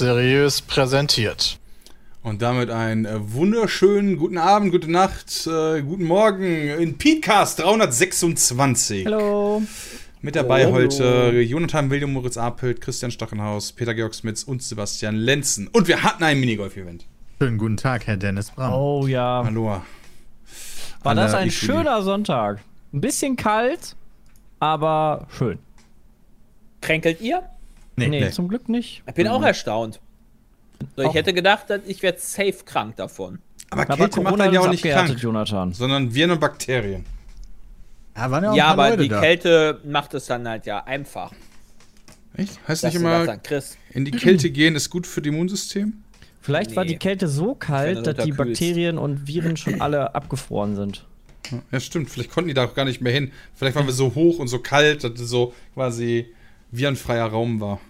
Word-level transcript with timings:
Seriös 0.00 0.62
präsentiert. 0.62 1.58
Und 2.22 2.40
damit 2.40 2.70
einen 2.70 3.04
äh, 3.04 3.18
wunderschönen 3.34 4.16
guten 4.16 4.38
Abend, 4.38 4.72
gute 4.72 4.90
Nacht, 4.90 5.46
äh, 5.46 5.82
guten 5.82 6.04
Morgen 6.04 6.70
in 6.70 6.96
Podcast 6.96 7.58
326. 7.58 9.04
Hallo. 9.04 9.62
Mit 10.22 10.36
dabei 10.36 10.64
Hallo. 10.64 10.72
heute 10.72 11.42
Jonathan 11.42 11.90
William, 11.90 12.14
Moritz 12.14 12.38
Apelt, 12.38 12.80
Christian 12.80 13.10
Stachenhaus, 13.10 13.72
Peter 13.72 13.92
Georg 13.92 14.14
Smits 14.14 14.42
und 14.42 14.62
Sebastian 14.62 15.16
Lenzen. 15.16 15.68
Und 15.68 15.86
wir 15.86 16.02
hatten 16.02 16.24
ein 16.24 16.40
Minigolf-Event. 16.40 17.04
Schönen 17.38 17.58
guten 17.58 17.76
Tag, 17.76 18.06
Herr 18.06 18.16
Dennis 18.16 18.52
Braun. 18.52 18.72
Oh 18.72 19.06
ja. 19.06 19.42
Hallo. 19.44 19.66
War 19.66 19.82
An 21.02 21.16
das 21.18 21.34
ein 21.34 21.50
schöner 21.50 22.02
Sonntag. 22.02 22.60
Ein 22.94 23.02
bisschen 23.02 23.36
kalt, 23.36 23.96
aber 24.60 25.26
schön. 25.36 25.58
Kränkelt 26.80 27.20
ihr? 27.20 27.42
Nee, 28.08 28.20
nee. 28.20 28.30
zum 28.30 28.48
Glück 28.48 28.68
nicht. 28.68 29.02
Ich 29.06 29.14
bin 29.14 29.28
auch 29.28 29.42
erstaunt. 29.42 30.00
So, 30.96 31.02
ich 31.02 31.08
Auch- 31.08 31.14
hätte 31.14 31.34
gedacht, 31.34 31.68
dass 31.68 31.80
ich 31.86 32.02
werde 32.02 32.18
safe 32.20 32.54
krank 32.64 32.96
davon. 32.96 33.38
Aber 33.70 33.82
Aber 33.82 33.96
Kälte 33.96 34.20
macht 34.22 34.52
ja 34.52 34.60
auch 34.60 34.70
nicht 34.70 34.82
krank, 34.82 35.16
Jonathan. 35.20 35.72
sondern 35.72 36.14
Viren 36.14 36.32
und 36.32 36.40
Bakterien. 36.40 37.04
Ja, 38.16 38.30
waren 38.30 38.44
ja 38.44 38.50
auch 38.50 38.56
Ja, 38.56 38.66
aber 38.68 38.90
Leute 38.90 39.02
die 39.02 39.08
da. 39.08 39.20
Kälte 39.20 39.80
macht 39.84 40.14
es 40.14 40.26
dann 40.26 40.48
halt 40.48 40.66
ja 40.66 40.82
einfach. 40.84 41.32
Echt? 42.36 42.58
Heißt 42.66 42.82
dass 42.84 42.94
nicht 42.94 43.04
das 43.04 43.36
immer, 43.46 43.70
in 43.92 44.04
die 44.04 44.10
Kälte 44.10 44.50
gehen 44.50 44.74
ist 44.74 44.90
gut 44.90 45.06
für 45.06 45.20
das 45.20 45.28
Immunsystem? 45.32 46.02
Vielleicht 46.40 46.74
war 46.74 46.84
Nee. 46.84 46.92
die 46.92 46.96
Kälte 46.98 47.28
so 47.28 47.54
kalt, 47.54 48.06
dass 48.06 48.24
die. 48.24 48.32
Bakterien 48.32 48.98
und 48.98 49.26
Viren 49.28 49.56
schon 49.56 49.80
alle 49.80 50.14
abgefroren 50.14 50.74
sind. 50.74 51.04
Ja, 51.70 51.80
stimmt. 51.80 52.10
Vielleicht 52.10 52.30
konnten 52.30 52.48
die 52.48 52.54
da 52.54 52.64
auch 52.64 52.74
gar 52.74 52.84
nicht 52.84 53.00
mehr 53.00 53.12
hin. 53.12 53.32
Vielleicht 53.54 53.76
waren 53.76 53.86
wir 53.86 53.92
so 53.92 54.14
hoch 54.14 54.38
und 54.38 54.48
so 54.48 54.58
kalt, 54.60 55.04
dass 55.04 55.12
es 55.20 55.28
so 55.28 55.52
quasi 55.74 56.26
virenfreier 56.70 57.26
Raum 57.26 57.60
war. 57.60 57.80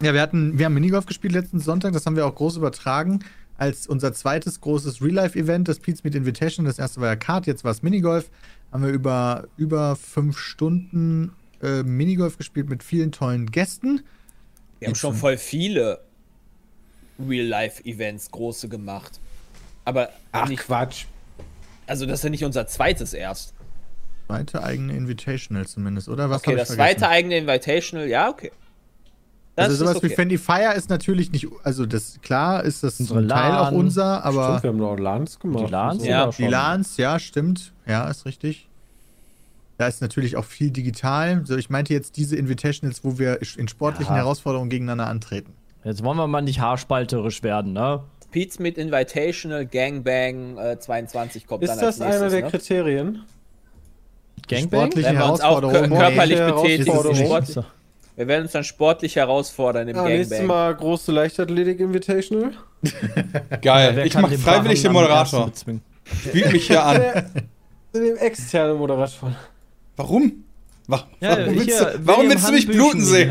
Ja, 0.00 0.14
wir 0.14 0.20
hatten, 0.20 0.58
wir 0.58 0.66
haben 0.66 0.74
Minigolf 0.74 1.06
gespielt 1.06 1.32
letzten 1.32 1.58
Sonntag, 1.60 1.92
das 1.92 2.06
haben 2.06 2.16
wir 2.16 2.26
auch 2.26 2.34
groß 2.34 2.56
übertragen 2.56 3.20
als 3.56 3.88
unser 3.88 4.12
zweites 4.12 4.60
großes 4.60 5.02
Real-Life-Event, 5.02 5.66
das 5.66 5.80
Pete's 5.80 6.04
Meet 6.04 6.14
Invitation. 6.14 6.64
Das 6.64 6.78
erste 6.78 7.00
war 7.00 7.08
ja 7.08 7.16
Kart, 7.16 7.48
jetzt 7.48 7.64
war 7.64 7.72
es 7.72 7.82
Minigolf. 7.82 8.30
Haben 8.70 8.84
wir 8.84 8.90
über 8.90 9.48
über 9.56 9.96
fünf 9.96 10.38
Stunden 10.38 11.32
äh, 11.60 11.82
Minigolf 11.82 12.38
gespielt 12.38 12.68
mit 12.68 12.84
vielen 12.84 13.10
tollen 13.10 13.50
Gästen. 13.50 14.02
Wir 14.78 14.88
haben 14.88 14.94
schon 14.94 15.14
voll 15.14 15.36
viele 15.36 16.00
Real-Life-Events 17.18 18.30
große 18.30 18.68
gemacht. 18.68 19.18
Aber 19.84 20.10
Ach 20.30 20.48
nicht, 20.48 20.60
Quatsch. 20.62 21.06
also 21.88 22.06
das 22.06 22.20
ist 22.20 22.24
ja 22.24 22.30
nicht 22.30 22.44
unser 22.44 22.68
zweites 22.68 23.12
erst. 23.12 23.54
Zweite 24.26 24.62
eigene 24.62 24.94
Invitational 24.94 25.66
zumindest, 25.66 26.08
oder? 26.08 26.30
Was 26.30 26.42
Okay, 26.42 26.54
das 26.54 26.68
vergessen? 26.68 26.76
zweite 26.76 27.08
eigene 27.08 27.38
Invitational, 27.38 28.06
ja, 28.06 28.28
okay. 28.28 28.52
Das 29.58 29.70
Also 29.70 29.84
sowas 29.84 29.96
ist 29.96 30.02
wie 30.02 30.06
okay. 30.06 30.14
Fendi 30.14 30.38
Fire 30.38 30.74
ist 30.76 30.88
natürlich 30.88 31.32
nicht, 31.32 31.48
also 31.64 31.84
das 31.84 32.20
klar 32.22 32.62
ist 32.64 32.84
das 32.84 33.00
Unsere 33.00 33.20
zum 33.20 33.28
Teil 33.28 33.52
auch 33.56 33.72
unser, 33.72 34.24
aber 34.24 34.58
Stimmt, 34.58 34.62
wir 34.62 34.70
haben 34.70 34.76
noch 34.78 34.98
LANs 35.02 35.38
gemacht. 35.40 35.66
Die 35.66 35.70
LANs 35.72 36.06
Ja. 36.06 36.26
auch 36.28 36.32
schon. 36.32 36.44
Die 36.44 36.50
LANs, 36.50 36.96
ja, 36.96 37.18
stimmt. 37.18 37.72
Ja, 37.86 38.08
ist 38.08 38.24
richtig. 38.24 38.68
Da 39.78 39.86
ist 39.88 40.00
natürlich 40.00 40.36
auch 40.36 40.44
viel 40.44 40.70
digital. 40.70 41.42
So, 41.44 41.56
ich 41.56 41.70
meinte 41.70 41.92
jetzt 41.92 42.16
diese 42.16 42.36
Invitationals, 42.36 43.02
wo 43.04 43.18
wir 43.18 43.40
in 43.56 43.68
sportlichen 43.68 44.14
Ja. 44.14 44.22
Herausforderungen 44.22 44.70
gegeneinander 44.70 45.06
antreten. 45.08 45.52
Jetzt 45.84 46.02
wollen 46.04 46.16
wir 46.18 46.26
mal 46.26 46.40
nicht 46.40 46.60
haarspalterisch 46.60 47.42
werden, 47.42 47.72
ne? 47.72 48.00
Pete's 48.30 48.58
mit 48.58 48.76
Invitational 48.78 49.66
Gangbang 49.66 50.58
äh, 50.58 50.78
22 50.78 51.46
kommt 51.46 51.62
Ist 51.64 51.70
dann 51.70 51.78
als 51.78 51.98
das 51.98 52.00
einer 52.00 52.28
nächstes, 52.28 52.32
der 52.32 52.42
ne? 52.42 52.50
Kriterien? 52.50 53.24
Gangbang? 54.48 54.80
Sportliche 54.80 55.08
Wenn 55.08 55.18
wir 55.18 55.32
uns 55.32 55.40
auch 55.40 55.60
körperlich 55.60 56.38
betätigen. 56.38 56.92
Herausforderung. 56.92 57.64
Wir 58.18 58.26
werden 58.26 58.42
uns 58.42 58.52
dann 58.52 58.64
sportlich 58.64 59.14
herausfordern 59.14 59.86
im 59.86 59.94
Ja, 59.94 60.02
nächstes 60.02 60.38
Gangbang. 60.38 60.56
Mal 60.56 60.74
große 60.74 61.12
Leichtathletik 61.12 61.78
Invitational. 61.78 62.50
Geil. 63.62 63.94
Wer 63.94 64.06
ich 64.06 64.14
mache 64.14 64.36
freiwillig 64.36 64.82
den 64.82 64.90
Moderator. 64.92 65.52
Spielt 66.28 66.50
mich 66.52 66.66
hier 66.66 66.84
an. 66.84 67.00
Zu 67.92 68.00
dem 68.02 68.16
externen 68.16 68.76
Moderator. 68.76 69.36
Warum? 69.96 70.44
Wa- 70.88 71.06
Ja, 71.20 71.30
warum 71.38 71.44
hier, 71.44 71.60
willst, 71.66 71.80
du, 71.80 72.00
warum 72.06 72.28
willst 72.28 72.48
du 72.48 72.52
mich 72.54 72.66
bluten 72.66 73.04
sehen? 73.04 73.30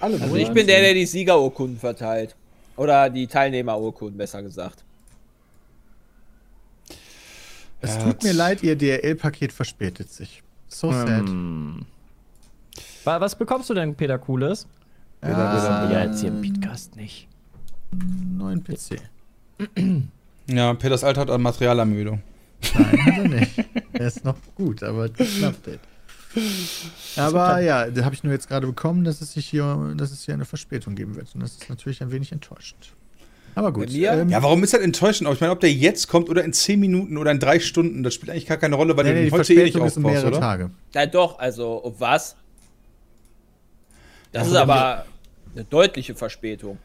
Also 0.00 0.34
ich 0.36 0.50
bin 0.50 0.66
der, 0.66 0.80
der 0.80 0.94
die 0.94 1.06
Siegerurkunden 1.06 1.78
verteilt. 1.78 2.34
Oder 2.76 3.08
die 3.08 3.28
Teilnehmerurkunden, 3.28 4.18
besser 4.18 4.42
gesagt. 4.42 4.82
Es 7.80 7.94
Ja, 7.94 8.02
tut 8.02 8.24
mir 8.24 8.32
leid, 8.32 8.64
ihr 8.64 8.74
DRL-Paket 8.74 9.52
verspätet 9.52 10.10
sich. 10.10 10.42
So 10.66 10.90
sad. 10.90 11.28
Hm. 11.28 11.86
Wa- 13.04 13.20
Was 13.20 13.36
bekommst 13.36 13.70
du 13.70 13.74
denn, 13.74 13.94
Peter 13.94 14.18
Cooles? 14.18 14.66
Ah, 15.20 15.88
Ja, 15.90 16.04
jetzt 16.04 16.20
hier 16.20 16.30
im 16.30 16.42
Podcast 16.42 16.96
nicht. 16.96 17.28
neuen 18.36 18.62
PC. 18.62 18.98
Ja, 20.46 20.74
Peters 20.74 21.02
Alter 21.04 21.22
hat 21.22 21.30
an 21.30 21.40
Materialermüdung. 21.40 22.20
Nein, 22.74 23.06
hat 23.06 23.16
er 23.16 23.28
nicht. 23.28 23.64
Er 23.94 24.06
ist 24.06 24.26
noch 24.26 24.36
gut, 24.56 24.82
aber 24.82 25.08
das 25.08 25.42
Update. 25.42 25.80
Aber 27.16 27.60
ja, 27.60 27.88
da 27.90 28.04
habe 28.04 28.14
ich 28.14 28.22
nur 28.24 28.32
jetzt 28.34 28.48
gerade 28.48 28.66
bekommen, 28.66 29.04
dass 29.04 29.22
es 29.22 29.32
sich 29.32 29.46
hier, 29.46 29.94
dass 29.96 30.10
es 30.10 30.22
hier 30.26 30.34
eine 30.34 30.44
Verspätung 30.44 30.94
geben 30.96 31.16
wird. 31.16 31.34
Und 31.34 31.42
das 31.42 31.52
ist 31.52 31.70
natürlich 31.70 32.02
ein 32.02 32.10
wenig 32.12 32.30
enttäuschend. 32.30 32.92
Aber 33.54 33.72
gut. 33.72 33.90
Mir? 33.90 34.12
ähm, 34.12 34.28
Ja, 34.28 34.42
warum 34.42 34.62
ist 34.64 34.74
das 34.74 34.80
enttäuschend? 34.82 35.28
Aber 35.28 35.34
ich 35.34 35.40
meine, 35.40 35.52
ob 35.54 35.60
der 35.60 35.72
jetzt 35.72 36.08
kommt 36.08 36.28
oder 36.28 36.44
in 36.44 36.52
10 36.52 36.78
Minuten 36.78 37.16
oder 37.16 37.30
in 37.30 37.38
3 37.38 37.58
Stunden, 37.60 38.02
das 38.02 38.12
spielt 38.12 38.30
eigentlich 38.30 38.44
gar 38.46 38.58
keine 38.58 38.74
Rolle, 38.74 38.98
weil 38.98 39.04
nee, 39.04 39.14
du 39.14 39.20
nee, 39.24 39.30
heute 39.30 39.54
eh 39.54 39.62
nicht 39.64 39.76
aufbaust, 39.76 39.98
mehrere 40.00 40.26
oder? 40.28 40.40
Tage. 40.40 40.70
Ja 40.92 41.06
doch, 41.06 41.38
also 41.38 41.94
was? 41.98 42.36
Das 44.34 44.48
ist 44.48 44.56
aber 44.56 45.06
eine 45.54 45.64
deutliche 45.64 46.14
Verspätung. 46.14 46.78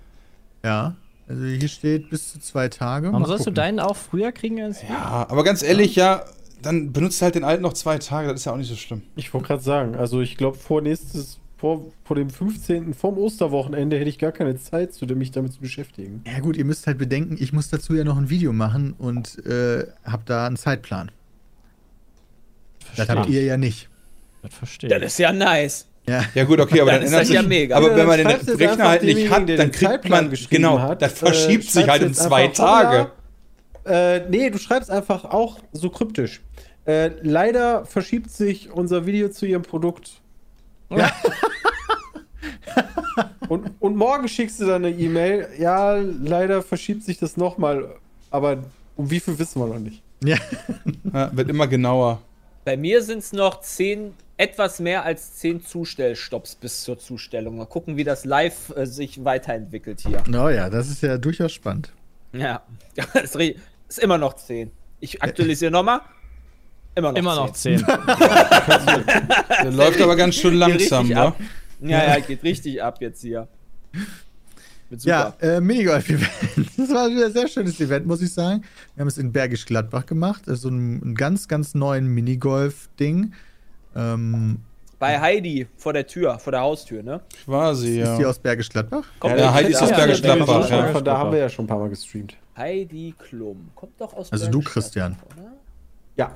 Ja. 0.64 0.96
Also 1.28 1.46
hier 1.46 1.68
steht 1.68 2.10
bis 2.10 2.32
zu 2.32 2.40
zwei 2.40 2.70
Tage. 2.70 3.08
Warum 3.08 3.22
Mal 3.22 3.28
sollst 3.28 3.46
du 3.46 3.52
gucken. 3.52 3.56
deinen 3.56 3.80
auch 3.80 3.96
früher 3.96 4.32
kriegen 4.32 4.62
als 4.62 4.82
wir? 4.82 4.90
Ja, 4.90 5.28
aber 5.30 5.44
ganz 5.44 5.62
ehrlich, 5.62 5.96
ja, 5.96 6.26
dann 6.62 6.92
benutzt 6.92 7.22
halt 7.22 7.36
den 7.36 7.44
alten 7.44 7.62
noch 7.62 7.74
zwei 7.74 7.98
Tage, 7.98 8.28
das 8.30 8.42
ist 8.42 8.46
ja 8.46 8.54
auch 8.54 8.58
nicht 8.58 8.70
so 8.70 8.76
schlimm. 8.76 9.04
Ich 9.16 9.34
wollte 9.34 9.48
gerade 9.48 9.62
sagen, 9.62 9.96
also 9.96 10.22
ich 10.22 10.38
glaube 10.38 10.58
vor 10.58 10.82
nächstes, 10.82 11.40
vor, 11.58 11.86
vor 12.04 12.16
dem 12.16 12.30
15. 12.30 12.94
vom 12.94 13.18
Osterwochenende 13.18 13.98
hätte 13.98 14.10
ich 14.10 14.18
gar 14.18 14.32
keine 14.32 14.58
Zeit, 14.58 14.94
zu 14.94 15.06
mich 15.06 15.32
damit 15.32 15.54
zu 15.54 15.60
beschäftigen. 15.60 16.24
Ja 16.26 16.40
gut, 16.40 16.58
ihr 16.58 16.66
müsst 16.66 16.88
halt 16.88 16.98
bedenken, 16.98 17.38
ich 17.40 17.54
muss 17.54 17.70
dazu 17.70 17.94
ja 17.94 18.04
noch 18.04 18.18
ein 18.18 18.30
Video 18.30 18.52
machen 18.54 18.94
und 18.98 19.46
äh, 19.46 19.86
habe 20.04 20.24
da 20.26 20.48
einen 20.48 20.58
Zeitplan. 20.58 21.12
Das 22.80 23.06
Verstehe 23.06 23.16
habt 23.16 23.30
ihr 23.30 23.44
ja 23.44 23.58
nicht. 23.58 23.90
Das 24.42 24.54
verstehe 24.54 24.90
Das 24.90 25.04
ist 25.04 25.20
ja 25.20 25.32
nice. 25.32 25.89
Ja. 26.10 26.24
Ja 26.34 26.44
gut, 26.44 26.60
okay, 26.60 26.82
aber 26.82 26.92
Dann 26.92 27.02
dann, 27.02 27.04
ist 27.04 27.12
ändert 27.12 27.22
das 27.22 27.28
sich, 27.28 27.36
ja 27.36 27.42
mega. 27.44 27.76
Aber 27.78 27.92
Ja, 27.92 27.98
wenn 27.98 28.08
man 28.08 28.18
den 28.18 28.28
Rechner 28.28 28.88
halt 28.90 29.04
nicht 29.04 29.30
hat, 29.30 29.40
dann 29.40 29.46
den 29.48 29.72
kriegt 29.72 29.92
Zeitplan 29.92 30.28
man, 30.30 30.40
genau, 30.50 30.80
hat, 30.80 31.02
das 31.02 31.14
verschiebt 31.14 31.66
äh, 31.66 31.70
sich 31.70 31.88
halt 31.88 32.02
um 32.02 32.08
jetzt 32.10 32.24
zwei 32.24 32.48
Tage. 32.48 33.12
Äh, 33.86 34.22
nee, 34.30 34.50
du 34.50 34.58
schreibst 34.58 34.90
einfach 34.90 35.26
auch 35.26 35.60
so 35.72 35.90
kryptisch. 35.90 36.42
Äh, 36.86 37.12
leider 37.22 37.86
verschiebt 37.86 38.32
sich 38.32 38.72
unser 38.72 39.06
Video 39.06 39.30
zu 39.30 39.46
ihrem 39.46 39.62
Produkt. 39.62 40.12
Ja. 40.90 41.12
und, 43.50 43.72
und 43.80 43.96
morgen 43.96 44.28
schickst 44.28 44.60
du 44.60 44.66
dann 44.66 44.86
eine 44.86 44.96
E-Mail. 44.96 45.50
Ja, 45.60 45.96
leider 45.96 46.64
verschiebt 46.64 47.04
sich 47.04 47.20
das 47.20 47.38
nochmal. 47.38 47.96
Aber 48.32 48.64
um 48.96 49.10
wie 49.12 49.20
viel 49.20 49.38
wissen 49.38 49.62
wir 49.62 49.68
noch 49.68 49.80
nicht. 49.80 50.02
ja. 50.24 50.38
Ja, 51.14 51.36
wird 51.36 51.50
immer 51.50 51.68
genauer. 51.68 52.22
Bei 52.66 52.78
mir 52.78 53.02
sind 53.02 53.20
es 53.20 53.34
noch 53.34 53.62
zehn, 53.62 54.14
etwas 54.40 54.80
mehr 54.80 55.04
als 55.04 55.36
zehn 55.36 55.62
Zustellstopps 55.62 56.56
bis 56.56 56.84
zur 56.84 56.98
Zustellung. 56.98 57.58
Mal 57.58 57.66
gucken, 57.66 57.98
wie 57.98 58.06
das 58.06 58.24
live 58.24 58.74
äh, 58.76 58.86
sich 58.86 59.26
weiterentwickelt 59.26 60.00
hier. 60.00 60.24
Oh 60.30 60.48
ja, 60.48 60.70
das 60.70 60.90
ist 60.90 61.04
ja 61.04 61.18
durchaus 61.18 61.52
spannend. 61.52 61.92
Ja, 62.32 62.64
das 63.14 63.36
ist, 63.36 64.00
immer 64.00 64.18
noch 64.18 64.36
zehn. 64.36 64.72
Ich 65.02 65.22
aktualisiere 65.22 65.72
nochmal. 65.72 66.02
Immer 66.96 67.12
noch 67.12 67.18
Immer 67.18 67.36
noch 67.36 67.54
10. 67.54 67.80
10. 67.80 67.88
Der 69.64 69.72
läuft 69.72 70.02
aber 70.02 70.16
ganz 70.16 70.36
schön 70.36 70.56
langsam, 70.56 71.12
ab. 71.14 71.40
Ja, 71.82 72.16
ja, 72.16 72.20
geht 72.20 72.44
richtig 72.44 72.82
ab 72.82 73.00
jetzt 73.02 73.22
hier. 73.22 73.48
Ja, 75.02 75.34
äh, 75.42 75.60
Minigolf-Event. 75.62 76.30
Das 76.78 76.90
war 76.90 77.10
wieder 77.10 77.28
ein 77.28 77.34
sehr 77.34 77.48
schönes 77.48 77.80
Event, 77.80 78.08
muss 78.08 78.22
ich 78.22 78.34
sagen. 78.34 78.64
Wir 78.96 79.02
haben 79.02 79.08
es 79.08 79.18
in 79.18 79.32
Bergisch 79.32 79.66
Gladbach 79.66 80.06
gemacht. 80.06 80.48
Also 80.48 80.70
ein, 80.70 81.12
ein 81.12 81.16
ganz, 81.16 81.48
ganz 81.48 81.76
neuen 81.76 82.08
Minigolf-Ding. 82.08 83.34
Ähm, 84.00 84.60
Bei 84.98 85.20
Heidi 85.20 85.68
vor 85.78 85.94
der 85.94 86.06
Tür, 86.08 86.40
vor 86.40 86.52
der 86.52 86.62
Haustür, 86.62 87.04
ne? 87.04 87.22
Quasi, 87.46 88.00
Ist 88.02 88.18
die 88.18 88.22
ja. 88.24 88.28
aus 88.30 88.40
Bergisch 88.40 88.70
Gladbach? 88.70 89.04
Kommt 89.20 89.38
Ja, 89.38 89.48
doch- 89.48 89.54
Heidi 89.54 89.72
ist 89.72 89.82
aus 89.82 89.90
Ja, 89.90 89.96
Bergisch 89.98 90.20
ja, 90.22 90.36
Gladbach, 90.36 90.70
ja. 90.70 90.78
ja. 90.86 90.92
Von 90.92 91.04
da 91.06 91.18
haben 91.18 91.32
wir 91.32 91.40
ja 91.40 91.50
schon 91.50 91.66
ein 91.66 91.68
paar 91.68 91.80
Mal 91.80 91.90
gestreamt. 91.90 92.36
Heidi 92.58 93.14
Klum. 93.18 93.70
Kommt 93.76 94.00
doch 94.02 94.14
aus 94.14 94.32
Also 94.32 94.46
du, 94.48 94.60
Bergisch 94.60 94.74
Christian. 94.74 95.14
Gladbach, 95.16 95.38
oder? 95.38 95.52
Ja. 96.18 96.32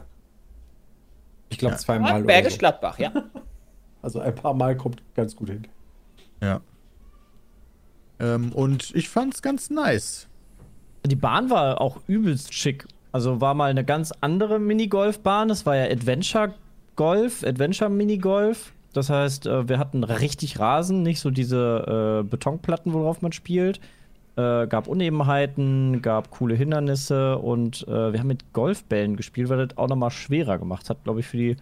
Ich 1.49 1.57
glaube 1.57 1.75
Ja. 1.75 1.79
zweimal. 1.79 2.15
oder 2.17 2.25
Bergisch 2.25 2.53
so. 2.53 2.59
Gladbach, 2.59 2.99
ja. 2.99 3.11
Also 4.01 4.19
ein 4.19 4.35
paar 4.35 4.53
Mal 4.53 4.75
kommt 4.75 5.01
ganz 5.15 5.33
gut 5.33 5.49
hin. 5.49 5.65
Ja. 6.41 6.59
Ähm, 8.19 8.51
und 8.51 8.93
ich 8.95 9.07
fand's 9.07 9.41
ganz 9.41 9.69
nice. 9.69 10.27
Die 11.05 11.15
Bahn 11.15 11.49
war 11.49 11.79
auch 11.79 12.01
übelst 12.07 12.53
schick. 12.53 12.85
Also 13.13 13.39
war 13.39 13.53
mal 13.53 13.69
eine 13.69 13.85
ganz 13.85 14.11
andere 14.21 14.59
Minigolfbahn. 14.59 15.47
Das 15.47 15.65
war 15.65 15.75
ja 15.77 15.85
Adventure 15.85 16.53
Golf, 16.95 17.43
Adventure 17.43 17.89
Minigolf. 17.89 18.73
Das 18.93 19.09
heißt, 19.09 19.47
äh, 19.47 19.67
wir 19.67 19.79
hatten 19.79 20.03
richtig 20.03 20.59
Rasen, 20.59 21.01
nicht 21.01 21.19
so 21.19 21.31
diese 21.31 22.21
äh, 22.21 22.27
Betonplatten, 22.27 22.93
worauf 22.93 23.21
man 23.21 23.31
spielt. 23.31 23.79
Äh, 24.35 24.67
gab 24.67 24.87
Unebenheiten, 24.87 26.01
gab 26.01 26.31
coole 26.31 26.55
Hindernisse 26.55 27.37
und 27.37 27.87
äh, 27.87 28.13
wir 28.13 28.19
haben 28.19 28.27
mit 28.27 28.51
Golfbällen 28.53 29.15
gespielt, 29.15 29.49
weil 29.49 29.65
das 29.67 29.77
auch 29.77 29.87
nochmal 29.87 30.11
schwerer 30.11 30.57
gemacht 30.57 30.89
hat, 30.89 31.03
glaube 31.03 31.19
ich, 31.19 31.27
für 31.27 31.37
die 31.37 31.55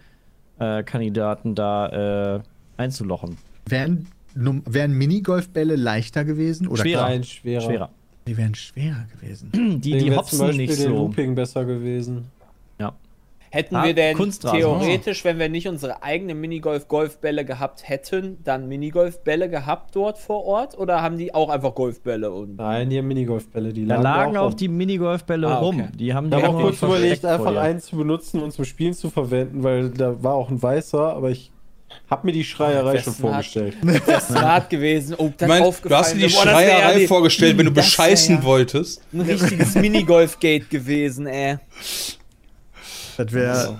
äh, 0.58 0.82
Kandidaten 0.82 1.54
da 1.54 2.36
äh, 2.36 2.40
einzulochen. 2.78 3.36
Wären, 3.66 4.06
num- 4.34 4.62
wären 4.66 4.92
Minigolfbälle 4.92 5.76
leichter 5.76 6.24
gewesen? 6.24 6.66
Oder 6.68 6.82
Schwerer. 6.82 7.02
Nein, 7.08 7.24
schwerer. 7.24 7.60
Schwerer. 7.62 7.90
Die 8.26 8.36
wären 8.36 8.54
schwerer 8.54 9.06
gewesen. 9.20 9.50
Die, 9.52 9.78
die 9.80 10.04
wäre 10.06 10.16
hopsen 10.16 10.38
zum 10.38 10.46
Beispiel 10.46 10.66
nicht 10.66 10.78
der 10.78 10.88
so. 10.88 10.96
Looping 10.96 11.34
besser 11.34 11.64
gewesen. 11.64 12.26
Hätten 13.54 13.76
Ah, 13.76 13.84
wir 13.84 13.92
denn 13.92 14.16
Kunstrasen. 14.16 14.58
theoretisch, 14.60 15.24
wenn 15.26 15.38
wir 15.38 15.50
nicht 15.50 15.68
unsere 15.68 16.02
eigenen 16.02 16.40
Minigolf-Golfbälle 16.40 17.44
gehabt 17.44 17.86
hätten, 17.86 18.38
dann 18.44 18.66
Minigolfbälle 18.66 19.50
gehabt 19.50 19.94
dort 19.94 20.16
vor 20.16 20.46
Ort? 20.46 20.78
Oder 20.78 21.02
haben 21.02 21.18
die 21.18 21.34
auch 21.34 21.50
einfach 21.50 21.74
Golfbälle? 21.74 22.30
Und 22.32 22.56
Nein, 22.56 22.88
die 22.88 22.96
haben 22.96 23.08
Minigolfbälle. 23.08 23.74
Die 23.74 23.86
Da 23.86 24.00
lagen 24.00 24.38
auch 24.38 24.46
rum. 24.52 24.56
die 24.56 24.68
Minigolfbälle 24.68 25.48
Ah, 25.48 25.56
okay. 25.58 25.64
rum. 25.66 25.88
Die 25.98 26.14
haben 26.14 26.28
Ich 26.28 26.34
die 26.34 26.42
habe 26.42 26.48
auch 26.56 26.60
kurz 26.62 26.80
überlegt, 26.80 27.26
einfach 27.26 27.54
einen 27.56 27.80
zu 27.80 27.96
benutzen 27.96 28.40
und 28.42 28.52
zum 28.52 28.64
Spielen 28.64 28.94
zu 28.94 29.10
verwenden, 29.10 29.62
weil 29.62 29.90
da 29.90 30.22
war 30.22 30.32
auch 30.34 30.48
ein 30.48 30.62
weißer, 30.62 31.12
aber 31.14 31.28
ich 31.30 31.50
habe 32.08 32.26
mir 32.26 32.32
die 32.32 32.44
Schreierei 32.44 33.00
schon 33.00 33.12
vorgestellt. 33.12 33.76
das 33.82 34.06
wäre 34.06 34.20
smart 34.22 34.70
gewesen. 34.70 35.14
Oh, 35.18 35.30
das 35.36 35.46
meine, 35.46 35.66
aufgefallen. 35.66 35.90
du 35.90 35.96
hast 36.06 36.14
dir 36.14 36.26
die 36.26 36.32
Boah, 36.34 36.44
ja 36.46 36.50
Schreierei 36.52 37.06
vorgestellt, 37.06 37.58
wenn 37.58 37.66
du 37.66 37.70
bescheißen 37.72 38.36
ja 38.36 38.42
wolltest. 38.44 39.02
Ein 39.12 39.20
richtiges 39.20 39.74
Minigolf-Gate 39.74 40.70
gewesen, 40.70 41.26
ey. 41.26 41.58
Das 43.24 43.32
wäre. 43.34 43.78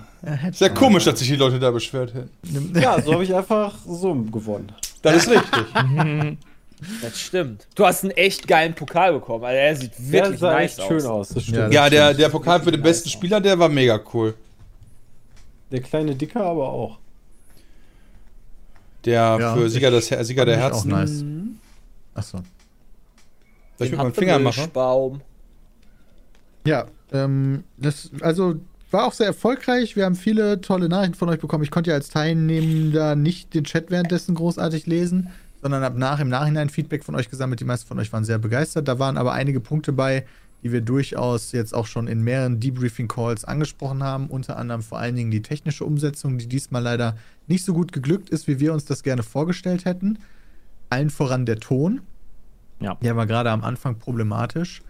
Ist 0.49 0.61
ja 0.61 0.69
komisch, 0.69 1.03
dass 1.05 1.19
sich 1.19 1.27
die 1.27 1.35
Leute 1.35 1.59
da 1.59 1.71
beschwert 1.71 2.13
hätten. 2.13 2.73
Ja, 2.79 3.01
so 3.01 3.13
habe 3.13 3.23
ich 3.23 3.33
einfach 3.33 3.75
so 3.85 4.13
gewonnen. 4.15 4.71
Das 5.01 5.15
ist 5.15 5.29
richtig. 5.29 6.37
Das 7.01 7.17
stimmt. 7.17 7.65
Du 7.75 7.85
hast 7.85 8.03
einen 8.03 8.11
echt 8.11 8.45
geilen 8.45 8.73
Pokal 8.73 9.13
bekommen. 9.13 9.45
Also, 9.45 9.55
er 9.57 9.75
sieht 9.77 9.91
Der 9.99 10.11
wirklich 10.11 10.39
sah 10.41 10.51
nice 10.53 10.77
echt 10.77 10.87
schön 10.87 10.97
aus. 11.05 11.05
aus, 11.05 11.29
das 11.29 11.47
Ja, 11.47 11.53
stimmt. 11.53 11.73
Ja, 11.73 11.89
der, 11.89 12.13
der 12.13 12.27
Pokal 12.27 12.61
für 12.61 12.73
den 12.73 12.81
besten 12.81 13.07
Spieler, 13.07 13.39
der 13.39 13.57
war 13.57 13.69
mega 13.69 14.01
cool. 14.13 14.33
Der 15.71 15.81
kleine 15.81 16.13
Dicker 16.13 16.41
aber 16.43 16.67
auch. 16.67 16.99
Der 19.05 19.37
Ja, 19.39 19.53
für 19.55 19.69
Sieger, 19.69 19.91
des, 19.91 20.07
Sieger 20.07 20.43
der 20.43 20.55
ich 20.57 20.59
auch 20.63 20.85
Herzen. 20.85 20.89
nice. 20.91 21.23
Achso. 22.15 22.37
Soll 23.77 23.87
ich 23.87 23.89
Den 23.89 23.89
mit 23.91 23.97
meinem 23.99 24.13
Finger 24.13 24.39
machen? 24.39 25.21
Ja, 26.65 26.85
ähm, 27.13 27.63
das, 27.77 28.11
also 28.21 28.55
war 28.93 29.05
auch 29.05 29.13
sehr 29.13 29.27
erfolgreich. 29.27 29.95
Wir 29.95 30.05
haben 30.05 30.15
viele 30.15 30.61
tolle 30.61 30.87
Nachrichten 30.87 31.15
von 31.15 31.27
euch 31.29 31.39
bekommen. 31.39 31.63
Ich 31.63 31.71
konnte 31.71 31.89
ja 31.89 31.95
als 31.95 32.09
Teilnehmender 32.09 33.15
nicht 33.15 33.53
den 33.53 33.63
Chat 33.63 33.89
währenddessen 33.89 34.35
großartig 34.35 34.85
lesen, 34.85 35.29
sondern 35.61 35.83
habe 35.83 35.99
nach, 35.99 36.19
im 36.19 36.29
Nachhinein 36.29 36.69
Feedback 36.69 37.03
von 37.03 37.15
euch 37.15 37.29
gesammelt. 37.29 37.59
Die 37.59 37.65
meisten 37.65 37.87
von 37.87 37.99
euch 37.99 38.13
waren 38.13 38.23
sehr 38.23 38.37
begeistert. 38.37 38.87
Da 38.87 38.99
waren 38.99 39.17
aber 39.17 39.33
einige 39.33 39.59
Punkte 39.59 39.91
bei, 39.91 40.25
die 40.61 40.71
wir 40.71 40.81
durchaus 40.81 41.51
jetzt 41.51 41.73
auch 41.73 41.87
schon 41.87 42.07
in 42.07 42.21
mehreren 42.21 42.59
Debriefing-Calls 42.59 43.45
angesprochen 43.45 44.03
haben. 44.03 44.27
Unter 44.27 44.57
anderem 44.57 44.83
vor 44.83 44.99
allen 44.99 45.15
Dingen 45.15 45.31
die 45.31 45.41
technische 45.41 45.85
Umsetzung, 45.85 46.37
die 46.37 46.47
diesmal 46.47 46.83
leider 46.83 47.17
nicht 47.47 47.65
so 47.65 47.73
gut 47.73 47.91
geglückt 47.91 48.29
ist, 48.29 48.47
wie 48.47 48.59
wir 48.59 48.73
uns 48.73 48.85
das 48.85 49.01
gerne 49.01 49.23
vorgestellt 49.23 49.85
hätten. 49.85 50.19
Allen 50.89 51.09
voran 51.09 51.45
der 51.47 51.59
Ton. 51.59 52.01
Ja. 52.79 52.95
Der 53.01 53.15
war 53.15 53.25
gerade 53.25 53.49
am 53.49 53.63
Anfang 53.63 53.97
problematisch. 53.97 54.83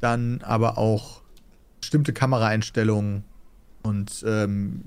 Dann 0.00 0.40
aber 0.42 0.76
auch 0.76 1.22
bestimmte 1.80 2.12
Kameraeinstellungen 2.12 3.22
und 3.84 4.24
ähm, 4.26 4.80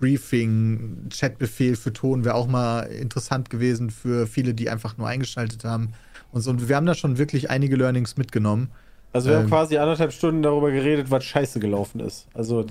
Briefing, 0.00 1.08
Chatbefehl 1.10 1.76
für 1.76 1.92
Ton 1.92 2.24
wäre 2.24 2.34
auch 2.34 2.48
mal 2.48 2.80
interessant 2.84 3.50
gewesen 3.50 3.90
für 3.90 4.26
viele, 4.26 4.54
die 4.54 4.70
einfach 4.70 4.96
nur 4.96 5.06
eingeschaltet 5.06 5.64
haben. 5.64 5.92
Und 6.32 6.40
so. 6.40 6.50
Und 6.50 6.68
wir 6.68 6.76
haben 6.76 6.86
da 6.86 6.94
schon 6.94 7.18
wirklich 7.18 7.50
einige 7.50 7.76
Learnings 7.76 8.16
mitgenommen. 8.16 8.70
Also 9.12 9.28
wir 9.28 9.36
Ähm. 9.36 9.42
haben 9.42 9.48
quasi 9.50 9.76
anderthalb 9.76 10.12
Stunden 10.12 10.42
darüber 10.42 10.70
geredet, 10.70 11.10
was 11.10 11.24
scheiße 11.24 11.60
gelaufen 11.60 12.00
ist. 12.00 12.26
Also 12.32 12.64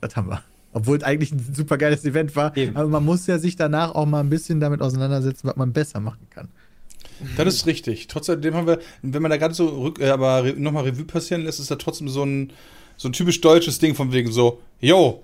Das 0.00 0.14
haben 0.14 0.28
wir. 0.28 0.42
Obwohl 0.74 0.98
es 0.98 1.04
eigentlich 1.04 1.32
ein 1.32 1.54
super 1.54 1.78
geiles 1.78 2.04
Event 2.04 2.36
war. 2.36 2.54
Eben. 2.56 2.76
Aber 2.76 2.88
man 2.88 3.04
muss 3.04 3.26
ja 3.26 3.38
sich 3.38 3.56
danach 3.56 3.94
auch 3.94 4.04
mal 4.04 4.20
ein 4.20 4.28
bisschen 4.28 4.60
damit 4.60 4.82
auseinandersetzen, 4.82 5.48
was 5.48 5.56
man 5.56 5.72
besser 5.72 6.00
machen 6.00 6.26
kann. 6.30 6.48
Das 7.36 7.54
ist 7.54 7.66
richtig. 7.66 8.06
Trotzdem 8.08 8.54
haben 8.54 8.66
wir, 8.66 8.78
wenn 9.02 9.22
man 9.22 9.30
da 9.30 9.38
gerade 9.38 9.54
so 9.54 9.66
rück, 9.82 10.00
äh, 10.00 10.10
aber 10.10 10.42
nochmal 10.56 10.84
Revue 10.84 11.04
passieren 11.04 11.44
lässt, 11.44 11.58
ist 11.58 11.70
da 11.70 11.76
trotzdem 11.76 12.08
so 12.08 12.24
ein, 12.24 12.52
so 12.98 13.08
ein 13.08 13.12
typisch 13.14 13.40
deutsches 13.40 13.78
Ding 13.78 13.94
von 13.94 14.12
wegen 14.12 14.30
so, 14.30 14.60
yo, 14.80 15.22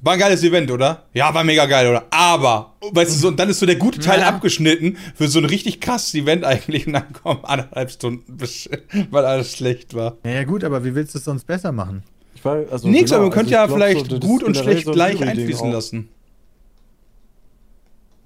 war 0.00 0.12
ein 0.14 0.18
geiles 0.18 0.42
Event, 0.42 0.70
oder? 0.70 1.04
Ja, 1.14 1.32
war 1.32 1.44
mega 1.44 1.64
geil, 1.64 1.88
oder? 1.88 2.04
Aber, 2.10 2.74
weißt 2.92 3.10
du, 3.10 3.18
so, 3.18 3.28
und 3.28 3.38
dann 3.40 3.48
ist 3.48 3.60
so 3.60 3.64
der 3.64 3.76
gute 3.76 4.00
Teil 4.00 4.20
Ja. 4.20 4.28
abgeschnitten 4.28 4.98
für 5.14 5.28
so 5.28 5.38
ein 5.38 5.46
richtig 5.46 5.80
krasses 5.80 6.14
Event 6.14 6.44
eigentlich 6.44 6.86
und 6.86 6.92
dann 6.92 7.10
kommen 7.14 7.40
anderthalb 7.44 7.90
Stunden, 7.90 8.36
weil 9.10 9.24
alles 9.24 9.52
schlecht 9.56 9.94
war. 9.94 10.18
Ja, 10.24 10.32
ja, 10.32 10.44
gut, 10.44 10.62
aber 10.64 10.84
wie 10.84 10.94
willst 10.94 11.14
du 11.14 11.18
es 11.18 11.24
sonst 11.24 11.46
besser 11.46 11.72
machen? 11.72 12.02
ich 12.34 12.44
war, 12.44 12.56
also 12.70 12.88
Nix, 12.88 13.04
genau, 13.04 13.14
aber 13.16 13.24
man 13.28 13.32
könnte 13.32 13.58
also 13.58 13.72
ja 13.72 13.78
vielleicht 13.78 14.10
so, 14.10 14.18
gut 14.18 14.42
und 14.42 14.56
schlecht 14.56 14.84
so 14.84 14.92
gleich 14.92 15.22
einfließen 15.22 15.68
auch. 15.68 15.72
lassen. 15.72 16.08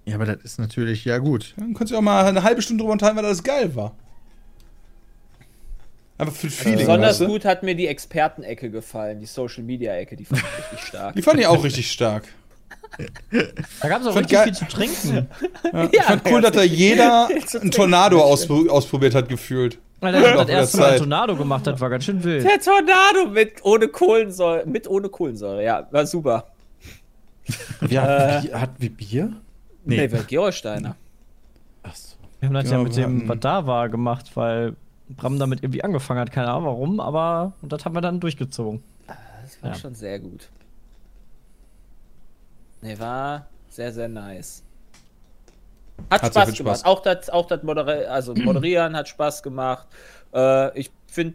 Ja, 0.06 0.14
aber 0.14 0.24
das 0.26 0.38
ist 0.42 0.58
natürlich, 0.58 1.04
ja 1.04 1.18
gut. 1.18 1.52
Dann 1.58 1.74
könntest 1.74 1.92
du 1.92 1.98
auch 1.98 2.02
mal 2.02 2.24
eine 2.24 2.42
halbe 2.42 2.62
Stunde 2.62 2.80
drüber 2.82 2.92
unterhalten, 2.94 3.18
weil 3.18 3.24
das 3.28 3.42
geil 3.44 3.76
war. 3.76 3.94
Einfach 6.18 6.34
für 6.34 6.50
Feeling, 6.50 6.78
Besonders 6.80 7.10
weißt 7.10 7.20
du? 7.20 7.26
gut 7.28 7.44
hat 7.44 7.62
mir 7.62 7.74
die 7.76 7.86
Expertenecke 7.86 8.70
gefallen, 8.70 9.20
die 9.20 9.26
Social 9.26 9.62
Media 9.62 9.94
Ecke, 9.94 10.16
die 10.16 10.24
fand 10.24 10.42
ich 10.42 10.58
richtig 10.72 10.88
stark. 10.88 11.14
Die 11.14 11.22
fand 11.22 11.38
ich 11.40 11.46
auch 11.46 11.62
richtig 11.62 11.90
stark. 11.90 12.24
Da 13.80 13.88
gab 13.88 14.00
es 14.00 14.06
auch 14.08 14.14
Fand 14.14 14.30
richtig 14.32 14.42
viel 14.44 14.54
zu 14.54 14.64
trinken. 14.66 15.28
Ja, 15.72 15.88
ich 15.92 16.02
fand 16.02 16.22
cool, 16.30 16.40
dass 16.40 16.52
da 16.52 16.62
jeder 16.62 17.28
einen 17.60 17.70
Tornado 17.70 18.20
auspro 18.20 18.66
ausprobiert 18.68 19.14
hat, 19.14 19.28
gefühlt. 19.28 19.78
Alter, 20.00 20.20
der 20.20 20.34
das 20.36 20.48
erste 20.48 20.78
Mal. 20.78 20.98
Tornado 20.98 21.36
gemacht 21.36 21.66
hat, 21.66 21.80
war 21.80 21.90
ganz 21.90 22.04
schön 22.04 22.22
wild. 22.24 22.44
Der 22.44 22.60
Tornado 22.60 23.30
mit 23.32 23.64
ohne 23.64 23.88
Kohlensäure, 23.88 24.64
mit 24.66 24.88
ohne 24.88 25.08
Kohlensäure, 25.08 25.62
ja, 25.64 25.86
war 25.90 26.06
super. 26.06 26.46
Wie 27.80 27.98
hat, 27.98 28.42
Bier, 28.42 28.60
hat 28.60 28.70
wie 28.78 28.88
Bier? 28.88 29.32
Nee. 29.84 29.96
Nee, 30.06 30.12
war 30.12 30.22
Gerolsteiner. 30.22 30.96
Achso. 31.82 32.16
Wir 32.40 32.48
haben 32.48 32.54
das 32.54 32.64
ja, 32.70 32.72
Ja, 32.76 32.82
mit 32.82 32.96
wir 32.96 33.02
dem, 33.04 33.16
hatten- 33.20 33.28
was 33.28 33.38
da 33.40 33.66
war, 33.66 33.88
gemacht, 33.88 34.30
weil 34.34 34.74
Bram 35.16 35.38
damit 35.38 35.62
irgendwie 35.62 35.82
angefangen 35.82 36.20
hat. 36.20 36.30
Keine 36.32 36.48
Ahnung 36.50 36.64
warum, 36.66 37.00
aber 37.00 37.52
und 37.62 37.72
das 37.72 37.84
haben 37.84 37.94
wir 37.94 38.00
dann 38.00 38.20
durchgezogen. 38.20 38.82
Das 39.06 39.62
war 39.62 39.70
Ja. 39.70 39.76
schon 39.76 39.94
sehr 39.94 40.18
gut. 40.18 40.48
Nee, 42.82 42.98
war 42.98 43.46
sehr, 43.68 43.92
sehr 43.92 44.08
nice. 44.08 44.62
Hat, 46.10 46.22
Hat 46.22 46.32
Spaß 46.32 46.54
gemacht. 46.56 46.78
Spaß. 46.78 46.84
Auch 46.84 47.00
das, 47.00 47.28
auch 47.30 47.46
das 47.46 47.62
Moderi 47.62 48.04
also 48.06 48.34
Moderieren 48.36 48.96
hat 48.96 49.08
Spaß 49.08 49.42
gemacht. 49.42 49.88
Äh, 50.32 50.78
ich 50.78 50.90
finde 51.06 51.34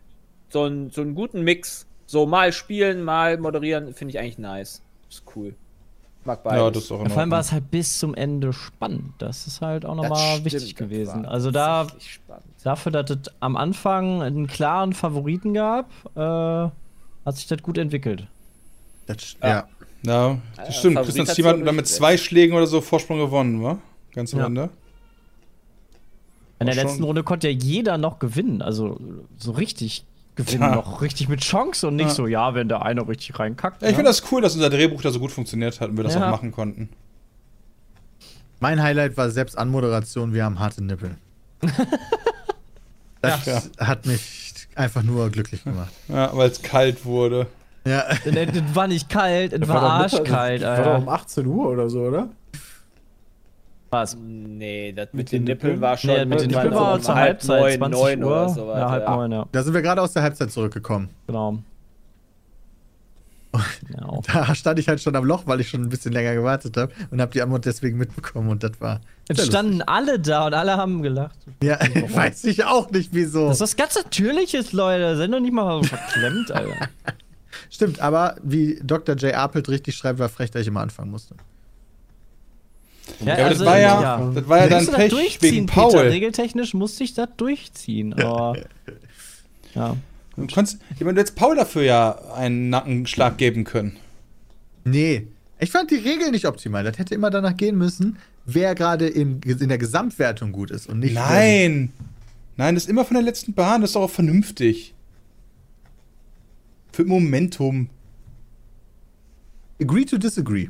so, 0.50 0.65
ein, 0.65 0.89
so 0.89 1.01
einen 1.01 1.15
guten 1.15 1.42
Mix. 1.44 1.86
So 2.06 2.25
mal 2.25 2.53
spielen, 2.53 3.03
mal 3.03 3.38
moderieren, 3.38 3.94
finde 3.94 4.12
ich 4.12 4.20
eigentlich 4.20 4.38
nice. 4.38 4.82
Ist 5.10 5.24
cool. 5.36 5.56
Mag 6.25 6.44
beides. 6.44 6.60
Ja, 6.62 6.72
das 6.72 6.84
ist 6.84 6.92
auch 6.92 7.08
Vor 7.08 7.18
allem 7.18 7.32
war 7.32 7.39
es 7.39 7.51
halt 7.51 7.72
bis 7.72 8.00
zum 8.00 8.13
Ende 8.15 8.53
spannend. 8.53 9.13
Das 9.18 9.48
ist 9.48 9.62
halt 9.62 9.86
auch 9.86 9.96
nochmal 9.96 10.44
wichtig 10.46 10.75
gewesen. 10.75 11.25
Also 11.25 11.51
da. 11.51 11.88
Dafür, 12.63 12.91
dass 12.91 13.10
es 13.12 13.32
am 13.39 13.55
Anfang 13.55 14.22
einen 14.22 14.48
klaren 14.48 14.93
Favoriten 14.93 15.53
gab, 15.53 15.89
äh, 16.15 16.20
hat 17.25 17.36
sich 17.36 17.48
das 17.48 17.62
gut 17.62 17.77
entwickelt. 17.77 18.27
Das, 19.05 19.36
Ja. 19.41 19.48
ja. 19.50 19.67
Ja, 20.05 20.27
Ja, 20.32 20.38
das 20.58 20.77
stimmt. 20.77 20.96
Favorit 20.96 21.05
Christian 21.05 21.25
hat's 21.27 21.34
Stiemann 21.34 21.51
hat 21.53 21.60
ja 21.60 21.65
dann 21.65 21.75
mit 21.77 21.88
zwei 21.88 22.17
Schlägen 22.17 22.55
oder 22.55 22.67
so 22.67 22.82
Vorsprung 22.82 23.20
gewonnen, 23.20 23.63
wa? 23.63 23.77
Ganz 24.13 24.34
am 24.34 24.39
Ja. 24.41 24.46
Ende. 24.48 24.70
In 26.60 26.65
der 26.67 26.75
letzten. 26.75 27.03
Runde 27.03 27.24
konnte 27.24 27.50
ja 27.50 27.58
jeder 27.58 27.98
noch 27.98 28.20
gewinnen. 28.20 28.62
Also 28.62 29.00
so 29.38 29.51
richtig 29.51 30.05
gewinnen, 30.36 30.60
Tja. 30.63 30.75
noch 30.75 31.01
richtig 31.01 31.27
mit 31.29 31.41
Chance 31.41 31.88
und 31.88 31.96
nicht 31.96 32.08
Ja. 32.10 32.13
so, 32.13 32.27
ja, 32.27 32.53
wenn 32.55 32.67
der 32.70 32.84
eine 32.84 33.08
richtig 33.08 33.38
reinkackt. 33.39 33.82
Ja, 33.82 33.88
ich 33.89 33.93
ne? 33.93 33.98
finde 33.98 34.10
das 34.10 34.24
cool, 34.32 34.41
dass 34.41 34.55
unser 34.55 34.70
Drehbuch 34.70 35.01
da 35.01 35.12
so 35.12 35.20
gut 35.20 35.32
funktioniert 35.32 35.79
hat 35.79 35.89
und 35.89 35.98
wir 35.98 36.03
das 36.03 36.15
Ja. 36.15 36.25
auch 36.27 36.32
machen 36.32 36.51
konnten. 36.51 36.89
Mein 38.60 38.82
Highlight 38.82 39.15
war 39.17 39.29
selbst 39.29 39.58
Anmoderation, 39.58 40.34
wir 40.34 40.46
haben 40.46 40.60
harte 40.60 40.84
Nippel. 40.84 41.17
Das 43.24 43.46
Ja. 43.46 43.62
hat 43.88 44.06
mich 44.06 44.53
einfach 44.75 45.01
nur 45.01 45.30
glücklich 45.30 45.63
gemacht. 45.63 45.92
Ja, 46.10 46.30
weil 46.36 46.50
es 46.50 46.62
kalt 46.62 47.06
wurde. 47.06 47.48
Ja, 47.88 48.03
Es 48.25 48.75
war 48.75 48.88
nicht 48.88 49.10
kalt, 49.10 49.53
es 49.53 49.60
Das 49.62 49.70
war 49.70 49.75
Mittag- 50.01 50.20
arschkalt, 50.20 50.62
Das 50.62 50.77
war 50.80 50.86
doch 50.86 51.01
um 51.01 51.10
Alter. 51.10 51.24
18 51.24 51.46
Uhr 51.48 51.70
oder 51.70 51.89
so, 51.89 52.01
oder? 52.01 52.30
Was? 53.89 54.18
Nee, 54.20 54.92
das 54.94 55.08
Mit 55.08 55.13
mit, 55.13 55.32
den 55.32 55.46
den 55.46 55.53
Nippeln 55.53 55.74
Nippeln? 55.74 55.82
war 55.82 55.98
schon 55.98 56.10
Nee, 56.12 56.25
mit 56.25 56.42
den 56.42 56.50
Nippeln 56.50 56.74
war 56.74 56.96
um 56.96 57.01
zur 57.01 57.15
halb 57.15 57.27
Halbzeit, 57.42 57.80
neun, 57.80 57.92
20 57.92 58.00
neun 58.01 58.24
Uhr. 58.24 58.32
oder 58.32 58.50
so 58.50 58.68
ja, 58.70 58.89
halb 58.89 59.08
neun, 59.08 59.32
ja. 59.32 59.46
da 59.51 59.63
sind 59.63 59.74
wir 59.74 59.82
gerade 59.82 60.01
aus 60.01 60.13
der 60.13 60.24
Halbzeit 60.24 60.51
zurückgekommen. 60.51 61.10
Genau. 61.27 61.60
Ja, 63.95 64.05
auch. 64.07 64.24
Da 64.24 64.55
stand 64.55 64.79
ich 64.79 64.88
halt 64.88 65.01
schon 65.01 65.15
am 65.15 65.25
Loch, 65.25 65.43
weil 65.45 65.62
ich 65.62 65.69
schon 65.69 65.81
ein 65.81 65.89
bisschen 65.89 66.12
länger 66.12 66.33
gewartet 66.33 66.75
habe 66.75 66.91
und 67.12 67.22
habe 67.22 67.31
die 67.31 67.41
Antwort 67.41 67.65
deswegen 67.65 67.98
mitbekommen 67.98 68.50
und 68.50 68.63
das 68.63 68.72
war. 68.79 69.01
Jetzt 69.29 69.45
standen 69.45 69.81
alle 69.83 70.19
da 70.19 70.48
und 70.48 70.53
alle 70.53 70.75
haben 70.75 71.03
gelacht. 71.03 71.38
lustig. 71.45 71.63
Ja, 71.63 71.79
weiß 72.15 72.45
ich 72.45 72.65
auch 72.65 72.89
nicht 72.91 73.10
wieso. 73.13 73.48
Das 73.48 73.57
ist 73.57 73.62
was 73.62 73.75
ganz 73.75 73.95
Natürliches, 73.95 74.74
Leute. 74.74 75.15
Seid 75.17 75.31
doch 75.31 75.39
nicht 75.39 75.53
mal 75.53 75.81
so 75.81 75.88
verklemmt, 75.88 76.51
Alter. 76.51 76.89
Stimmt, 77.69 78.00
aber 78.00 78.36
wie 78.43 78.79
Dr. 78.83 79.15
J. 79.15 79.33
Apelt 79.33 79.69
richtig 79.69 79.95
schreibt, 79.95 80.19
war 80.19 80.29
frech, 80.29 80.51
dass 80.51 80.63
ich 80.63 80.67
immer 80.67 80.81
anfangen 80.81 81.12
musste. 81.12 81.36
Ja, 83.24 83.33
aber 83.33 83.43
also, 83.45 83.63
das 83.63 83.74
war 83.74 83.79
ja, 83.79 84.01
ja. 84.01 84.31
das 84.33 84.48
war 84.48 84.57
ja 84.60 84.67
dann 84.67 84.88
Pech 84.88 85.10
durchziehen, 85.10 85.51
wegen 85.51 85.65
Peter. 85.65 85.81
Paul. 85.81 85.98
Regeltechnisch 86.00 86.74
musste 86.74 87.03
ich 87.03 87.13
das 87.13 87.29
durchziehen. 87.38 88.13
Aber 88.22 88.57
ja. 89.75 89.98
Du 90.36 90.48
konntest, 90.48 90.80
ich 90.96 91.02
meine, 91.02 91.13
du 91.13 91.20
hättest 91.22 91.36
Paul 91.36 91.56
dafür 91.56 91.84
ja 91.84 92.12
einen 92.34 92.70
Nackenschlag 92.70 93.38
geben 93.38 93.63
können. 93.63 93.98
Nee. 94.84 95.28
Ich 95.60 95.72
fand 95.72 95.92
die 95.92 95.96
Regel 95.96 96.32
nicht 96.32 96.46
optimal. 96.46 96.84
Das 96.84 96.98
hätte 96.98 97.13
immer 97.16 97.30
danach 97.30 97.56
gehen 97.56 97.78
müssen, 97.78 98.18
wer 98.46 98.75
gerade 98.75 99.08
in, 99.08 99.42
in 99.42 99.70
der 99.70 99.78
Gesamtwertung 99.78 100.52
gut 100.52 100.72
ist 100.72 100.88
und 100.88 101.00
nicht. 101.00 101.13
Nein! 101.13 101.94
Nein, 102.58 102.75
das 102.75 102.84
ist 102.86 102.90
immer 102.90 103.06
von 103.06 103.16
der 103.16 103.24
letzten 103.24 103.54
Bahn, 103.54 103.82
das 103.82 103.92
ist 103.92 103.96
doch 103.96 104.02
auch 104.04 104.10
vernünftig. 104.10 104.94
Für 106.92 107.06
Momentum. 107.06 107.90
Agree 109.82 110.06
to 110.06 110.18
disagree. 110.18 110.70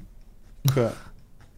Okay. 0.69 0.89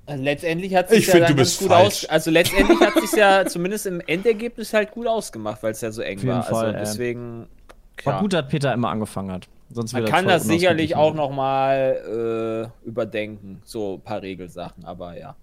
Also 0.08 0.24
letztendlich 0.24 0.74
hat 0.76 0.92
Ich 0.92 1.06
sich 1.06 1.14
ja 1.14 1.26
find, 1.26 1.38
ganz 1.38 1.58
gut 1.58 1.68
falsch. 1.68 2.04
aus. 2.04 2.10
Also 2.10 2.32
letztendlich 2.32 2.80
hat 2.80 2.94
sich 3.00 3.12
ja 3.14 3.46
zumindest 3.48 3.86
im 3.88 4.00
Endergebnis 4.02 4.74
halt 4.74 4.92
gut 4.92 5.08
ausgemacht, 5.08 5.62
weil 5.64 5.72
es 5.72 5.82
ja 5.82 5.92
so 5.92 6.02
eng 6.02 6.18
Auf 6.18 6.24
jeden 6.24 6.36
war. 6.36 6.44
Fall, 6.44 6.76
also 6.76 6.80
deswegen. 6.80 7.48
War 8.04 8.20
gut, 8.22 8.34
dass 8.34 8.48
Peter 8.48 8.74
immer 8.74 8.90
angefangen 8.90 9.32
hat. 9.32 9.48
Sonst 9.72 9.94
Man 9.94 10.06
kann 10.06 10.28
das 10.28 10.44
sicherlich 10.44 10.96
auch 10.96 11.14
noch 11.14 11.32
mal 11.32 12.72
äh, 12.84 12.88
überdenken, 12.88 13.62
so 13.64 13.96
ein 13.96 14.02
paar 14.02 14.22
Regelsachen, 14.22 14.86
aber 14.86 15.18
ja. 15.18 15.36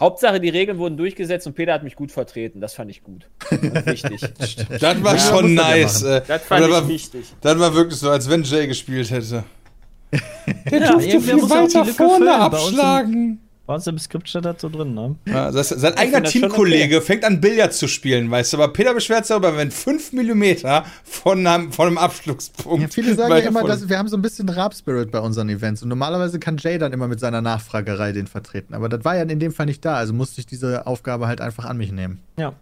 Hauptsache, 0.00 0.40
die 0.40 0.48
Regeln 0.48 0.78
wurden 0.78 0.96
durchgesetzt 0.96 1.46
und 1.46 1.54
Peter 1.54 1.72
hat 1.72 1.84
mich 1.84 1.94
gut 1.94 2.10
vertreten. 2.10 2.60
Das 2.60 2.74
fand 2.74 2.90
ich 2.90 3.04
gut. 3.04 3.28
Wichtig. 3.50 4.20
Das 4.80 5.02
war 5.04 5.14
Ja, 5.14 5.18
schon 5.20 5.54
ja 5.56 5.62
nice. 5.62 6.02
machen. 6.02 6.14
äh, 6.14 6.22
Das 6.26 6.42
fand 6.42 6.60
das 6.62 6.68
ich 6.68 6.74
war, 6.74 6.88
wichtig. 6.88 7.34
Das 7.40 7.58
war 7.60 7.74
wirklich 7.74 8.00
so, 8.00 8.10
als 8.10 8.28
wenn 8.28 8.42
Jay 8.42 8.66
gespielt 8.66 9.10
hätte. 9.10 9.44
Der 10.70 10.80
Ja, 10.80 10.92
durfte 10.92 11.20
viel 11.20 11.42
weiter 11.48 11.84
vorne 11.84 12.34
abschlagen. 12.34 13.40
Bei 13.66 13.74
uns 13.74 13.86
im 13.86 13.98
Skript 13.98 14.28
steht 14.28 14.44
das 14.44 14.60
so 14.60 14.68
drin, 14.68 14.92
ne? 14.92 15.16
Ja, 15.26 15.50
das, 15.50 15.70
sein 15.70 15.94
eigener 15.94 16.24
Teamkollege 16.24 17.00
fängt 17.00 17.24
an 17.24 17.40
Billard 17.40 17.72
zu 17.72 17.88
spielen, 17.88 18.30
weißt 18.30 18.52
du, 18.52 18.58
aber 18.58 18.72
Peter 18.74 18.92
beschwert 18.92 19.24
sich 19.24 19.34
darüber, 19.34 19.56
wenn 19.56 19.70
5 19.70 20.12
mm 20.12 20.44
von 21.02 21.46
einem, 21.46 21.72
von 21.72 21.86
einem 21.86 21.96
Abschlusspunkt. 21.96 22.82
Ja, 22.82 22.88
viele 22.88 23.14
sagen 23.14 23.32
ja 23.32 23.38
immer, 23.38 23.64
dass 23.64 23.88
wir 23.88 23.98
haben 23.98 24.08
so 24.08 24.18
ein 24.18 24.22
bisschen 24.22 24.50
Rap-Spirit 24.50 25.10
bei 25.10 25.20
unseren 25.20 25.48
Events. 25.48 25.82
Und 25.82 25.88
normalerweise 25.88 26.38
kann 26.38 26.58
Jay 26.58 26.76
dann 26.76 26.92
immer 26.92 27.08
mit 27.08 27.20
seiner 27.20 27.40
Nachfragerei 27.40 28.12
den 28.12 28.26
vertreten. 28.26 28.74
Aber 28.74 28.90
das 28.90 29.02
war 29.04 29.16
ja 29.16 29.22
in 29.22 29.40
dem 29.40 29.52
Fall 29.52 29.66
nicht 29.66 29.82
da. 29.82 29.96
Also 29.96 30.12
musste 30.12 30.40
ich 30.40 30.46
diese 30.46 30.86
Aufgabe 30.86 31.26
halt 31.26 31.40
einfach 31.40 31.64
an 31.64 31.78
mich 31.78 31.90
nehmen. 31.90 32.20
Ja. 32.36 32.52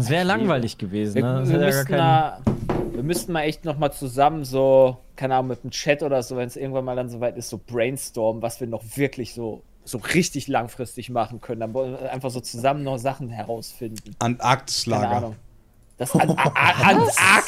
Das 0.00 0.10
wäre 0.10 0.24
langweilig 0.24 0.78
gewesen, 0.78 1.14
Wir, 1.16 1.22
ne? 1.24 1.40
Das 1.40 1.48
wir, 1.48 1.54
hätte 1.60 1.64
ja 1.64 1.70
müssten 1.76 1.92
gar 1.92 2.42
keinen- 2.44 2.44
mal, 2.66 2.94
wir 2.94 3.02
müssten 3.02 3.32
mal 3.32 3.42
echt 3.42 3.64
noch 3.64 3.78
mal 3.78 3.90
zusammen 3.92 4.44
so, 4.44 4.98
keine 5.16 5.34
Ahnung, 5.36 5.48
mit 5.48 5.62
dem 5.64 5.70
Chat 5.70 6.02
oder 6.02 6.22
so, 6.22 6.36
wenn 6.36 6.46
es 6.48 6.56
irgendwann 6.56 6.84
mal 6.84 6.96
dann 6.96 7.08
soweit 7.08 7.36
ist, 7.36 7.48
so 7.48 7.58
brainstormen, 7.64 8.42
was 8.42 8.60
wir 8.60 8.66
noch 8.66 8.82
wirklich 8.96 9.34
so, 9.34 9.62
so 9.84 9.98
richtig 9.98 10.48
langfristig 10.48 11.10
machen 11.10 11.40
können. 11.40 11.60
Dann 11.60 11.72
wollen 11.74 11.92
wir 12.00 12.12
einfach 12.12 12.30
so 12.30 12.40
zusammen 12.40 12.82
noch 12.84 12.98
Sachen 12.98 13.28
herausfinden. 13.30 13.96
Keine 14.18 14.34
Antarktislager. 14.34 15.10
Ahnung. 15.10 15.36
Das 15.96 16.14
An 16.14 16.30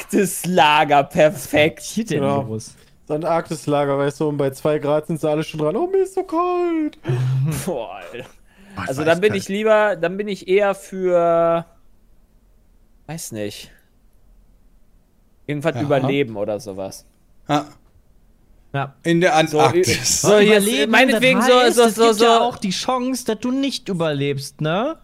Antarktislager, 0.02 1.04
perfekt. 1.04 1.80
Hier 1.82 2.04
denn 2.04 2.22
Ja. 2.22 2.36
los? 2.42 2.74
So 3.08 3.14
ein 3.14 3.24
Arktislager, 3.24 3.98
weißt 3.98 4.20
du, 4.20 4.28
und 4.28 4.36
bei 4.36 4.50
zwei 4.50 4.78
Grad 4.78 5.06
sind 5.08 5.20
sie 5.20 5.28
alle 5.28 5.42
schon 5.42 5.58
dran. 5.60 5.74
Oh, 5.76 5.86
mir 5.88 6.02
ist 6.04 6.14
so 6.14 6.22
kalt. 6.22 6.98
Boah, 7.66 7.96
Alter. 8.12 8.26
Also 8.86 9.04
dann 9.04 9.20
bin 9.20 9.30
kalt. 9.30 9.42
ich 9.42 9.48
lieber, 9.48 9.96
dann 9.96 10.16
bin 10.16 10.28
ich 10.28 10.48
eher 10.48 10.74
für, 10.74 11.66
weiß 13.06 13.32
nicht, 13.32 13.70
irgendwas 15.46 15.74
Ja. 15.74 15.82
überleben 15.82 16.36
oder 16.36 16.60
sowas. 16.60 17.04
Ah, 17.48 17.64
Ja. 18.72 18.94
in 19.02 19.20
der 19.20 19.32
So, 19.46 19.58
Antarktis. 19.60 20.22
so 20.22 20.38
hier 20.38 20.58
ist, 20.58 20.66
Überleben, 20.66 20.92
meinetwegen 20.92 21.38
das 21.40 21.48
so, 21.48 21.54
heißt, 21.60 21.76
so, 21.76 21.82
es 21.84 21.94
so, 21.96 22.02
gibt 22.06 22.14
so. 22.16 22.24
ja 22.24 22.40
auch 22.40 22.56
die 22.58 22.70
Chance, 22.70 23.24
dass 23.26 23.38
du 23.40 23.50
nicht 23.50 23.88
überlebst, 23.88 24.60
ne? 24.60 24.96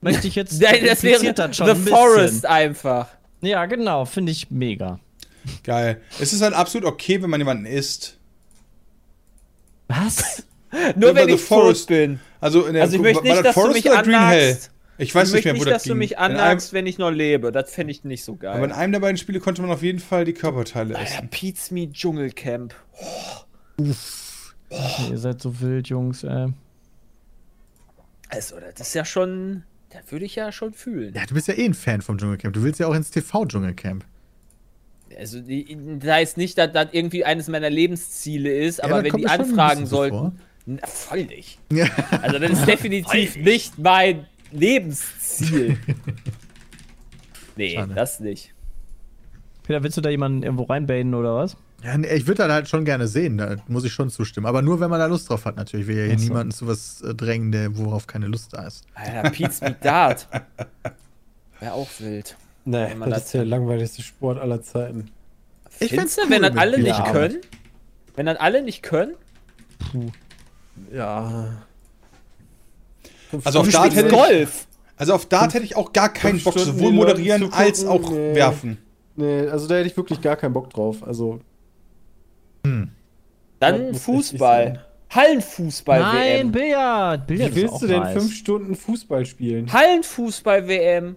Möchte 0.00 0.28
ich 0.28 0.34
jetzt. 0.34 0.60
Nein, 0.60 0.84
das 0.84 1.02
wäre 1.02 1.32
das 1.32 1.56
schon 1.56 1.66
The 1.66 1.72
ein 1.72 1.78
bisschen. 1.84 1.96
Forest 1.96 2.46
einfach. 2.46 3.08
Ja, 3.40 3.64
genau, 3.66 4.04
finde 4.04 4.32
ich 4.32 4.50
mega. 4.50 4.98
Geil. 5.62 6.00
Es 6.20 6.32
ist 6.32 6.40
halt 6.42 6.54
absolut 6.54 6.86
okay, 6.86 7.22
wenn 7.22 7.30
man 7.30 7.40
jemanden 7.40 7.66
isst. 7.66 8.18
Was? 9.88 10.42
Nur 10.96 11.14
wenn 11.14 11.28
The 11.28 11.34
ich 11.34 11.40
Forest. 11.40 11.82
tot 11.82 11.88
bin. 11.88 12.20
Also, 12.40 12.66
in 12.66 12.74
der, 12.74 12.82
Also 12.82 12.96
ich 12.96 13.02
möchte 13.02 13.18
war 13.18 13.22
nicht, 13.22 13.36
das 13.36 13.42
dass 13.44 13.54
du 13.54 13.60
Forest 13.60 13.84
mich 13.84 13.90
oder 13.92 14.02
Ich 14.98 15.08
Ich 15.08 15.14
weiß 15.14 15.28
nicht 15.32 15.44
möchte 15.44 15.48
mehr, 15.48 15.54
wo 15.60 15.64
nicht, 15.64 15.66
das 15.66 15.74
dass 15.74 15.82
du 15.84 15.88
ging. 15.90 15.98
mich 15.98 16.12
In 16.12 16.16
einem, 16.18 16.36
annagst, 16.36 16.72
wenn 16.72 16.86
ich 16.86 16.98
noch 16.98 17.10
lebe. 17.10 17.50
Das 17.52 17.70
fände 17.72 17.90
ich 17.90 18.04
nicht 18.04 18.24
so 18.24 18.36
geil. 18.36 18.54
aber 18.54 18.64
in 18.66 18.72
einem 18.72 18.92
der 18.92 19.00
beiden 19.00 19.16
Spiele 19.16 19.40
konnte 19.40 19.60
man 19.62 19.70
auf 19.70 19.82
jeden 19.82 19.98
Fall 19.98 20.24
die 20.24 20.32
Körperteile 20.34 20.96
Alter, 20.96 21.14
essen. 21.16 21.28
Pete's 21.30 21.70
Me 21.70 21.90
Dschungelcamp. 21.90 22.74
Ihr 23.78 25.18
seid 25.18 25.40
so 25.40 25.60
wild, 25.60 25.88
Jungs, 25.88 26.24
ey. 26.24 26.48
Also, 28.28 28.56
das 28.76 28.88
ist 28.88 28.94
ja 28.94 29.04
schon. 29.04 29.64
Das 29.90 30.10
würde 30.10 30.24
ich 30.24 30.34
ja 30.34 30.50
schon 30.50 30.72
fühlen. 30.72 31.14
Ja, 31.14 31.24
du 31.24 31.34
bist 31.34 31.46
ja 31.46 31.54
eh 31.54 31.64
ein 31.64 31.74
Fan 31.74 32.02
vom 32.02 32.18
Dschungelcamp. 32.18 32.52
Du 32.54 32.62
willst 32.64 32.80
ja 32.80 32.88
auch 32.88 32.94
ins 32.94 33.10
TV-Dschungelcamp. 33.10 34.04
Also, 35.16 35.40
die, 35.40 35.76
das 36.00 36.10
heißt 36.10 36.36
nicht, 36.36 36.58
dass 36.58 36.72
das 36.72 36.88
irgendwie 36.90 37.24
eines 37.24 37.46
meiner 37.46 37.70
Lebensziele 37.70 38.52
ist, 38.52 38.78
Ja, 38.78 38.84
aber 38.84 39.04
wenn 39.04 39.16
die 39.16 39.26
anfragen 39.28 39.86
sollten. 39.86 40.40
Na, 40.66 40.84
voll 40.86 41.24
nicht. 41.26 41.58
Ja. 41.70 41.86
Also, 42.22 42.38
das 42.40 42.50
ist 42.52 42.66
definitiv 42.66 43.36
nicht 43.36 43.78
mein 43.78 44.26
Lebensziel. 44.54 45.76
nee, 47.56 47.74
Schade. 47.74 47.94
das 47.94 48.20
nicht. 48.20 48.52
Peter, 49.62 49.82
willst 49.82 49.96
du 49.96 50.00
da 50.00 50.10
jemanden 50.10 50.42
irgendwo 50.42 50.64
reinbaden 50.64 51.14
oder 51.14 51.34
was? 51.36 51.56
Ja, 51.82 51.98
nee, 51.98 52.08
ich 52.14 52.26
würde 52.26 52.44
das 52.44 52.52
halt 52.52 52.68
schon 52.68 52.84
gerne 52.84 53.08
sehen, 53.08 53.36
da 53.36 53.56
muss 53.68 53.84
ich 53.84 53.92
schon 53.92 54.08
zustimmen. 54.10 54.46
Aber 54.46 54.62
nur, 54.62 54.80
wenn 54.80 54.88
man 54.90 55.00
da 55.00 55.06
Lust 55.06 55.28
drauf 55.28 55.44
hat, 55.44 55.56
natürlich. 55.56 55.86
Ich 55.86 55.94
will 55.94 55.98
ja 56.02 56.06
hier 56.06 56.18
so. 56.18 56.24
niemanden 56.24 56.52
zu 56.52 56.66
was 56.66 57.02
äh, 57.02 57.14
drängen, 57.14 57.52
der, 57.52 57.76
worauf 57.76 58.06
keine 58.06 58.26
Lust 58.26 58.54
da 58.54 58.66
ist. 58.66 58.84
Alter, 58.94 59.30
Pete's 59.30 59.60
Me 59.60 59.76
Dart. 59.82 60.28
Wäre 61.60 61.72
auch 61.74 61.88
wild. 61.98 62.36
Nee, 62.64 62.88
Wenn 62.90 62.98
man 62.98 63.10
das 63.10 63.18
das- 63.20 63.26
ist 63.26 63.34
der 63.34 63.44
langweiligste 63.44 64.02
Sport 64.02 64.38
aller 64.38 64.62
Zeiten. 64.62 65.10
Ich 65.80 65.90
find's 65.90 66.16
cool 66.16 66.30
wenn 66.30 66.42
das 66.42 66.52
mit 66.52 66.60
alle 66.60 66.78
nicht 66.78 66.94
Arbeit. 66.94 67.12
können? 67.12 67.40
Wenn 68.16 68.26
das 68.26 68.38
alle 68.38 68.62
nicht 68.62 68.82
können? 68.82 69.14
Ja. 70.92 71.62
Also 73.44 73.60
auf 73.60 73.68
Dart 73.68 73.94
hätte 73.94 74.08
ich, 74.08 74.14
Golf. 74.14 74.66
also 74.96 75.14
auf 75.14 75.26
Dart 75.26 75.54
hätte 75.54 75.64
ich 75.64 75.76
auch 75.76 75.92
gar 75.92 76.12
keinen 76.12 76.42
Bock, 76.42 76.58
sowohl 76.58 76.92
moderieren 76.92 77.52
als 77.52 77.84
auch 77.84 78.10
nee. 78.10 78.34
werfen. 78.34 78.78
Nee, 79.16 79.48
also 79.48 79.66
da 79.66 79.76
hätte 79.76 79.88
ich 79.88 79.96
wirklich 79.96 80.20
gar 80.20 80.36
keinen 80.36 80.52
Bock 80.52 80.70
drauf. 80.70 81.06
Also, 81.06 81.40
Dann 82.62 82.88
Das 83.60 83.92
muss 83.92 84.02
Fußball. 84.02 84.84
Hallenfußball 85.10 86.00
Nein, 86.00 86.16
WM. 86.16 86.52
Billard. 86.52 87.26
Billard 87.26 87.54
wie 87.54 87.62
willst 87.62 87.82
du 87.82 87.86
denn 87.86 88.00
nice. 88.00 88.14
fünf 88.14 88.34
Stunden 88.34 88.74
Fußball 88.74 89.24
spielen? 89.26 89.72
Hallenfußball 89.72 90.66
WM. 90.66 91.16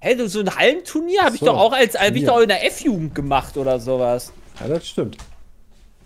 Hey, 0.00 0.16
du, 0.16 0.28
so 0.28 0.40
ein 0.40 0.52
Hallenturnier 0.52 1.22
habe 1.22 1.36
ich 1.36 1.40
So, 1.40 1.46
doch 1.46 1.56
auch 1.56 1.72
als 1.72 1.94
hab 1.94 2.14
ich 2.16 2.22
ja. 2.22 2.32
doch 2.32 2.40
in 2.40 2.48
der 2.48 2.66
F-Jugend 2.66 3.14
gemacht 3.14 3.56
oder 3.56 3.78
sowas. 3.78 4.32
Ja, 4.58 4.66
das 4.66 4.88
stimmt. 4.88 5.16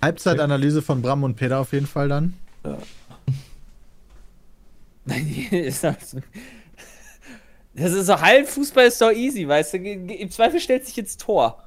Halbzeitanalyse 0.02 0.82
von 0.82 1.00
Bram 1.00 1.24
und 1.24 1.36
Peter 1.36 1.58
auf 1.58 1.72
jeden 1.72 1.86
Fall 1.86 2.08
dann. 2.08 2.34
Ist 2.62 2.74
das 5.06 5.80
das 7.74 7.92
ist 7.92 8.06
so 8.06 8.20
Hallenfußball 8.20 8.86
ist 8.86 9.00
doch 9.00 9.12
easy, 9.12 9.46
weißt 9.46 9.74
du? 9.74 9.78
Im 9.78 10.30
Zweifel 10.30 10.60
stellt 10.60 10.86
sich 10.86 10.98
ins 10.98 11.16
Tor. 11.16 11.62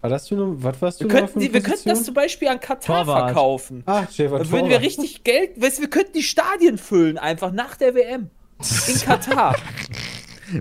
War 0.00 0.10
das 0.10 0.26
du 0.26 0.36
noch, 0.36 0.54
was 0.58 0.80
warst 0.80 1.00
du 1.00 1.04
Wir 1.04 1.12
noch 1.12 1.20
könnten, 1.20 1.40
die, 1.40 1.52
wir 1.52 1.62
könnten 1.62 1.88
das 1.88 2.04
zum 2.04 2.14
Beispiel 2.14 2.48
an 2.48 2.60
Katar 2.60 3.04
Torwart. 3.04 3.24
verkaufen. 3.26 3.82
Ach, 3.86 4.10
Stefan 4.10 4.38
Dann 4.38 4.50
würden 4.50 4.70
wir 4.70 4.80
richtig 4.80 5.24
Geld, 5.24 5.60
weißt 5.60 5.78
du, 5.78 5.82
wir 5.82 5.90
könnten 5.90 6.12
die 6.12 6.22
Stadien 6.22 6.78
füllen, 6.78 7.18
einfach 7.18 7.50
nach 7.52 7.76
der 7.76 7.94
WM. 7.94 8.30
In 8.88 9.00
Katar. 9.00 9.56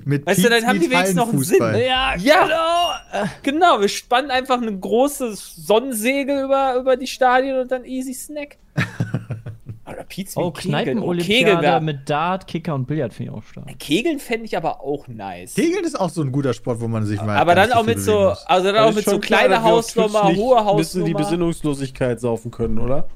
Mit 0.04 0.26
Weißt 0.26 0.44
du, 0.44 0.50
dann 0.50 0.66
haben 0.66 0.80
die 0.80 0.90
wenigstens 0.90 1.16
noch 1.16 1.30
einen 1.32 1.44
Sinn. 1.44 1.62
Hallenfußball. 1.62 2.16
Ja, 2.16 2.16
Ja, 2.16 3.30
genau. 3.44 3.80
Wir 3.82 3.88
spannen 3.88 4.32
einfach 4.32 4.60
ein 4.60 4.82
großes 4.82 5.56
Sonnensegel 5.58 6.44
über, 6.46 6.76
über 6.76 6.98
die 6.98 7.06
Stadien 7.08 7.60
und 7.60 7.72
dann 7.72 7.86
easy 7.86 8.14
Snack. 8.14 8.58
Oder 9.88 10.04
Pizza 10.04 10.42
Oh, 10.42 10.50
Kegeln. 10.52 10.98
Oh, 11.00 11.12
Kegeln, 11.12 11.22
Kneipenolympiade 11.22 11.62
wär- 11.62 11.80
mit 11.80 12.10
Dart, 12.10 12.48
Kicker 12.48 12.74
und 12.74 12.88
Billard 12.88 13.14
finde 13.14 13.32
ich 13.32 13.38
auch 13.38 13.44
stark. 13.44 13.80
Kegeln 13.80 14.20
fände 14.20 14.46
ich 14.46 14.58
aber 14.58 14.82
auch 14.82 15.08
nice. 15.08 15.54
Kegeln 15.54 15.84
ist 15.86 16.00
auch 16.00 16.10
so 16.10 16.22
ein 16.24 16.32
guter 16.32 16.54
Sport, 16.54 16.82
wo 16.82 16.88
man 16.88 17.06
sich 17.06 17.22
mal 17.22 17.38
aber 17.38 17.54
dann 17.56 17.72
auch 17.72 17.86
mit 17.86 18.00
so, 18.00 18.30
muss. 18.30 18.44
also 18.48 18.66
dann 18.68 18.76
Aber 18.78 18.90
auch 18.90 18.94
mit 18.96 19.06
so 19.06 19.20
kleiner 19.20 19.62
Hausnummer, 19.62 20.34
hohe 20.36 20.58
Ein 20.58 20.78
bisschen 20.78 21.06
die 21.06 21.14
Hausnummer. 21.14 21.20
Besinnungslosigkeit 21.30 22.20
saufen 22.20 22.50
können, 22.52 22.80
oder? 22.80 23.08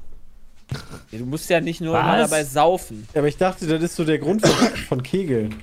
Ja, 1.10 1.18
Du 1.18 1.26
musst 1.26 1.50
ja 1.50 1.60
nicht 1.60 1.80
nur 1.80 1.94
dabei 1.94 2.44
saufen. 2.44 3.08
Ja, 3.14 3.18
aber 3.20 3.28
ich 3.28 3.36
dachte, 3.36 3.66
das 3.66 3.82
ist 3.82 3.96
so 3.96 4.04
der 4.04 4.18
Grund 4.18 4.46
von, 4.46 4.68
von 4.76 5.02
Kegeln. 5.02 5.56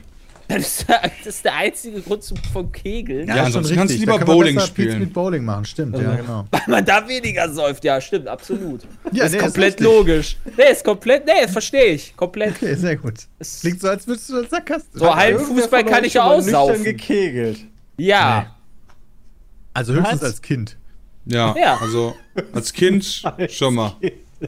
Das 0.49 0.59
ist, 0.79 0.85
das 0.89 1.11
ist 1.25 1.43
der 1.43 1.55
einzige 1.55 1.99
Grund 2.01 2.23
zum, 2.23 2.37
vom 2.53 2.71
Kegeln. 2.71 3.27
Ja, 3.27 3.35
ist 3.35 3.45
ansonsten 3.47 3.75
kannst 3.75 3.93
du 3.95 3.99
lieber 3.99 4.13
Da 4.13 4.17
kann 4.19 4.27
Bowling 4.27 4.59
spielen. 4.61 4.95
Smith 4.97 5.13
Bowling 5.13 5.43
machen, 5.43 5.65
stimmt, 5.65 5.97
ja, 5.97 6.15
genau. 6.15 6.47
Weil 6.51 6.61
man 6.67 6.85
da 6.85 7.05
weniger 7.05 7.51
säuft. 7.53 7.83
Ja, 7.83 7.99
stimmt, 7.99 8.27
absolut. 8.29 8.81
Ja, 9.11 9.25
ist 9.25 9.33
nee, 9.33 9.39
komplett 9.39 9.65
richtig. 9.73 9.85
logisch. 9.85 10.37
Nee, 10.57 10.71
ist 10.71 10.85
komplett, 10.85 11.25
nee, 11.25 11.47
verstehe 11.49 11.87
ich. 11.87 12.15
Komplett. 12.15 12.55
Okay, 12.55 12.75
sehr 12.75 12.95
gut. 12.95 13.15
Es- 13.39 13.59
Klingt 13.59 13.81
so, 13.81 13.89
als 13.89 14.07
würdest 14.07 14.29
du 14.29 14.41
das 14.41 14.49
sarkastisch. 14.49 14.89
So, 14.93 15.13
halt- 15.13 15.35
Hallenfußball 15.37 15.83
kann 15.83 16.03
ich 16.05 16.13
ja 16.13 16.23
auch 16.23 16.37
nüchtern 16.37 16.51
saufen. 16.53 16.83
gekegelt. 16.85 17.59
Ja. 17.97 18.55
Also 19.73 19.93
höchstens 19.93 20.21
Was? 20.21 20.23
als 20.29 20.41
Kind. 20.41 20.77
Ja, 21.25 21.53
Ja. 21.59 21.77
also 21.81 22.15
als 22.53 22.71
Kind 22.71 23.21
schon 23.49 23.75
mal. 23.75 23.95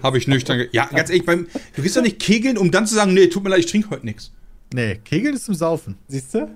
Habe 0.02 0.18
ich 0.18 0.28
nüchtern. 0.28 0.66
Ja, 0.72 0.86
ganz 0.86 1.10
ehrlich, 1.10 1.26
beim, 1.26 1.48
du 1.76 1.82
gehst 1.82 1.98
doch 1.98 2.02
nicht 2.04 2.20
kegeln, 2.20 2.58
um 2.58 2.72
dann 2.72 2.86
zu 2.88 2.96
sagen, 2.96 3.14
nee, 3.14 3.28
tut 3.28 3.44
mir 3.44 3.50
leid, 3.50 3.60
ich 3.60 3.66
trinke 3.66 3.90
heute 3.90 4.06
nichts. 4.06 4.32
Nee, 4.74 4.96
Kegeln 5.04 5.36
ist 5.36 5.46
zum 5.46 5.56
Saufen. 5.56 5.98
Siehst 6.08 6.34
du? 6.34 6.50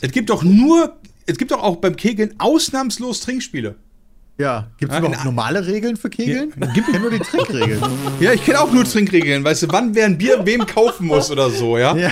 Es 0.00 0.12
gibt 0.12 0.30
doch 0.30 0.42
nur, 0.42 0.96
es 1.26 1.36
gibt 1.36 1.50
doch 1.50 1.62
auch 1.62 1.76
beim 1.76 1.96
Kegeln 1.96 2.34
ausnahmslos 2.38 3.20
Trinkspiele. 3.20 3.76
Ja, 4.40 4.68
gibt 4.78 4.92
es 4.92 4.96
Ja, 4.96 5.00
überhaupt 5.04 5.18
in- 5.18 5.24
normale 5.24 5.66
Regeln 5.66 5.96
für 5.96 6.08
Kegeln? 6.10 6.52
Gibt 6.72 6.88
es 6.88 7.00
nur 7.00 7.10
die 7.10 7.18
Trinkregeln. 7.18 7.80
Ja, 8.20 8.32
ich 8.32 8.44
kenne 8.44 8.60
auch 8.60 8.72
nur 8.72 8.84
Trinkregeln. 8.84 9.42
Weißt 9.44 9.62
du, 9.64 9.66
wann 9.70 9.94
wer 9.94 10.06
ein 10.06 10.16
Bier 10.18 10.40
wem 10.44 10.64
kaufen 10.66 11.06
muss 11.08 11.30
oder 11.30 11.50
so, 11.50 11.76
ja? 11.78 11.96
Ja. 11.96 12.10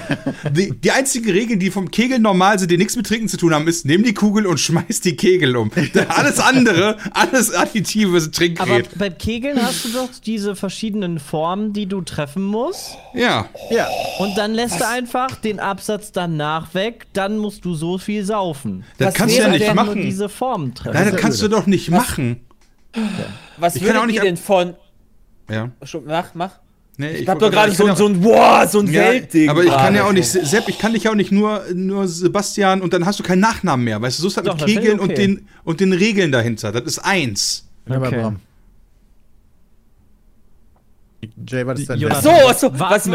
Die, 0.51 0.71
die 0.73 0.91
einzigen 0.91 1.31
Regeln, 1.31 1.59
die 1.61 1.71
vom 1.71 1.91
Kegeln 1.91 2.23
normal 2.23 2.59
sind, 2.59 2.71
die 2.71 2.79
nichts 2.79 2.97
mit 2.97 3.07
Trinken 3.07 3.29
zu 3.29 3.37
tun 3.37 3.55
haben, 3.55 3.67
ist, 3.69 3.85
nimm 3.87 4.03
die 4.05 4.15
Kugel 4.15 4.47
und 4.47 4.59
schmeiß 4.59 5.01
die 5.01 5.15
Kegel 5.17 5.57
um. 5.57 5.71
Alles 6.09 6.39
andere, 6.41 6.97
alles 7.13 7.53
Additive 7.53 8.21
sind 8.21 8.37
Aber 8.61 8.67
Trinkgerät. 8.71 8.89
beim 8.99 9.19
Kegeln 9.19 9.61
hast 9.63 9.85
du 9.85 9.89
doch 9.91 10.09
diese 10.25 10.55
verschiedenen 10.57 11.19
Formen, 11.21 11.73
die 11.73 11.87
du 11.87 12.01
treffen 12.03 12.43
musst. 12.43 12.91
Ja. 13.15 13.47
Ja. 13.71 13.89
Und 14.19 14.37
dann 14.37 14.53
lässt 14.55 14.81
du 14.81 14.87
einfach 14.87 15.35
den 15.37 15.61
Absatz 15.61 16.13
danach 16.13 16.75
weg, 16.75 17.07
dann 17.13 17.39
musst 17.39 17.65
du 17.65 17.75
so 17.75 17.99
viel 17.99 18.25
saufen. 18.25 18.85
Das 18.99 19.09
Was 19.09 19.15
kannst 19.15 19.37
du 19.39 19.43
ja 19.43 19.49
nicht 19.49 19.75
machen. 19.75 20.03
diese 20.03 20.29
Formen 20.29 20.75
treffen. 20.75 20.95
Nein, 20.95 21.05
das 21.07 21.15
ja 21.15 21.21
kannst 21.21 21.43
du 21.43 21.49
doch 21.49 21.67
nicht 21.67 21.91
machen. 21.91 22.16
Was 23.59 23.77
Ich 23.77 23.83
würdet 23.83 23.97
auch 23.99 24.07
nicht 24.07 24.17
ihr 24.17 24.23
ab- 24.23 24.27
denn 24.27 24.37
von. 24.37 24.75
Ja. 25.51 25.71
Mach, 26.07 26.35
mach. 26.35 26.51
Nee, 26.99 27.11
Ich, 27.11 27.19
wollte 27.19 27.31
hab 27.31 27.39
doch 27.41 27.51
gerade 27.51 27.73
ich 27.73 27.77
so, 27.77 27.95
so 27.95 28.07
ein, 28.07 28.25
wow, 28.25 28.67
so 28.71 28.79
ein 28.81 28.87
ja, 28.87 29.03
Weltding. 29.03 29.51
Aber 29.51 29.63
ich 29.63 29.71
kann 29.71 29.95
ja 29.95 30.05
auch 30.05 30.13
nicht, 30.13 30.27
Sepp, 30.27 30.67
ich 30.69 30.79
kann 30.79 30.95
dich 30.95 31.05
ja 31.05 31.11
auch 31.11 31.15
nicht 31.15 31.31
nur, 31.31 31.63
nur 31.75 32.09
Sebastian 32.09 32.81
und 32.81 32.95
dann 32.95 33.05
hast 33.05 33.19
du 33.19 33.23
keinen 33.23 33.41
Nachnamen 33.41 33.85
mehr. 33.85 34.01
Weißt 34.01 34.19
du, 34.19 34.23
so 34.23 34.29
ist 34.29 34.37
das 34.39 34.45
Doch, 34.45 34.59
mit 34.59 34.67
ich 34.69 34.77
Kegeln 34.77 34.99
und, 34.99 35.11
okay. 35.11 35.27
den, 35.27 35.49
und 35.65 35.81
den 35.81 35.93
Regeln 35.93 36.33
dahinter. 36.33 36.73
Das 36.73 36.85
ist 36.85 36.99
eins. 37.01 37.67
Ja, 37.87 37.99
Okay. 38.01 38.33
Jay, 41.47 41.67
was 41.67 41.81
ist 41.81 41.91
dein 41.91 41.99
Jonathan. 41.99 42.23
So, 42.23 42.69
so, 42.69 42.79
was, 42.79 43.05
so, 43.05 43.15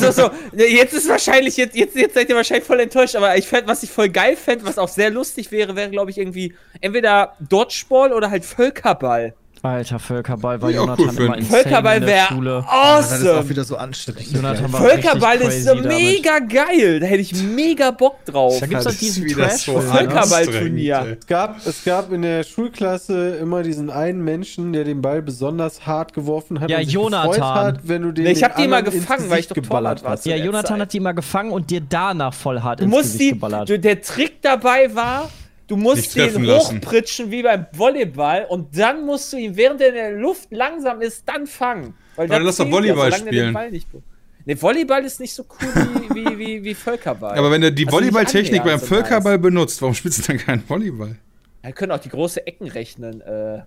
so, 0.00 0.10
so. 0.10 0.30
Jetzt 0.56 0.94
ist 0.94 1.08
wahrscheinlich, 1.08 1.56
jetzt, 1.56 1.76
jetzt, 1.76 1.96
jetzt 1.96 2.14
seid 2.14 2.28
ihr 2.28 2.36
wahrscheinlich 2.36 2.66
voll 2.66 2.80
enttäuscht, 2.80 3.16
aber 3.16 3.36
ich 3.36 3.46
fänd, 3.46 3.66
was 3.66 3.82
ich 3.82 3.90
voll 3.90 4.08
geil 4.08 4.36
fände, 4.36 4.64
was 4.64 4.78
auch 4.78 4.88
sehr 4.88 5.10
lustig 5.10 5.50
wäre, 5.50 5.76
wäre, 5.76 5.90
glaube 5.90 6.10
ich, 6.10 6.18
irgendwie 6.18 6.54
entweder 6.80 7.36
Dodgeball 7.40 8.12
oder 8.12 8.30
halt 8.30 8.44
Völkerball. 8.44 9.34
Alter, 9.64 10.00
Völkerball 10.00 10.60
war 10.60 10.70
Jonathan 10.70 11.08
cool 11.16 11.24
immer 11.26 11.38
insane 11.38 11.62
Völkerball 11.62 11.96
in 11.98 12.06
der 12.06 12.24
Schule. 12.26 12.64
Das 12.66 13.12
ist 13.12 13.26
auch 13.26 13.30
awesome. 13.34 13.48
wieder 13.48 13.64
so 13.64 13.76
anstrengend. 13.76 14.32
Jonathan 14.32 14.72
war 14.72 14.80
Völkerball 14.80 15.36
ist 15.36 15.64
so 15.64 15.70
crazy 15.74 15.82
damit. 15.82 15.98
mega 15.98 16.38
geil. 16.40 16.98
Da 17.00 17.06
hätte 17.06 17.20
ich 17.22 17.34
mega 17.44 17.92
Bock 17.92 18.24
drauf. 18.24 18.58
Da 18.58 18.66
gibt's 18.66 18.84
doch 18.84 18.92
diesen 18.94 19.24
ist 19.24 19.30
wieder 19.36 19.48
Trash 19.48 19.62
so 19.66 19.80
Völkerballturnier. 19.80 20.96
anstrengend, 20.96 21.18
Es 21.22 21.26
gab, 21.28 21.66
es 21.66 21.84
gab 21.84 22.12
in 22.12 22.22
der 22.22 22.42
Schulklasse 22.42 23.36
immer 23.36 23.62
diesen 23.62 23.88
einen 23.90 24.24
Menschen, 24.24 24.72
der 24.72 24.82
den 24.82 25.00
Ball 25.00 25.22
besonders 25.22 25.86
hart 25.86 26.12
geworfen 26.12 26.58
hat. 26.60 26.68
Ja, 26.68 26.78
und 26.78 26.84
sich 26.84 26.94
Jonathan. 26.94 27.54
Hat, 27.54 27.80
wenn 27.84 28.02
du 28.02 28.12
den 28.12 28.24
Nee, 28.24 28.32
ich 28.32 28.42
hab 28.42 28.56
den 28.56 28.70
die 28.70 28.76
ins 28.76 28.84
gefangen, 28.94 29.30
weil 29.30 29.40
ich 29.40 29.48
doch 29.48 29.54
Torwart 29.54 30.02
war. 30.02 30.18
Ja, 30.24 30.36
Jonathan 30.36 30.64
Zeit. 30.64 30.80
hat 30.80 30.92
die 30.92 31.00
mal 31.00 31.12
gefangen 31.12 31.52
und 31.52 31.70
dir 31.70 31.80
danach 31.88 32.34
voll 32.34 32.60
hart 32.60 32.80
Du 32.80 32.84
ins 32.84 32.90
musst 32.90 33.04
Gesicht 33.12 33.20
die, 33.20 33.30
geballert. 33.34 33.68
du, 33.68 33.78
der 33.78 34.00
Trick 34.02 34.42
dabei 34.42 34.92
war, 34.94 35.30
du 35.76 35.82
musst 35.82 36.14
den 36.14 36.22
treffen 36.22 36.44
lassen. 36.44 36.76
hochpritschen 36.76 37.30
wie 37.30 37.42
beim 37.42 37.66
Volleyball 37.72 38.46
und 38.48 38.76
dann 38.76 39.06
musst 39.06 39.32
du 39.32 39.36
ihn, 39.36 39.56
während 39.56 39.80
er 39.80 39.88
in 39.88 39.94
der 39.94 40.12
Luft 40.12 40.48
langsam 40.50 41.00
ist, 41.00 41.28
dann 41.28 41.46
fangen. 41.46 41.94
Weil 42.16 42.28
dann 42.28 42.42
lass 42.42 42.56
doch 42.56 42.70
Volleyball 42.70 43.10
den 43.10 43.18
spielen. 43.20 44.02
Nee, 44.44 44.60
Volleyball 44.60 45.04
ist 45.04 45.20
nicht 45.20 45.34
so 45.34 45.44
cool 45.44 45.68
wie, 46.14 46.14
wie, 46.14 46.38
wie, 46.38 46.64
wie 46.64 46.74
Völkerball. 46.74 47.38
Aber 47.38 47.50
wenn 47.50 47.60
du 47.60 47.72
die 47.72 47.86
Also 47.86 47.96
Volleyballtechnik 47.96 48.64
beim 48.64 48.80
so 48.80 48.86
Völkerball 48.86 49.38
benutzt, 49.38 49.80
warum 49.82 49.94
spielst 49.94 50.18
du 50.18 50.22
dann 50.32 50.38
keinen 50.38 50.68
Volleyball? 50.68 51.16
Wir 51.62 51.72
können 51.72 51.92
auch 51.92 52.00
die 52.00 52.08
große 52.08 52.44
Eckenrechnen 52.46 53.20
äh, 53.20 53.62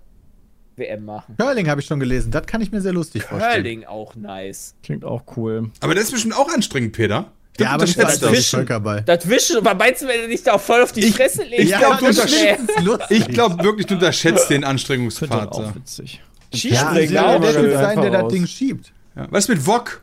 WM 0.76 1.04
machen. 1.06 1.34
Curling 1.38 1.68
habe 1.68 1.80
ich 1.80 1.86
schon 1.86 1.98
gelesen. 1.98 2.30
Das 2.30 2.46
kann 2.46 2.60
ich 2.60 2.70
mir 2.70 2.82
sehr 2.82 2.92
lustig 2.92 3.22
vorstellen. 3.22 3.62
Curling 3.62 3.84
auch 3.84 4.14
nice. 4.14 4.74
Klingt 4.82 5.04
auch 5.04 5.22
cool. 5.36 5.70
Aber 5.80 5.94
das 5.94 6.04
ist 6.04 6.12
bestimmt 6.12 6.36
auch 6.36 6.52
anstrengend, 6.52 6.92
Peter. 6.92 7.32
Glaub, 7.56 7.68
Ja, 7.68 7.74
aber 7.74 7.84
nicht 7.84 7.98
das. 7.98 8.48
Völkerball. 8.50 9.02
Das 9.02 9.28
Wischen, 9.28 9.56
aber 9.58 9.74
meinst 9.74 10.02
du, 10.02 10.06
wenn 10.08 10.22
du 10.22 10.28
dich 10.28 10.42
da 10.42 10.52
auch 10.54 10.60
voll 10.60 10.82
auf 10.82 10.92
die 10.92 11.00
Ich- 11.06 11.14
Fresse 11.16 11.42
legst? 11.44 11.64
ich 11.64 11.76
glaub, 11.76 11.90
dann 11.92 11.98
du 12.00 12.06
ist 12.06 12.18
unterschätzt- 12.20 12.40
schwer. 12.40 12.58
Das 12.66 12.76
ist 12.76 12.84
lustig. 12.84 13.20
Ich 13.20 13.28
glaube 13.28 13.64
wirklich, 13.64 13.86
du 13.86 13.94
unterschätzt 13.94 14.42
den 14.44 14.46
Finde 14.46 14.60
das 14.62 14.70
Anstrengungspfad. 14.70 15.52
auch 15.52 15.74
witzig. 15.74 16.20
Ja, 16.52 16.58
Skispringen 16.58 17.10
der, 17.12 17.26
auch 17.28 17.40
der 17.40 17.54
Typ 17.60 17.72
sein, 17.72 18.00
der 18.02 18.10
das. 18.10 18.32
Ding 18.32 18.46
schiebt. 18.46 18.92
Ja. 19.16 19.26
Was 19.30 19.48
mit 19.48 19.66
Wok? 19.66 20.02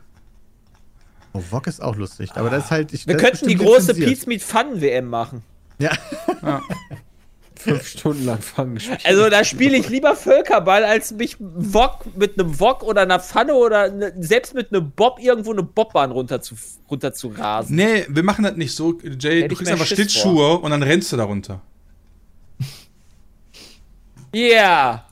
Oh, 1.32 1.42
Wok 1.50 1.66
ist 1.66 1.82
auch 1.82 1.96
lustig. 1.96 2.30
Aber 2.34 2.50
das 2.50 2.64
ist 2.66 2.70
halt. 2.70 2.92
Ich, 2.92 3.06
Wir 3.06 3.16
könnten 3.16 3.48
die 3.48 3.56
große. 3.56 3.94
Pizza 3.94 4.28
Meet 4.28 4.42
Fun 4.42 4.80
WM 4.80 5.06
machen. 5.08 5.42
Ja. 5.78 5.90
Fünf 7.64 7.86
Stunden 7.88 8.24
lang 8.26 8.40
fangen 8.42 8.74
gespielt. 8.74 9.00
Also 9.04 9.30
da 9.30 9.42
spiele 9.44 9.76
ich 9.76 9.88
lieber 9.88 10.14
Völkerball, 10.14 10.84
als 10.84 11.12
mich 11.12 11.36
Wok 11.40 12.16
mit 12.16 12.38
einem 12.38 12.60
Wok 12.60 12.82
oder 12.82 13.02
einer 13.02 13.20
Pfanne 13.20 13.54
oder 13.54 13.90
ne, 13.90 14.12
selbst 14.18 14.54
mit 14.54 14.72
einem 14.72 14.90
Bob 14.90 15.18
irgendwo 15.18 15.52
eine 15.52 15.62
Bobbahn 15.62 16.10
runter 16.10 16.42
zu, 16.42 16.56
runter 16.90 17.12
zu 17.14 17.28
rasen. 17.28 17.74
Nee, 17.76 18.04
wir 18.08 18.22
machen 18.22 18.44
das 18.44 18.56
nicht 18.56 18.74
so. 18.74 18.98
Jay, 19.02 19.42
Hätte 19.42 19.48
du 19.48 19.52
ich 19.52 19.58
kriegst 19.58 19.72
einfach 19.72 19.86
Schiss 19.86 19.96
Schlittschuhe 19.96 20.58
und 20.58 20.70
dann 20.70 20.82
rennst 20.82 21.10
du 21.12 21.16
darunter. 21.16 21.60
Ja. 24.32 24.40
Yeah. 24.40 25.04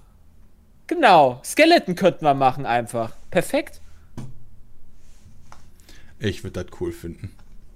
Genau. 0.88 1.40
Skeleton 1.44 1.94
könnten 1.94 2.24
wir 2.24 2.34
machen 2.34 2.66
einfach. 2.66 3.12
Perfekt. 3.30 3.80
Ich 6.18 6.44
würde 6.44 6.64
das 6.64 6.80
cool 6.80 6.92
finden, 6.92 7.30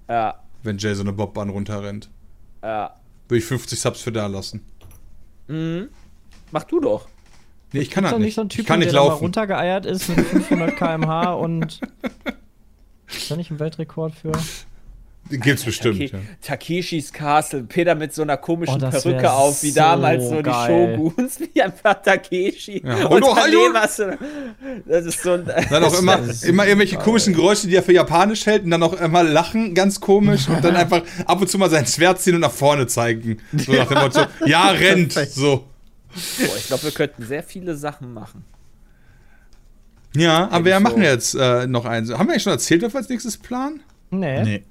Ja. 0.08 0.40
wenn 0.64 0.78
Jay 0.78 0.94
so 0.94 1.02
eine 1.02 1.12
Bobbahn 1.12 1.50
runterrennt. 1.50 2.10
Ja. 2.62 2.94
Würde 3.28 3.38
ich 3.38 3.44
50 3.44 3.80
Subs 3.80 4.00
für 4.00 4.12
da 4.12 4.26
lassen. 4.26 4.64
Mhm. 5.48 5.88
Mach 6.52 6.64
du 6.64 6.80
doch. 6.80 7.08
Nee, 7.72 7.80
ich 7.80 7.90
kann 7.90 8.04
doch 8.04 8.12
nicht. 8.12 8.20
nicht 8.26 8.34
so 8.36 8.42
ein 8.42 8.46
ich 8.48 8.56
Typ, 8.56 8.66
kann 8.66 8.80
der 8.80 8.86
nicht 8.88 8.94
mal 8.96 9.04
laufen. 9.06 9.22
runtergeeiert 9.24 9.86
ist 9.86 10.08
mit 10.08 10.24
500 10.26 10.76
km/h 10.76 11.32
und. 11.34 11.80
Ist 13.08 13.30
da 13.30 13.36
nicht 13.36 13.50
ein 13.52 13.60
Weltrekord 13.60 14.14
für? 14.14 14.32
Gibt's 15.30 15.64
bestimmt. 15.64 15.98
Take 15.98 16.16
Ja. 16.16 16.22
Takeshis 16.40 17.12
Castle. 17.12 17.62
Peter 17.64 17.94
mit 17.94 18.14
so 18.14 18.22
einer 18.22 18.36
komischen 18.36 18.82
Oh, 18.82 18.90
Perücke 18.90 19.32
auf, 19.32 19.62
wie 19.62 19.70
so 19.70 19.76
damals 19.80 20.28
so 20.28 20.36
die 20.36 20.42
geil. 20.42 20.96
Shoguns, 20.96 21.40
wie 21.54 21.62
einfach 21.62 22.02
Takeshi. 22.02 22.82
Ja. 22.84 23.06
Und 23.06 23.16
Und 23.16 23.22
oh, 23.24 23.36
hallo! 23.36 23.72
das 24.86 25.06
ist 25.06 25.22
so 25.22 25.32
ein. 25.32 25.44
Dann 25.70 25.84
auch 25.84 25.98
immer, 25.98 26.20
immer 26.44 26.66
irgendwelche 26.66 26.96
komischen 26.96 27.34
Geräusche, 27.34 27.66
die 27.66 27.74
er 27.76 27.82
für 27.82 27.92
Japanisch 27.92 28.46
hält 28.46 28.64
und 28.64 28.70
dann 28.70 28.82
auch 28.82 29.00
immer 29.00 29.22
lachen, 29.22 29.74
ganz 29.74 30.00
komisch 30.00 30.48
und 30.48 30.64
dann 30.64 30.76
einfach 30.76 31.02
ab 31.26 31.40
und 31.40 31.48
zu 31.50 31.58
mal 31.58 31.70
sein 31.70 31.86
Schwert 31.86 32.20
ziehen 32.20 32.34
und 32.34 32.40
nach 32.42 32.52
vorne 32.52 32.86
zeigen. 32.86 33.38
So 33.56 33.72
nach 33.72 33.88
dem 33.88 33.98
Motto, 33.98 34.20
ja, 34.46 34.68
rennt. 34.70 35.12
So. 35.12 35.64
Boah, 36.38 36.56
ich 36.56 36.66
glaube, 36.68 36.84
wir 36.84 36.92
könnten 36.92 37.24
sehr 37.26 37.42
viele 37.42 37.74
Sachen 37.76 38.14
machen. 38.14 38.44
Ja, 40.14 40.48
aber 40.50 40.64
wir 40.64 40.76
ich 40.76 40.82
machen 40.82 40.96
so. 40.96 41.02
jetzt 41.02 41.34
äh, 41.34 41.66
noch 41.66 41.84
eins. 41.84 42.10
Haben 42.10 42.26
wir 42.28 42.32
eigentlich 42.32 42.42
schon 42.42 42.52
erzählt, 42.52 42.82
was 42.82 42.94
wir 42.94 42.98
als 42.98 43.08
nächstes 43.08 43.36
planen? 43.36 43.80
Nee. 44.10 44.42
Nee. 44.44 44.62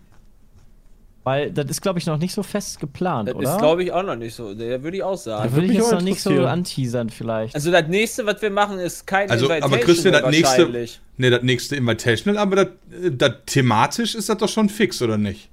Weil 1.25 1.51
das 1.51 1.65
ist, 1.71 1.81
glaube 1.81 1.97
ich, 1.97 2.05
noch 2.05 2.19
nicht 2.19 2.33
so 2.33 2.43
fest 2.43 2.79
geplant, 2.79 3.29
Das 3.29 3.35
oder? 3.35 3.53
ist, 3.53 3.57
glaube 3.57 3.83
ich, 3.83 3.91
auch 3.91 4.03
noch 4.03 4.15
nicht 4.15 4.35
so. 4.35 4.53
Da 4.53 4.83
würde 4.83 4.97
ich 4.97 5.01
auch 5.01 5.13
da 5.13 5.17
sagen. 5.17 5.53
würde 5.53 5.65
ich 5.65 5.73
jetzt 5.73 5.87
auch 5.87 5.93
noch 5.93 6.01
nicht 6.03 6.21
so 6.21 6.45
anteasern, 6.45 7.09
vielleicht. 7.09 7.55
Also 7.55 7.71
das 7.71 7.87
nächste, 7.87 8.27
was 8.27 8.43
wir 8.43 8.51
machen, 8.51 8.77
ist 8.77 9.07
kein 9.07 9.31
Also, 9.31 9.47
aber 9.47 9.57
Invitational 9.57 9.81
Christian, 9.81 10.13
das 10.13 10.31
nächste, 10.31 10.99
nee, 11.17 11.29
das 11.31 11.41
nächste 11.41 11.75
Invitational, 11.77 12.37
aber 12.39 12.55
das, 12.55 12.67
das 13.17 13.31
thematisch 13.47 14.13
ist 14.13 14.29
das 14.29 14.37
doch 14.37 14.47
schon 14.47 14.69
fix, 14.69 15.01
oder 15.01 15.17
nicht? 15.17 15.49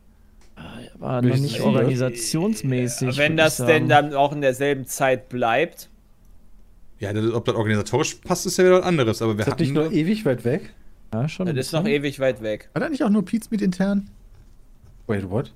Aber 1.00 1.22
noch 1.22 1.36
nicht 1.38 1.58
organisationsmäßig. 1.62 3.16
Wenn 3.16 3.38
das 3.38 3.56
denn 3.56 3.88
dann 3.88 4.12
auch 4.12 4.32
in 4.32 4.42
derselben 4.42 4.86
Zeit 4.86 5.30
bleibt. 5.30 5.88
Ja, 6.98 7.14
das, 7.14 7.32
ob 7.32 7.46
das 7.46 7.54
organisatorisch 7.54 8.16
passt, 8.16 8.44
ist 8.44 8.58
ja 8.58 8.64
wieder 8.64 8.80
was 8.80 8.84
anderes. 8.84 9.22
Aber 9.22 9.38
wir 9.38 9.40
Ist 9.46 9.52
das 9.52 9.58
nicht 9.58 9.72
noch 9.72 9.90
ewig 9.90 10.26
weit 10.26 10.44
weg? 10.44 10.74
Ja, 11.14 11.30
schon. 11.30 11.46
Das 11.46 11.56
ist 11.56 11.72
noch 11.72 11.86
ewig 11.86 12.20
weit 12.20 12.42
weg. 12.42 12.68
War 12.74 12.80
da 12.80 12.90
nicht 12.90 13.02
auch 13.02 13.08
nur 13.08 13.24
Pizza 13.24 13.48
mit 13.50 13.62
intern? 13.62 14.10
Wait, 15.06 15.28
what? 15.30 15.50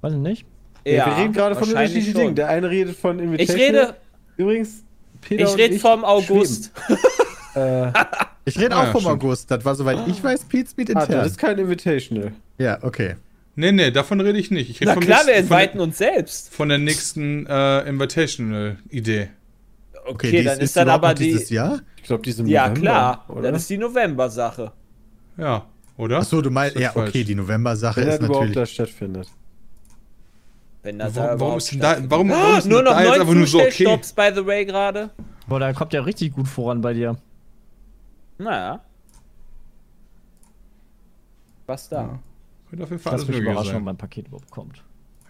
Weiß 0.00 0.12
ich 0.12 0.18
nicht. 0.18 0.46
Ja, 0.84 1.06
wir 1.06 1.16
reden 1.16 1.32
gerade 1.32 1.54
von 1.54 1.68
unterschiedlichen. 1.68 2.14
Dingen. 2.14 2.34
Der 2.34 2.48
eine 2.48 2.70
redet 2.70 2.96
von 2.96 3.18
Ich 3.18 3.24
Invitation. 3.24 3.60
rede, 3.60 3.96
Übrigens, 4.36 4.84
Peter 5.20 5.44
ich 5.44 5.56
rede 5.56 5.78
vom 5.78 6.04
August. 6.04 6.72
Äh, 7.54 7.90
Ich 8.44 8.58
rede 8.58 8.76
Ah, 8.76 8.82
auch 8.82 8.84
ja, 8.84 8.92
vom 8.92 9.00
stimmt. 9.00 9.14
August. 9.24 9.50
Das 9.50 9.64
war, 9.64 9.74
soweit 9.74 10.06
ich 10.06 10.22
weiß, 10.22 10.46
mit 10.76 10.94
ah, 10.94 11.00
intern. 11.02 11.08
das 11.10 11.26
ist 11.28 11.38
kein 11.38 11.58
Invitational. 11.58 12.32
ja, 12.58 12.78
okay. 12.82 13.16
nee, 13.56 13.72
nee, 13.72 13.90
davon 13.90 14.20
rede 14.20 14.38
ich 14.38 14.50
nicht. 14.50 14.70
Ich 14.70 14.76
rede 14.80 14.90
Na 14.90 14.94
vom 14.94 15.02
klar, 15.02 15.20
wir 15.26 15.32
nächsten- 15.34 15.48
von, 15.48 15.56
inviten 15.58 15.80
uns 15.80 15.98
selbst. 15.98 16.46
der, 16.48 16.56
von 16.56 16.68
der 16.68 16.78
nächsten 16.78 17.46
äh, 17.46 17.80
Invitational-Idee. 17.88 19.30
Okay, 20.06 20.30
die 20.30 20.44
dann 20.44 20.58
die 20.58 20.64
ist 20.64 20.76
dann 20.76 20.88
aber 20.88 21.14
die. 21.14 21.24
dieses 21.24 21.50
Jahr? 21.50 21.80
Ich 21.96 22.04
glaube, 22.04 22.22
die 22.22 22.32
sind 22.32 22.46
Ja, 22.46 22.68
klar. 22.70 23.24
Oder? 23.28 23.50
Das 23.52 23.62
ist 23.62 23.70
die 23.70 23.78
November-Sache. 23.78 24.72
Ja, 25.36 25.66
oder? 25.96 26.18
Achso, 26.18 26.40
du 26.40 26.50
meinst, 26.50 26.76
Ist 26.76 26.82
ja, 26.82 26.90
falsch. 26.92 27.08
okay, 27.10 27.24
die 27.24 27.34
November-Sache 27.34 28.00
Wenn 28.02 28.08
ist 28.08 28.18
das 28.20 28.26
überhaupt 28.28 28.44
da 28.44 28.48
natürlich. 28.60 28.72
stattfindet. 28.72 29.28
Wenn 30.88 30.98
das 30.98 31.14
Warum, 31.16 31.28
warum 31.28 31.36
überhaupt 31.36 31.62
ist 31.62 31.72
denn 31.72 31.80
da, 31.80 32.10
warum, 32.10 32.30
warum 32.30 32.58
ist 32.58 32.64
Nur 32.64 32.78
denn 32.78 32.84
noch 32.86 32.92
da 32.98 33.04
jetzt 33.04 33.20
einfach 33.20 33.34
nur 33.34 33.46
so 33.46 33.58
okay? 33.58 33.68
Zustellstopps, 33.68 34.12
by 34.14 34.30
the 34.34 34.46
way, 34.46 34.64
gerade. 34.64 35.10
Boah, 35.46 35.60
da 35.60 35.74
kommt 35.74 35.92
ja 35.92 36.00
richtig 36.00 36.32
gut 36.32 36.48
voran 36.48 36.80
bei 36.80 36.94
dir. 36.94 37.18
Naja. 38.38 38.80
Was 41.66 41.90
da? 41.90 42.00
Ja. 42.00 42.18
Könnte 42.70 42.84
auf 42.84 42.90
jeden 42.90 43.02
Fall 43.02 43.12
Lass 43.12 43.20
alles 43.20 43.36
mich 43.36 43.46
überraschen, 43.46 43.72
sein. 43.72 43.84
mein 43.84 43.98
Paket 43.98 44.28
überhaupt 44.28 44.50
kommt. 44.50 44.82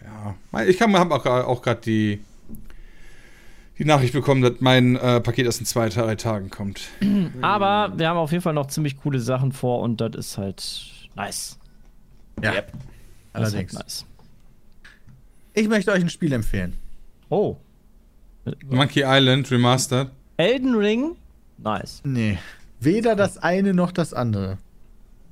Ja. 0.05 0.62
Ich 0.62 0.81
habe 0.81 0.97
auch, 0.97 1.27
auch 1.27 1.62
gerade 1.62 1.81
die, 1.81 2.23
die 3.79 3.85
Nachricht 3.85 4.12
bekommen, 4.12 4.42
dass 4.42 4.61
mein 4.61 4.94
äh, 4.94 5.21
Paket 5.21 5.44
erst 5.47 5.59
in 5.59 5.66
zwei, 5.66 5.88
drei 5.88 6.14
Tagen 6.14 6.51
kommt. 6.51 6.83
Aber 7.42 7.99
wir 7.99 8.09
haben 8.09 8.18
auf 8.18 8.31
jeden 8.31 8.42
Fall 8.42 8.55
noch 8.55 8.68
ziemlich 8.68 8.97
coole 8.97 9.18
Sachen 9.18 9.51
vor 9.51 9.81
und 9.81 10.01
das 10.01 10.14
ist 10.14 10.38
halt 10.38 10.87
nice. 11.16 11.59
Ja, 12.40 12.53
Yep. 12.53 12.73
Das 13.33 13.42
allerdings. 13.42 13.73
Ist 13.73 13.79
halt 13.79 13.87
nice. 13.87 14.07
Ich 15.59 15.68
möchte 15.68 15.92
euch 15.92 16.01
ein 16.03 16.11
Spiel 16.11 16.33
empfehlen. 16.33 16.75
Oh. 17.29 17.57
Monkey 18.71 19.03
Island 19.05 19.51
Remastered. 19.51 20.09
Elden 20.37 20.75
Ring? 20.75 21.16
Nice. 21.59 22.01
Nee. 22.05 22.38
Weder 22.81 23.16
das 23.16 23.38
eine 23.38 23.75
noch 23.75 23.90
das 23.92 24.14
andere. 24.14 24.59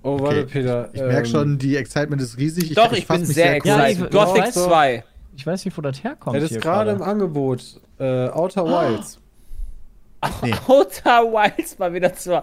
Oh, 0.02 0.20
warte, 0.20 0.40
Okay. 0.40 0.46
Peter. 0.52 0.90
Ich 0.92 1.00
merke 1.00 1.18
ähm, 1.18 1.24
schon, 1.26 1.58
die 1.58 1.76
Excitement 1.76 2.20
ist 2.20 2.36
riesig. 2.38 2.74
Doch, 2.74 2.92
ich 2.92 3.06
fass 3.06 3.18
bin 3.18 3.26
mich 3.28 3.36
sehr. 3.36 3.46
Ja, 3.64 3.86
excited. 3.86 4.04
ich- 4.06 4.10
Gothic 4.10 4.42
weißt 4.42 4.56
du- 4.56 4.64
2. 4.64 5.04
Ich 5.36 5.46
weiß 5.46 5.64
nicht, 5.64 5.76
wo 5.76 5.82
das 5.82 6.02
herkommt. 6.02 6.36
Er 6.36 6.42
ist 6.42 6.60
gerade 6.60 6.92
im. 6.92 7.02
Angebot. 7.02 7.80
Äh, 7.98 8.28
Outer 8.28 8.64
Wilds. 8.64 9.18
Nee. 10.42 10.52
Outer 10.66 11.22
Wilds 11.24 11.78
mal 11.78 11.92
wieder 11.92 12.14
zur. 12.14 12.40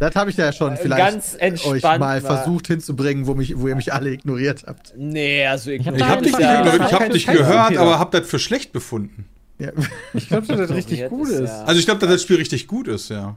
Das 0.00 0.14
habe 0.14 0.30
ich 0.30 0.36
ja 0.36 0.52
schon 0.52 0.72
Äh, 0.74 0.76
vielleicht 0.76 1.66
euch 1.66 1.82
mal 1.82 1.98
mal. 1.98 2.20
versucht 2.20 2.66
hinzubringen, 2.66 3.26
wo, 3.26 3.34
mich, 3.34 3.58
wo 3.58 3.68
ihr 3.68 3.76
mich 3.76 3.92
alle 3.92 4.10
ignoriert 4.10 4.64
habt. 4.66 4.92
Nee, 4.96 5.46
also 5.46 5.70
ich, 5.70 5.86
Ich 5.86 5.96
da 5.96 6.08
hab 6.08 6.22
dich 6.22 6.32
ich 6.32 6.44
hab 6.44 7.10
dich 7.10 7.26
gehört, 7.26 7.76
aber 7.76 7.98
hab 7.98 8.10
das 8.10 8.28
für 8.28 8.38
schlecht 8.38 8.72
befunden. 8.72 9.26
Ja. 9.58 9.70
Ich 10.14 10.28
glaube, 10.28 10.46
dass 10.48 10.58
das 10.58 10.70
richtig 10.76 11.08
gut 11.08 11.28
ist. 11.28 11.50
Also 11.50 11.78
ich 11.78 11.86
glaube, 11.86 12.00
dass 12.00 12.10
das 12.10 12.22
Spiel 12.22 12.36
richtig 12.36 12.66
gut 12.66 12.88
ist, 12.88 13.08
ja. 13.10 13.36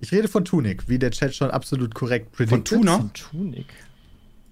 Ich 0.00 0.10
rede 0.12 0.28
von 0.28 0.44
Tunic, 0.46 0.88
wie 0.88 0.98
der 0.98 1.10
Chat 1.10 1.34
schon 1.34 1.50
absolut 1.50 1.94
korrekt 1.94 2.34
Von 2.34 2.46
predicted. 2.46 2.78
Tuna? 2.78 2.96
Ein 2.96 3.10
Tunic. 3.12 3.66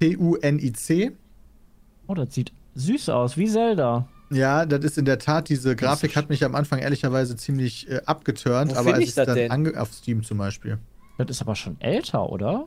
T-U-N-I-C. 0.00 1.12
Oh, 2.06 2.14
das 2.14 2.34
sieht 2.34 2.52
süß 2.74 3.08
aus, 3.08 3.36
wie 3.36 3.48
Zelda. 3.48 4.06
Ja, 4.30 4.66
das 4.66 4.84
ist 4.84 4.98
in 4.98 5.04
der 5.04 5.18
Tat, 5.18 5.48
diese 5.48 5.74
Grafik 5.74 6.16
hat 6.16 6.28
mich 6.28 6.44
am 6.44 6.54
Anfang 6.54 6.80
ehrlicherweise 6.80 7.36
ziemlich 7.36 7.88
äh, 7.90 8.00
abgeturnt, 8.04 8.76
aber 8.76 8.94
als 8.94 9.04
ich 9.04 9.14
das 9.14 9.26
dann 9.26 9.76
auf 9.76 9.92
Steam 9.92 10.22
zum 10.22 10.38
Beispiel. 10.38 10.78
Das 11.16 11.28
ist 11.30 11.40
aber 11.40 11.56
schon 11.56 11.80
älter, 11.80 12.30
oder? 12.30 12.66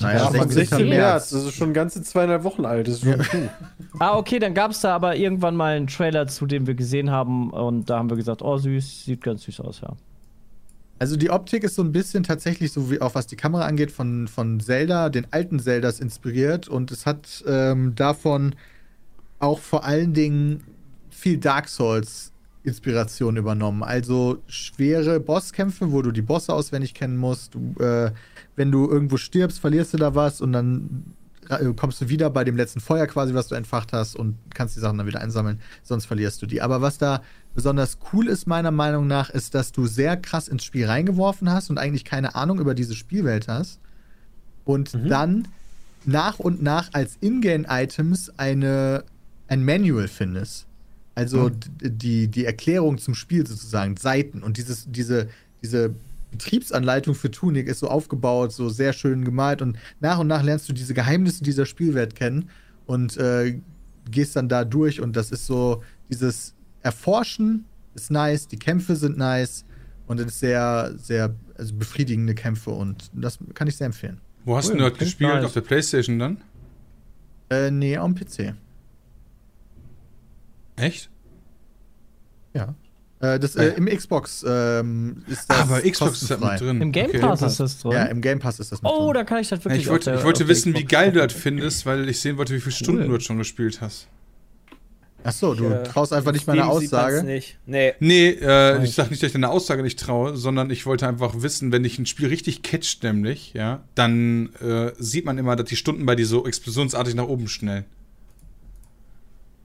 Naja, 0.00 0.18
Ja, 0.18 0.26
Am 0.26 0.32
16. 0.32 0.50
16. 0.50 0.88
März. 0.88 1.30
Das 1.30 1.44
ist 1.44 1.54
schon 1.54 1.74
ganze 1.74 2.02
zweieinhalb 2.02 2.42
Wochen 2.42 2.64
alt. 2.64 2.88
Das 2.88 2.94
ist 2.94 3.04
schon 3.04 3.20
cool. 3.32 3.50
Ah, 4.00 4.16
okay, 4.16 4.38
dann 4.38 4.54
gab 4.54 4.72
es 4.72 4.80
da 4.80 4.94
aber 4.94 5.16
irgendwann 5.16 5.54
mal 5.54 5.76
einen 5.76 5.86
Trailer 5.86 6.26
zu, 6.26 6.46
den 6.46 6.66
wir 6.66 6.74
gesehen 6.74 7.10
haben 7.10 7.50
und 7.50 7.88
da 7.90 7.98
haben 7.98 8.10
wir 8.10 8.16
gesagt, 8.16 8.42
oh 8.42 8.56
süß, 8.56 9.04
sieht 9.04 9.22
ganz 9.22 9.42
süß 9.42 9.60
aus, 9.60 9.82
ja. 9.82 9.92
Also 10.98 11.16
die 11.16 11.30
Optik 11.30 11.64
ist 11.64 11.74
so 11.74 11.82
ein 11.82 11.92
bisschen 11.92 12.22
tatsächlich 12.22 12.72
so 12.72 12.90
wie 12.90 13.00
auch 13.00 13.14
was 13.14 13.26
die 13.26 13.36
Kamera 13.36 13.66
angeht 13.66 13.92
von, 13.92 14.26
von 14.26 14.58
Zelda, 14.60 15.10
den 15.10 15.26
alten 15.32 15.58
Zeldas 15.60 16.00
inspiriert 16.00 16.68
und 16.68 16.90
es 16.90 17.04
hat 17.04 17.44
ähm, 17.46 17.94
davon 17.94 18.54
auch 19.38 19.58
vor 19.58 19.84
allen 19.84 20.14
Dingen 20.14 20.62
viel 21.24 21.38
Dark 21.38 21.70
Souls 21.70 22.32
Inspiration 22.64 23.38
übernommen. 23.38 23.82
Also 23.82 24.42
schwere 24.46 25.20
Bosskämpfe, 25.20 25.90
wo 25.90 26.02
du 26.02 26.12
die 26.12 26.20
Bosse 26.20 26.52
auswendig 26.52 26.92
kennen 26.92 27.16
musst. 27.16 27.54
Du, 27.54 27.82
äh, 27.82 28.12
wenn 28.56 28.70
du 28.70 28.86
irgendwo 28.90 29.16
stirbst, 29.16 29.58
verlierst 29.58 29.94
du 29.94 29.96
da 29.96 30.14
was 30.14 30.42
und 30.42 30.52
dann 30.52 31.14
äh, 31.48 31.64
kommst 31.74 32.02
du 32.02 32.10
wieder 32.10 32.28
bei 32.28 32.44
dem 32.44 32.58
letzten 32.58 32.80
Feuer 32.80 33.06
quasi, 33.06 33.32
was 33.32 33.48
du 33.48 33.54
entfacht 33.54 33.94
hast 33.94 34.16
und 34.16 34.36
kannst 34.52 34.76
die 34.76 34.80
Sachen 34.80 34.98
dann 34.98 35.06
wieder 35.06 35.22
einsammeln, 35.22 35.60
sonst 35.82 36.04
verlierst 36.04 36.42
du 36.42 36.46
die. 36.46 36.60
Aber 36.60 36.82
was 36.82 36.98
da 36.98 37.22
besonders 37.54 37.96
cool 38.12 38.28
ist, 38.28 38.46
meiner 38.46 38.70
Meinung 38.70 39.06
nach, 39.06 39.30
ist, 39.30 39.54
dass 39.54 39.72
du 39.72 39.86
sehr 39.86 40.18
krass 40.18 40.46
ins 40.46 40.62
Spiel 40.62 40.84
reingeworfen 40.84 41.50
hast 41.50 41.70
und 41.70 41.78
eigentlich 41.78 42.04
keine 42.04 42.34
Ahnung 42.34 42.60
über 42.60 42.74
diese 42.74 42.94
Spielwelt 42.94 43.48
hast. 43.48 43.80
Und 44.66 44.92
dann 45.08 45.48
nach 46.04 46.38
und 46.38 46.62
nach 46.62 46.90
als 46.92 47.16
Ingame-Items 47.22 48.32
eine, 48.36 49.04
ein 49.48 49.64
Manual 49.64 50.08
findest. 50.08 50.66
Also 51.14 51.48
d- 51.50 51.90
die, 51.90 52.28
die 52.28 52.44
Erklärung 52.44 52.98
zum 52.98 53.14
Spiel 53.14 53.46
sozusagen, 53.46 53.96
Seiten. 53.96 54.42
Und 54.42 54.56
dieses, 54.56 54.86
diese, 54.90 55.28
diese 55.62 55.94
Betriebsanleitung 56.32 57.14
für 57.14 57.30
Tunic 57.30 57.68
ist 57.68 57.78
so 57.80 57.88
aufgebaut, 57.88 58.52
so 58.52 58.68
sehr 58.68 58.92
schön 58.92 59.24
gemalt. 59.24 59.62
Und 59.62 59.78
nach 60.00 60.18
und 60.18 60.26
nach 60.26 60.42
lernst 60.42 60.68
du 60.68 60.72
diese 60.72 60.92
Geheimnisse 60.94 61.44
dieser 61.44 61.66
Spielwelt 61.66 62.14
kennen 62.16 62.50
und 62.86 63.16
äh, 63.16 63.60
gehst 64.10 64.34
dann 64.36 64.48
da 64.48 64.64
durch. 64.64 65.00
Und 65.00 65.14
das 65.16 65.30
ist 65.30 65.46
so, 65.46 65.82
dieses 66.10 66.54
Erforschen 66.82 67.64
ist 67.94 68.10
nice, 68.10 68.48
die 68.48 68.58
Kämpfe 68.58 68.96
sind 68.96 69.16
nice. 69.16 69.64
Und 70.06 70.20
es 70.20 70.26
ist 70.26 70.40
sehr, 70.40 70.92
sehr 70.98 71.34
also 71.56 71.74
befriedigende 71.76 72.34
Kämpfe. 72.34 72.70
Und 72.70 73.10
das 73.14 73.38
kann 73.54 73.68
ich 73.68 73.76
sehr 73.76 73.86
empfehlen. 73.86 74.20
Wo 74.44 74.56
hast 74.56 74.68
Cool, 74.70 74.78
du 74.78 74.90
das 74.90 74.98
gespielt? 74.98 75.30
nice. 75.32 75.44
Auf 75.44 75.52
der 75.54 75.60
Playstation 75.62 76.18
dann? 76.18 76.38
Äh, 77.50 77.70
nee, 77.70 77.96
am 77.96 78.14
PC. 78.14 78.54
Echt? 80.76 81.10
Ja. 82.54 82.74
Äh, 83.20 83.38
das, 83.38 83.56
äh, 83.56 83.68
Im 83.76 83.86
Xbox 83.86 84.44
ähm, 84.46 85.22
ist 85.28 85.48
das 85.48 85.60
aber 85.60 85.80
Xbox 85.80 86.22
ist 86.22 86.30
da 86.30 86.36
kostenfrei. 86.36 86.52
mit 86.52 86.60
drin. 86.60 86.80
Im 86.82 86.92
Game 86.92 87.06
Okay. 87.08 87.18
Pass 87.20 87.42
ist 87.42 87.60
das 87.60 87.78
drin. 87.78 87.92
Ja, 87.92 88.04
im 88.06 88.20
Game 88.20 88.38
Pass 88.38 88.60
ist 88.60 88.72
das 88.72 88.82
mit 88.82 88.90
oh, 88.92 89.06
drin. 89.06 89.14
da 89.14 89.24
kann 89.24 89.40
ich 89.40 89.48
das 89.48 89.60
Ja, 89.60 89.64
wirklich 89.64 89.82
ich 89.84 89.88
wollte, 89.88 90.10
der- 90.10 90.18
ich 90.18 90.24
wollte 90.24 90.48
wissen, 90.48 90.74
wie 90.74 90.84
geil 90.84 91.12
du 91.12 91.20
das 91.20 91.32
findest, 91.32 91.86
weil 91.86 92.08
ich 92.08 92.20
sehen 92.20 92.36
wollte, 92.36 92.54
wie 92.54 92.60
viele 92.60 92.74
Stunden 92.74 93.06
du 93.08 93.14
das 93.14 93.24
schon 93.24 93.38
gespielt 93.38 93.80
hast. 93.80 94.08
Achso, 95.22 95.54
du 95.54 95.64
Äh, 95.70 95.84
traust 95.84 96.12
einfach 96.12 96.32
nicht 96.32 96.46
meiner 96.46 96.68
Aussage. 96.68 97.22
Nicht. 97.22 97.56
Nee. 97.64 97.94
Nee, 97.98 98.28
äh, 98.28 98.84
ich 98.84 98.94
sag 98.94 99.10
nicht, 99.10 99.22
dass 99.22 99.28
ich 99.28 99.32
deine 99.32 99.48
Aussage 99.48 99.82
nicht 99.82 99.98
traue, 99.98 100.36
sondern 100.36 100.68
ich 100.68 100.84
wollte 100.84 101.08
einfach 101.08 101.40
wissen, 101.40 101.72
wenn 101.72 101.82
dich 101.82 101.98
ein 101.98 102.04
Spiel 102.04 102.28
richtig 102.28 102.62
catcht, 102.62 103.02
nämlich, 103.04 103.54
ja, 103.54 103.84
dann 103.94 104.50
äh, 104.60 104.92
sieht 104.98 105.24
man 105.24 105.38
immer, 105.38 105.56
dass 105.56 105.68
die 105.70 105.76
Stunden 105.76 106.04
bei 106.04 106.14
dir 106.14 106.26
so 106.26 106.46
explosionsartig 106.46 107.14
nach 107.14 107.24
oben 107.26 107.48
schnellen. 107.48 107.86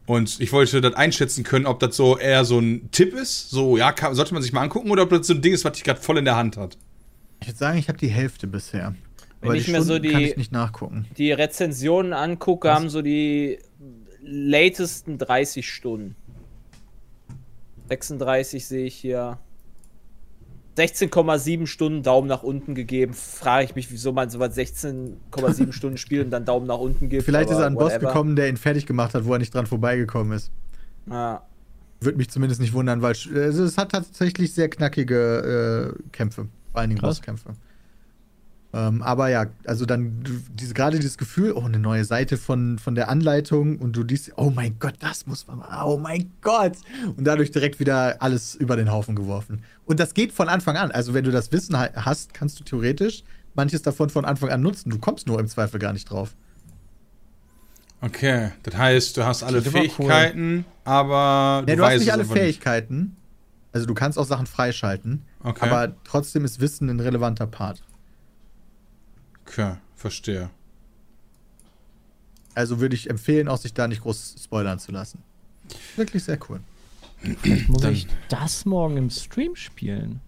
Und 0.10 0.39
ich 0.39 0.52
wollte 0.52 0.82
das 0.82 0.95
einschätzen 0.95 1.43
können, 1.43 1.67
ob 1.67 1.80
das 1.80 1.95
so 1.95 2.17
eher 2.17 2.43
so 2.43 2.58
ein 2.58 2.89
Tipp 2.91 3.13
ist, 3.13 3.52
so, 3.52 3.78
ja, 3.78 3.91
kann, 3.91 4.15
sollte 4.15 4.34
man 4.34 4.41
sich 4.41 4.52
mal 4.52 4.62
angucken, 4.63 4.89
oder 4.89 5.04
ob 5.04 5.12
das 5.12 5.28
so 5.28 5.36
ein 5.36 5.43
Ding 5.43 5.54
ist, 5.54 5.63
was 5.65 5.74
dich 5.74 5.84
gerade 5.84 6.02
voll 6.02 6.17
in 6.17 6.26
der 6.26 6.36
Hand 6.36 6.58
hat. 6.58 6.80
Ich 7.41 7.48
würde 7.48 7.60
sagen, 7.60 7.78
ich 7.78 7.89
habe 7.89 8.00
die 8.00 8.08
Hälfte 8.08 8.48
bisher. 8.48 8.95
Wenn 9.39 9.50
Aber 9.52 9.56
ich 9.56 9.65
die 9.65 9.72
mir 9.72 9.84
so 9.84 9.93
Stunden 9.93 10.12
kann 10.12 10.22
die- 10.24 10.30
ich 10.32 10.38
nicht 10.38 10.52
nachgucken. 10.52 11.06
Die 11.19 11.32
Rezensionen 11.32 12.13
angucke, 12.13 12.74
haben 12.74 12.89
so 12.89 13.04
die 13.04 13.60
latesten 14.24 15.19
30 15.19 15.69
Stunden. 15.72 16.15
36 17.89 18.65
sehe 18.65 18.86
ich 18.88 18.95
hier. 18.95 19.38
16,7 20.80 21.68
Stunden 21.68 22.04
Daumen 22.04 22.28
nach 22.28 22.44
unten 22.44 22.74
gegeben. 22.76 23.13
Frage 23.13 23.65
ich 23.65 23.76
mich, 23.76 23.92
wieso 23.92 24.13
man 24.13 24.30
sowas 24.30 24.58
16,7 24.58 25.74
Stunden 25.74 25.98
spielt 25.98 26.26
und 26.26 26.32
dann 26.32 26.46
Daumen 26.46 26.68
nach 26.68 26.78
unten 26.78 27.10
gibt. 27.10 27.24
Vielleicht 27.24 27.50
ist 27.50 27.58
er 27.58 27.65
an 27.65 27.68
einen 27.68 27.76
Boss 27.76 28.00
gekommen, 28.00 28.36
der 28.36 28.50
ihn 28.50 28.58
fertig 28.58 28.86
gemacht 28.86 29.13
hat, 29.13 29.26
wo 29.26 29.34
er 29.34 29.39
nicht 29.39 29.54
dran 29.54 29.65
vorbeigekommen 29.65 30.34
ist. 30.34 30.52
Ja. 31.10 31.44
Würde 32.02 32.18
mich 32.18 32.30
zumindest 32.30 32.62
nicht 32.62 32.74
wundern, 32.74 33.02
weil 33.02 33.13
also 33.36 33.63
es 33.63 33.78
hat 33.78 33.92
tatsächlich 33.92 34.54
sehr 34.54 34.70
knackige 34.70 35.96
äh, 35.98 36.10
Kämpfe. 36.12 36.48
Vor 36.72 36.80
allen 36.80 36.89
Dingen 36.92 37.02
Krass. 37.02 37.18
Bosskämpfe. 37.18 37.54
Ähm, 38.72 39.02
aber 39.02 39.30
ja, 39.30 39.48
also 39.66 39.86
dann 39.88 40.22
du- 40.24 40.40
diese, 40.54 40.76
gerade 40.76 41.00
dieses 41.00 41.18
Gefühl, 41.18 41.54
oh, 41.54 41.64
eine 41.64 41.80
neue 41.80 42.06
Seite 42.06 42.38
von, 42.38 42.78
von 42.78 42.94
der 42.94 43.10
Anleitung 43.10 43.78
und 43.80 43.96
du 43.96 44.04
liest, 44.04 44.34
oh 44.36 44.52
mein 44.52 44.78
Gott, 44.78 44.94
das 45.00 45.26
muss 45.26 45.48
man 45.48 45.58
machen, 45.58 45.76
oh 45.86 45.98
mein 45.98 46.32
Gott. 46.42 46.74
Und 47.18 47.24
dadurch 47.26 47.50
direkt 47.50 47.80
wieder 47.80 48.22
alles 48.22 48.54
über 48.54 48.76
den 48.76 48.92
Haufen 48.92 49.16
geworfen. 49.16 49.64
Und 49.86 50.00
das 50.00 50.14
geht 50.14 50.32
von 50.32 50.50
Anfang 50.50 50.78
an. 50.78 50.92
Also 50.92 51.16
wenn 51.16 51.24
du 51.24 51.32
das 51.32 51.52
Wissen 51.52 51.80
ha- 51.80 51.90
hast, 51.96 52.36
kannst 52.36 52.60
du 52.60 52.64
theoretisch 52.64 53.24
manches 53.56 53.82
davon 53.82 54.12
von 54.12 54.24
Anfang 54.24 54.50
an 54.50 54.62
nutzen. 54.62 54.92
Du 54.92 55.00
kommst 55.00 55.26
nur 55.26 55.40
im 55.40 55.48
Zweifel 55.48 55.80
gar 55.80 55.94
nicht 55.94 56.06
drauf. 56.10 56.36
Okay, 58.02 58.52
das 58.64 58.78
heißt, 58.78 59.18
du 59.18 59.26
hast 59.26 59.44
alle 59.44 59.58
aber 59.58 59.66
cool. 59.68 59.72
Fähigkeiten, 59.82 60.66
aber 60.86 61.64
Ja, 61.68 61.76
du 61.76 61.84
hast 61.84 62.00
nicht 62.00 62.14
alle 62.14 62.24
Fähigkeiten. 62.24 63.16
Also 63.74 63.86
du 63.86 63.94
kannst 63.94 64.18
auch 64.18 64.26
Sachen 64.26 64.46
freischalten. 64.46 65.24
Okay. 65.44 65.66
Aber 65.68 65.94
trotzdem 66.06 66.46
ist 66.46 66.60
Wissen 66.62 66.90
ein 66.90 67.00
relevanter 67.00 67.46
Part. 67.46 67.84
Okay, 69.50 69.74
verstehe. 69.96 70.50
Also 72.56 72.80
würde 72.80 72.96
ich 72.96 73.10
empfehlen, 73.10 73.48
auch 73.48 73.58
sich 73.58 73.74
da 73.74 73.88
nicht 73.88 74.02
groß 74.02 74.36
spoilern 74.44 74.80
zu 74.80 74.92
lassen. 74.92 75.24
Wirklich 75.96 76.24
sehr 76.24 76.38
cool. 76.50 76.60
Muss 77.68 77.82
Dann- 77.82 77.94
ich 77.94 78.08
das 78.30 78.66
morgen 78.66 78.98
im 78.98 79.10
Stream 79.10 79.56
spielen? 79.56 80.22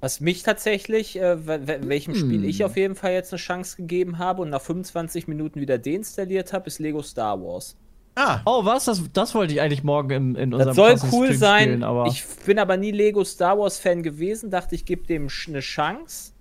Was 0.00 0.20
mich 0.20 0.42
tatsächlich, 0.42 1.18
äh, 1.18 1.46
we- 1.46 1.66
we- 1.66 1.80
welchem 1.88 2.14
Hm. 2.14 2.20
Spiel 2.20 2.44
ich 2.44 2.64
auf 2.64 2.76
jeden 2.76 2.94
Fall 2.94 3.12
jetzt 3.12 3.32
eine 3.32 3.38
Chance 3.40 3.76
gegeben 3.78 4.18
habe 4.18 4.42
und 4.42 4.50
nach 4.50 4.60
25 4.60 5.26
Minuten 5.26 5.60
wieder 5.60 5.78
deinstalliert 5.78 6.52
habe, 6.52 6.66
ist 6.66 6.78
Lego 6.78 7.02
Star 7.02 7.40
Wars. 7.40 7.76
Ah, 8.14 8.40
Oh, 8.46 8.64
was? 8.64 8.84
Das, 8.84 9.02
das 9.12 9.34
wollte 9.34 9.54
ich 9.54 9.60
eigentlich 9.60 9.82
morgen 9.84 10.10
im, 10.10 10.36
in 10.36 10.54
unserem 10.54 10.76
Das 10.76 10.76
soll 10.76 11.10
cool 11.12 11.26
Stream 11.26 11.38
sein. 11.38 11.62
Spielen, 11.64 11.82
aber 11.84 12.06
ich 12.06 12.24
bin 12.44 12.58
aber 12.58 12.76
nie 12.76 12.90
Lego 12.92 13.24
Star 13.24 13.58
Wars 13.58 13.78
Fan 13.78 14.02
gewesen, 14.02 14.50
dachte 14.50 14.74
ich 14.74 14.84
gebe 14.84 15.06
dem 15.06 15.28
eine 15.48 15.60
Chance, 15.60 16.32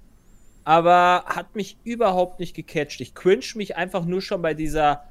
aber 0.65 1.23
hat 1.27 1.55
mich 1.55 1.77
überhaupt 1.85 2.39
nicht 2.39 2.55
gecatcht. 2.55 2.99
Ich 2.99 3.13
cringe 3.13 3.45
mich 3.55 3.77
einfach 3.77 4.03
nur 4.03 4.21
schon 4.21 4.41
bei 4.41 4.53
dieser 4.53 5.05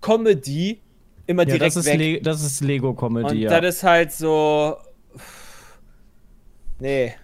Comedy 0.00 0.80
immer 1.26 1.42
ja, 1.42 1.54
direkt 1.56 1.76
das, 1.76 1.76
ist 1.76 1.86
weg. 1.86 1.98
Le 1.98 2.20
das 2.20 2.42
ist 2.42 2.60
Und 2.62 2.66
Lego-Comedy, 2.68 3.42
ja. 3.42 3.60
das 3.60 3.76
ist 3.76 3.82
halt 3.84 4.12
so. 4.12 4.76
Nee. 6.78 7.14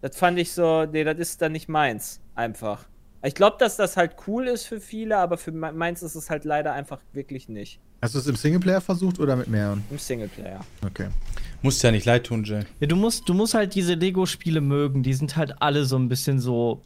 Das 0.00 0.16
fand 0.16 0.38
ich 0.38 0.52
so. 0.52 0.86
Nee, 0.86 1.04
das 1.04 1.18
ist 1.18 1.42
dann 1.42 1.52
nicht 1.52 1.68
meins. 1.68 2.20
Einfach. 2.34 2.86
Ich 3.22 3.34
glaube, 3.34 3.56
dass 3.58 3.76
das 3.76 3.96
halt 3.98 4.16
cool 4.26 4.48
ist 4.48 4.64
für 4.64 4.80
viele, 4.80 5.18
aber 5.18 5.36
für 5.36 5.52
me- 5.52 5.72
meins 5.72 6.02
ist 6.02 6.14
es 6.14 6.30
halt 6.30 6.44
leider 6.46 6.72
einfach 6.72 7.00
wirklich 7.12 7.50
nicht. 7.50 7.78
hast 8.00 8.14
du 8.14 8.18
es 8.18 8.26
im 8.26 8.36
Singleplayer 8.36 8.80
versucht 8.80 9.18
oder 9.20 9.36
mit 9.36 9.48
mehreren? 9.48 9.84
Im 9.90 9.98
Singleplayer. 9.98 10.60
Okay. 10.86 11.08
Muss 11.62 11.82
ja 11.82 11.90
nicht 11.90 12.06
leid 12.06 12.24
tun, 12.24 12.44
Jay. 12.44 12.64
Ja, 12.80 12.86
du 12.86 12.96
musst, 12.96 13.28
du 13.28 13.34
musst 13.34 13.54
halt 13.54 13.74
diese 13.74 13.94
Lego-Spiele 13.94 14.60
mögen. 14.60 15.02
Die 15.02 15.12
sind 15.12 15.36
halt 15.36 15.60
alle 15.60 15.84
so 15.84 15.96
ein 15.96 16.08
bisschen 16.08 16.40
so. 16.40 16.80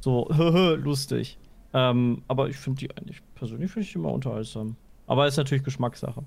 So, 0.00 0.28
lustig. 0.76 1.38
Ähm, 1.74 2.22
aber 2.28 2.48
ich 2.48 2.56
finde 2.56 2.78
die 2.78 2.96
eigentlich, 2.96 3.22
persönlich 3.34 3.70
finde 3.70 3.86
ich 3.86 3.92
die 3.92 3.98
immer 3.98 4.12
unterhaltsam. 4.12 4.76
Aber 5.06 5.26
ist 5.26 5.36
natürlich 5.36 5.64
Geschmackssache. 5.64 6.22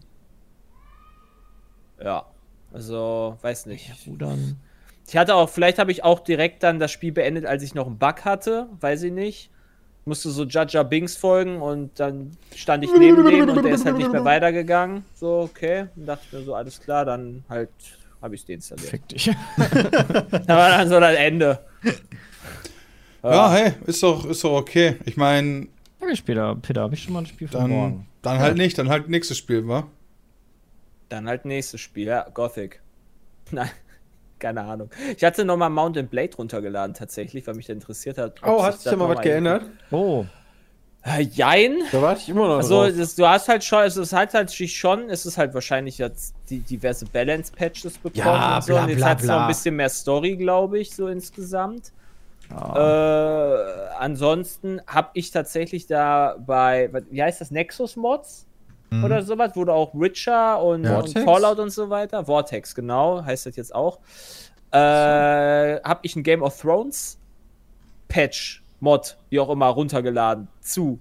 Ja. 2.03 2.25
Also, 2.71 3.37
weiß 3.41 3.65
nicht. 3.65 3.91
Rudern. 4.05 4.57
Ich 5.07 5.17
hatte 5.17 5.35
auch, 5.35 5.49
vielleicht 5.49 5.79
habe 5.79 5.91
ich 5.91 6.03
auch 6.03 6.19
direkt 6.19 6.61
dann 6.61 6.77
das 6.77 6.91
Spiel 6.91 7.11
beendet, 7.11 7.45
als 7.45 7.63
ich 7.63 7.73
noch 7.73 7.87
einen 7.87 7.97
Bug 7.97 8.25
hatte. 8.25 8.67
Weiß 8.79 9.01
ich 9.03 9.11
nicht. 9.11 9.49
Ich 10.09 10.11
musste 10.11 10.31
so 10.31 10.43
Jaja 10.43 10.81
Bings 10.81 11.15
folgen 11.15 11.61
und 11.61 11.99
dann 11.99 12.35
stand 12.55 12.83
ich 12.83 12.89
neben 12.97 13.23
dem 13.27 13.47
und 13.47 13.63
der 13.63 13.73
ist 13.75 13.85
halt 13.85 13.95
nicht 13.95 14.11
mehr 14.11 14.25
weitergegangen. 14.25 15.05
So, 15.13 15.41
okay. 15.41 15.85
Und 15.95 16.07
dachte 16.07 16.23
ich 16.25 16.33
mir 16.33 16.43
so, 16.45 16.55
alles 16.55 16.81
klar, 16.81 17.05
dann 17.05 17.43
halt 17.47 17.69
habe 18.19 18.33
ich 18.33 18.41
es 18.41 18.47
deinstalliert. 18.47 18.89
Fick 18.89 19.07
dich. 19.07 19.29
Da 20.47 20.57
war 20.57 20.69
dann 20.71 20.89
so 20.89 20.99
das 20.99 21.15
Ende. 21.15 21.59
Ja, 23.21 23.51
hey, 23.51 23.73
ist 23.85 24.01
doch, 24.01 24.25
ist 24.25 24.43
doch 24.43 24.53
okay. 24.53 24.95
Ich 25.05 25.15
meine, 25.15 25.67
ich 26.11 26.17
später, 26.17 26.55
Peter, 26.55 26.81
habe 26.81 26.95
ich 26.95 27.03
schon 27.03 27.13
mal 27.13 27.19
ein 27.19 27.27
Spiel 27.27 27.47
dann, 27.47 27.67
verloren? 27.67 28.07
dann 28.23 28.39
halt 28.39 28.57
nicht, 28.57 28.79
dann 28.79 28.89
halt 28.89 29.09
nächstes 29.09 29.37
Spiel, 29.37 29.67
wa? 29.67 29.85
Dann 31.09 31.27
halt 31.27 31.45
nächstes 31.45 31.81
Spiel, 31.81 32.07
ja, 32.07 32.27
Gothic. 32.33 32.81
Nein, 33.51 33.69
keine 34.39 34.61
Ahnung. 34.61 34.89
Ich 35.15 35.23
hatte 35.23 35.45
nochmal 35.45 35.69
Mountain 35.69 36.07
Blade 36.07 36.35
runtergeladen 36.37 36.93
tatsächlich, 36.95 37.45
weil 37.47 37.55
mich 37.55 37.67
das 37.67 37.73
interessiert 37.75 38.17
hat. 38.17 38.41
Oh, 38.43 38.63
hat 38.63 38.75
sich 38.79 38.89
da 38.89 38.95
mal 38.95 39.07
noch 39.07 39.15
was 39.15 39.23
geändert? 39.23 39.63
Oh, 39.91 40.25
Äh, 41.03 41.21
Jein. 41.21 41.77
Da 41.93 42.01
warte 42.01 42.21
ich 42.21 42.29
immer 42.29 42.47
noch 42.47 42.57
Also, 42.57 42.83
drauf. 42.85 42.93
das, 42.97 43.15
du 43.15 43.25
hast 43.27 43.47
halt 43.47 43.63
schon, 43.63 43.83
es 43.83 43.95
ist 43.95 44.11
halt 44.11 44.33
halt 44.33 44.51
schon, 44.51 45.09
es 45.09 45.25
ist 45.25 45.37
halt 45.37 45.53
wahrscheinlich 45.53 45.97
jetzt 45.97 46.35
die 46.49 46.59
diverse 46.59 47.05
Balance-Patches 47.05 47.99
bekommen 47.99 48.13
Ja, 48.25 48.55
und 48.57 48.63
so. 48.63 48.73
bla, 48.73 48.83
und 48.83 48.89
jetzt 48.89 49.03
hat 49.05 49.21
es 49.21 49.27
noch 49.27 49.41
ein 49.41 49.47
bisschen 49.47 49.75
mehr 49.77 49.87
Story, 49.89 50.35
glaube 50.35 50.77
ich, 50.79 50.93
so 50.93 51.07
insgesamt. 51.07 51.93
ja. 52.51 53.55
Äh, 53.55 53.87
ansonsten 53.97 54.81
habe 54.87 55.09
ich 55.13 55.31
tatsächlich 55.31 55.87
da 55.87 56.35
bei, 56.45 56.89
was- 56.91 57.03
wie 57.11 57.23
heißt 57.23 57.39
das, 57.41 57.51
Nexus 57.51 57.95
Mods 57.95 58.45
Mhm. 58.89 59.03
oder 59.03 59.21
sowas, 59.23 59.51
wo 59.55 59.65
du 59.65 59.71
auch 59.71 59.93
Witcher 59.93 60.61
und, 60.61 60.85
und? 60.85 61.19
Fallout 61.19 61.59
und 61.59 61.69
so 61.69 61.89
weiter, 61.89 62.25
Vortex, 62.25 62.73
genau, 62.73 63.23
heißt 63.23 63.45
das 63.45 63.55
jetzt 63.55 63.73
auch. 63.73 63.99
Äh, 64.71 64.77
habe 64.77 65.99
ich 66.03 66.15
ein 66.15 66.23
Game 66.23 66.43
of 66.43 66.59
Thrones 66.59 67.17
Patch, 68.07 68.63
Mod, 68.79 69.17
wie 69.29 69.39
auch 69.39 69.49
immer, 69.49 69.67
runtergeladen 69.67 70.47
zu 70.61 70.99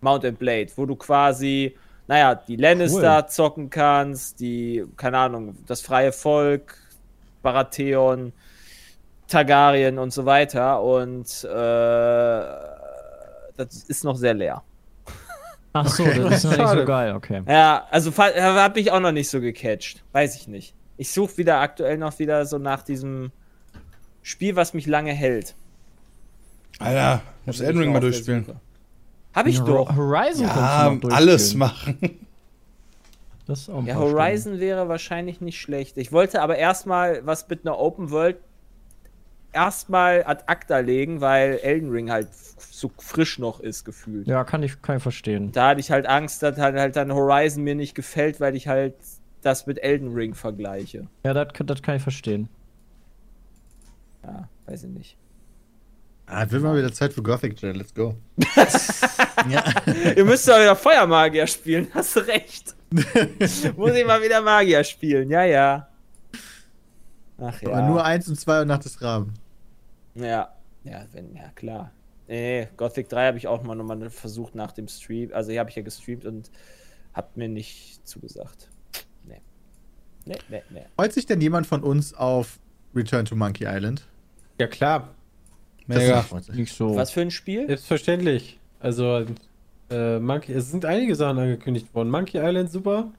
Mount 0.00 0.24
and 0.24 0.38
Blade, 0.38 0.68
wo 0.76 0.86
du 0.86 0.96
quasi, 0.96 1.76
naja, 2.06 2.34
die 2.34 2.56
Lannister 2.56 3.26
zocken 3.28 3.70
kannst, 3.70 4.40
die, 4.40 4.84
keine 4.96 5.18
Ahnung, 5.18 5.56
das 5.66 5.80
freie 5.80 6.12
Volk, 6.12 6.76
Baratheon, 7.42 8.32
Targaryen 9.28 9.98
und 9.98 10.12
so 10.12 10.26
weiter. 10.26 10.82
Und 10.82 11.44
äh, 11.44 11.48
das 13.56 13.84
ist 13.86 14.04
noch 14.04 14.16
sehr 14.16 14.34
leer. 14.34 14.62
Ach 15.74 15.86
so, 15.88 16.04
das 16.04 16.44
ist 16.44 16.44
noch 16.44 16.56
nicht 16.58 16.68
so 16.68 16.84
geil, 16.84 17.14
okay. 17.14 17.42
Ja, 17.46 17.86
also 17.90 18.10
fa- 18.12 18.32
hab 18.34 18.74
mich 18.76 18.90
auch 18.92 19.00
noch 19.00 19.12
nicht 19.12 19.30
so 19.30 19.40
gecatcht. 19.40 20.02
Weiß 20.12 20.36
ich 20.36 20.46
nicht. 20.48 20.74
Ich 20.98 21.10
suche 21.10 21.38
wieder 21.38 21.60
aktuell 21.60 21.96
noch 21.98 22.18
wieder 22.18 22.44
so 22.46 22.58
nach 22.58 22.82
diesem 22.82 23.32
Spiel, 24.22 24.54
was 24.54 24.74
mich 24.74 24.86
lange 24.86 25.12
hält. 25.12 25.54
Alter, 26.78 27.22
muss 27.46 27.60
Elden 27.60 27.80
ich 27.80 27.84
Ring 27.86 27.92
mal 27.92 28.00
durchspielen. 28.00 28.44
Suche. 28.44 28.60
Hab 29.34 29.46
ich 29.46 29.60
doch. 29.60 29.96
Horizon 29.96 30.46
Ja, 30.46 30.52
kannst 30.52 31.04
du 31.04 31.08
noch 31.08 31.16
alles 31.16 31.54
machen. 31.54 31.98
Das 33.46 33.60
ist 33.62 33.70
auch 33.70 33.78
ein 33.78 33.86
Ja, 33.86 33.94
paar 33.94 34.04
Horizon 34.04 34.60
wäre 34.60 34.88
wahrscheinlich 34.88 35.40
nicht 35.40 35.60
schlecht. 35.60 35.96
Ich 35.96 36.12
wollte 36.12 36.42
aber 36.42 36.56
erstmal 36.58 37.24
was 37.26 37.48
mit 37.48 37.66
einer 37.66 37.78
Open 37.78 38.10
World 38.10 38.36
erstmal 39.52 40.24
ad 40.24 40.44
acta 40.46 40.78
legen, 40.78 41.20
weil 41.20 41.58
Elden 41.62 41.90
Ring 41.90 42.10
halt 42.10 42.28
so 42.34 42.90
frisch 42.98 43.38
noch 43.38 43.60
ist, 43.60 43.84
gefühlt. 43.84 44.26
Ja, 44.26 44.44
kann 44.44 44.62
ich, 44.62 44.80
kann 44.82 44.96
ich 44.96 45.02
verstehen. 45.02 45.52
Da 45.52 45.68
hatte 45.68 45.80
ich 45.80 45.90
halt 45.90 46.06
Angst, 46.06 46.42
dass 46.42 46.58
halt, 46.58 46.76
halt 46.76 46.96
dann 46.96 47.12
Horizon 47.12 47.62
mir 47.62 47.74
nicht 47.74 47.94
gefällt, 47.94 48.40
weil 48.40 48.56
ich 48.56 48.68
halt 48.68 48.94
das 49.42 49.66
mit 49.66 49.82
Elden 49.82 50.12
Ring 50.12 50.34
vergleiche. 50.34 51.08
Ja, 51.24 51.34
das, 51.34 51.48
das 51.64 51.82
kann 51.82 51.96
ich 51.96 52.02
verstehen. 52.02 52.48
Ja, 54.24 54.48
weiß 54.66 54.84
ich 54.84 54.90
nicht. 54.90 55.16
Ah, 56.26 56.46
wird 56.48 56.62
mal 56.62 56.76
wieder 56.76 56.92
Zeit 56.92 57.12
für 57.12 57.22
Gothic, 57.22 57.60
Jay. 57.60 57.72
Let's 57.72 57.92
go. 57.92 58.14
Ihr 60.16 60.24
müsst 60.24 60.48
doch 60.48 60.58
wieder 60.58 60.76
Feuermagier 60.76 61.46
spielen, 61.46 61.88
hast 61.94 62.16
du 62.16 62.20
recht. 62.20 62.74
Muss 63.76 63.94
ich 63.94 64.06
mal 64.06 64.22
wieder 64.22 64.40
Magier 64.40 64.84
spielen, 64.84 65.30
ja, 65.30 65.44
ja. 65.44 65.88
Ach 67.38 67.60
ja. 67.60 67.68
Aber 67.70 67.82
nur 67.82 68.04
eins 68.04 68.28
und 68.28 68.38
zwei 68.38 68.62
und 68.62 68.68
nach 68.68 68.78
des 68.78 69.02
Rahmen. 69.02 69.34
Ja, 70.14 70.54
ja, 70.84 71.06
wenn, 71.12 71.34
ja 71.34 71.48
klar. 71.54 71.92
Nee, 72.28 72.68
Gothic 72.76 73.08
3 73.08 73.26
habe 73.26 73.38
ich 73.38 73.46
auch 73.46 73.62
mal 73.62 73.74
nochmal 73.74 74.08
versucht 74.10 74.54
nach 74.54 74.72
dem 74.72 74.88
Stream. 74.88 75.30
Also 75.32 75.50
hier 75.50 75.60
habe 75.60 75.70
ich 75.70 75.76
ja 75.76 75.82
gestreamt 75.82 76.24
und 76.24 76.50
hab 77.12 77.36
mir 77.36 77.48
nicht 77.48 78.06
zugesagt. 78.06 78.70
Nee. 79.26 79.40
Nee, 80.24 80.38
nee, 80.48 80.62
nee. 80.70 80.86
Freut 80.96 81.12
sich 81.12 81.26
denn 81.26 81.40
jemand 81.40 81.66
von 81.66 81.82
uns 81.82 82.14
auf 82.14 82.58
Return 82.94 83.24
to 83.24 83.36
Monkey 83.36 83.64
Island? 83.66 84.06
Ja, 84.58 84.66
klar. 84.66 85.14
Mega. 85.86 86.24
Nicht 86.52 86.74
so. 86.74 86.94
Was 86.94 87.10
für 87.10 87.22
ein 87.22 87.30
Spiel? 87.30 87.66
Selbstverständlich. 87.66 88.58
Also, 88.80 89.26
äh, 89.90 90.18
Monkey, 90.18 90.52
es 90.52 90.70
sind 90.70 90.84
einige 90.84 91.14
Sachen 91.14 91.38
angekündigt 91.38 91.92
worden. 91.94 92.10
Monkey 92.10 92.38
Island, 92.38 92.70
super. 92.70 93.12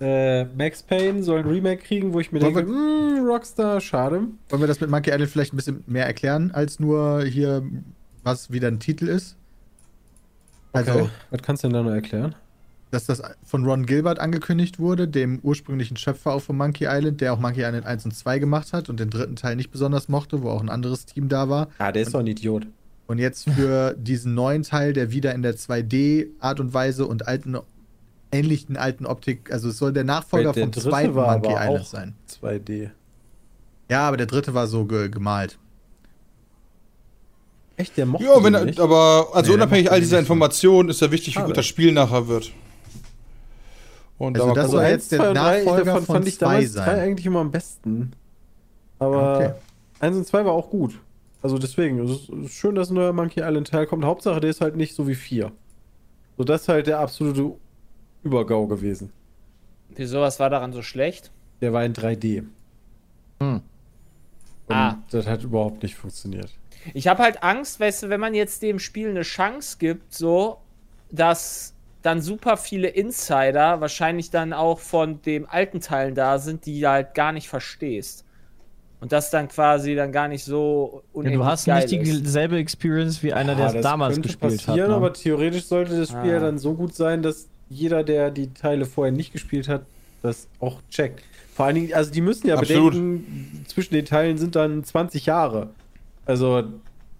Äh, 0.00 0.44
Max 0.44 0.82
Payne 0.82 1.22
soll 1.22 1.40
ein 1.40 1.46
Remake 1.48 1.82
kriegen, 1.82 2.12
wo 2.12 2.20
ich 2.20 2.30
mir 2.30 2.40
Wollen 2.40 2.54
denke, 2.54 2.70
"Mm, 2.72 3.26
Rockstar, 3.26 3.80
schade. 3.80 4.22
Wollen 4.48 4.62
wir 4.62 4.68
das 4.68 4.80
mit 4.80 4.90
Monkey 4.90 5.10
Island 5.10 5.30
vielleicht 5.30 5.52
ein 5.52 5.56
bisschen 5.56 5.82
mehr 5.86 6.06
erklären, 6.06 6.50
als 6.52 6.78
nur 6.78 7.22
hier, 7.24 7.62
was 8.22 8.50
wieder 8.52 8.68
ein 8.68 8.78
Titel 8.80 9.08
ist? 9.08 9.36
Also, 10.72 10.92
Okay. 10.92 11.08
Was 11.30 11.42
kannst 11.42 11.64
du 11.64 11.68
denn 11.68 11.74
da 11.74 11.82
noch 11.82 11.90
erklären? 11.94 12.34
dass 12.90 13.04
das 13.04 13.20
von 13.44 13.66
Ron 13.66 13.84
Gilbert 13.84 14.18
angekündigt 14.18 14.78
wurde, 14.78 15.06
dem 15.08 15.40
ursprünglichen 15.42 15.98
Schöpfer 15.98 16.32
auch 16.32 16.40
von 16.40 16.56
Monkey 16.56 16.86
Island, 16.88 17.20
der 17.20 17.34
auch 17.34 17.38
Monkey 17.38 17.60
Island 17.60 17.84
1 17.84 18.06
und 18.06 18.12
2 18.12 18.38
gemacht 18.38 18.72
hat 18.72 18.88
und 18.88 18.98
den 18.98 19.10
dritten 19.10 19.36
Teil 19.36 19.56
nicht 19.56 19.70
besonders 19.70 20.08
mochte, 20.08 20.40
wo 20.42 20.48
auch 20.48 20.62
ein 20.62 20.70
anderes 20.70 21.04
Team 21.04 21.28
da 21.28 21.50
war. 21.50 21.68
Ah, 21.76 21.92
der 21.92 22.00
ist 22.00 22.14
doch 22.14 22.20
ein 22.20 22.26
Idiot. 22.26 22.66
Und 23.06 23.18
jetzt 23.18 23.50
für 23.50 23.94
diesen 23.98 24.32
neuen 24.32 24.62
Teil, 24.62 24.94
der 24.94 25.10
wieder 25.12 25.34
in 25.34 25.42
der 25.42 25.54
2D-Art 25.54 26.60
und 26.60 26.72
Weise 26.72 27.06
und 27.06 27.28
alten, 27.28 27.58
ähnlichen 28.32 28.76
alten 28.76 29.06
Optik, 29.06 29.50
also 29.52 29.68
es 29.70 29.78
soll 29.78 29.92
der 29.92 30.04
Nachfolger 30.04 30.52
Der 30.52 30.64
vom 30.64 30.70
dritte 30.72 30.88
zweiten 30.90 31.14
war 31.14 31.32
Monkey 31.32 31.48
aber 31.50 31.60
Island 31.64 31.80
auch 31.80 31.86
sein. 31.86 32.14
2D. 32.30 32.90
Ja, 33.90 34.06
aber 34.08 34.16
der 34.18 34.26
dritte 34.26 34.52
war 34.54 34.66
so 34.66 34.84
ge 34.84 35.08
gemalt. 35.08 35.58
Echt, 37.76 37.96
der 37.96 38.06
mochte 38.06 38.24
Ja, 38.26 38.42
wenn 38.42 38.54
er, 38.54 38.64
nicht? 38.64 38.80
aber 38.80 39.28
also 39.32 39.50
Nee, 39.50 39.56
unabhängig 39.56 39.84
der 39.84 39.92
all 39.92 40.00
dieser. 40.00 40.18
Informationen 40.18 40.88
ist 40.88 41.00
ja 41.00 41.10
wichtig, 41.10 41.28
wie 41.28 41.32
Schade. 41.34 41.46
gut 41.46 41.56
das 41.56 41.66
Spiel 41.66 41.92
nachher 41.92 42.26
wird. 42.28 42.52
Und 44.18 44.36
Also 44.38 44.52
das 44.52 44.70
soll 44.72 44.82
jetzt 44.82 45.12
der 45.12 45.20
zwei 45.20 45.32
Nachfolger 45.32 45.84
davon 45.84 46.04
von 46.04 46.14
fand 46.16 46.28
ich 46.28 46.38
zwei 46.38 46.46
damals 46.46 46.72
sein. 46.72 46.84
drei 46.86 47.02
eigentlich 47.02 47.26
immer 47.26 47.38
am 47.40 47.50
besten. 47.52 48.12
Aber 48.98 49.36
Okay. 49.36 49.52
eins 50.00 50.16
und 50.16 50.26
zwei 50.26 50.44
war 50.44 50.52
auch 50.52 50.70
gut. 50.70 50.98
Also 51.40 51.56
deswegen, 51.56 52.00
es 52.04 52.10
ist 52.10 52.28
es 52.30 52.46
ist 52.46 52.54
schön, 52.54 52.74
dass 52.74 52.90
ein 52.90 52.94
neuer 52.94 53.12
Monkey 53.12 53.40
Island 53.40 53.68
Teil 53.68 53.86
kommt. 53.86 54.04
Hauptsache, 54.04 54.40
der 54.40 54.50
ist 54.50 54.60
halt 54.60 54.74
nicht 54.74 54.96
so 54.96 55.06
wie 55.06 55.14
vier. 55.14 55.52
So, 56.36 56.42
das 56.42 56.62
ist 56.62 56.68
halt 56.68 56.88
der 56.88 56.98
absolute 56.98 57.52
Übergau 58.22 58.66
gewesen. 58.66 59.12
Wieso, 59.90 60.20
was 60.20 60.38
war 60.40 60.50
daran 60.50 60.72
so 60.72 60.82
schlecht? 60.82 61.30
Der 61.60 61.72
war 61.72 61.84
in 61.84 61.92
3D. 61.94 62.44
Hm. 63.40 63.62
Und 64.66 64.74
Ah. 64.74 64.98
das 65.10 65.26
hat 65.26 65.42
überhaupt 65.44 65.82
nicht 65.82 65.94
funktioniert. 65.94 66.50
Ich 66.94 67.08
habe 67.08 67.22
halt 67.22 67.42
Angst, 67.42 67.80
weißt 67.80 68.04
du, 68.04 68.08
wenn 68.08 68.20
man 68.20 68.34
jetzt 68.34 68.62
dem 68.62 68.78
Spiel 68.78 69.08
eine 69.10 69.22
Chance 69.22 69.76
gibt, 69.78 70.14
so, 70.14 70.58
dass 71.10 71.74
dann 72.02 72.20
super 72.22 72.56
viele 72.56 72.88
Insider 72.88 73.80
wahrscheinlich 73.80 74.30
dann 74.30 74.52
auch 74.52 74.78
von 74.78 75.20
dem 75.22 75.46
alten 75.48 75.80
Teilen 75.80 76.14
da 76.14 76.38
sind, 76.38 76.64
die 76.66 76.80
du 76.80 76.88
halt 76.88 77.14
gar 77.14 77.32
nicht 77.32 77.48
verstehst. 77.48 78.24
Und 79.00 79.12
das 79.12 79.30
dann 79.30 79.48
quasi 79.48 79.94
dann 79.94 80.12
gar 80.12 80.28
nicht 80.28 80.44
so 80.44 81.02
Ja, 81.14 81.30
du 81.30 81.44
hast 81.44 81.66
geil 81.66 81.86
nicht 81.86 81.90
dieselbe 82.24 82.58
Experience 82.58 83.22
wie 83.22 83.32
einer, 83.32 83.54
der 83.54 83.64
Ja, 83.64 83.66
es 83.68 83.72
das 83.74 83.82
damals 83.82 84.20
gespielt 84.20 84.52
hat. 84.60 84.66
passieren, 84.66 84.90
Ne? 84.90 84.96
aber 84.96 85.12
theoretisch 85.12 85.64
sollte 85.66 85.96
das 85.98 86.08
Spiel 86.10 86.36
Ah. 86.36 86.40
dann 86.40 86.58
so 86.58 86.74
gut 86.74 86.94
sein, 86.94 87.22
dass 87.22 87.48
jeder, 87.70 88.04
der 88.04 88.30
die 88.30 88.52
Teile 88.54 88.86
vorher 88.86 89.12
nicht 89.12 89.32
gespielt 89.32 89.68
hat, 89.68 89.82
das 90.22 90.48
auch 90.60 90.80
checkt. 90.90 91.22
Vor 91.54 91.66
allen 91.66 91.74
Dingen, 91.74 91.94
also 91.94 92.10
die 92.10 92.20
müssen 92.20 92.46
ja 92.46 92.56
Absolut. 92.56 92.92
bedenken, 92.92 93.64
zwischen 93.66 93.94
den 93.94 94.04
Teilen 94.04 94.38
sind 94.38 94.56
dann 94.56 94.84
20 94.84 95.26
Jahre. 95.26 95.70
Also, 96.24 96.62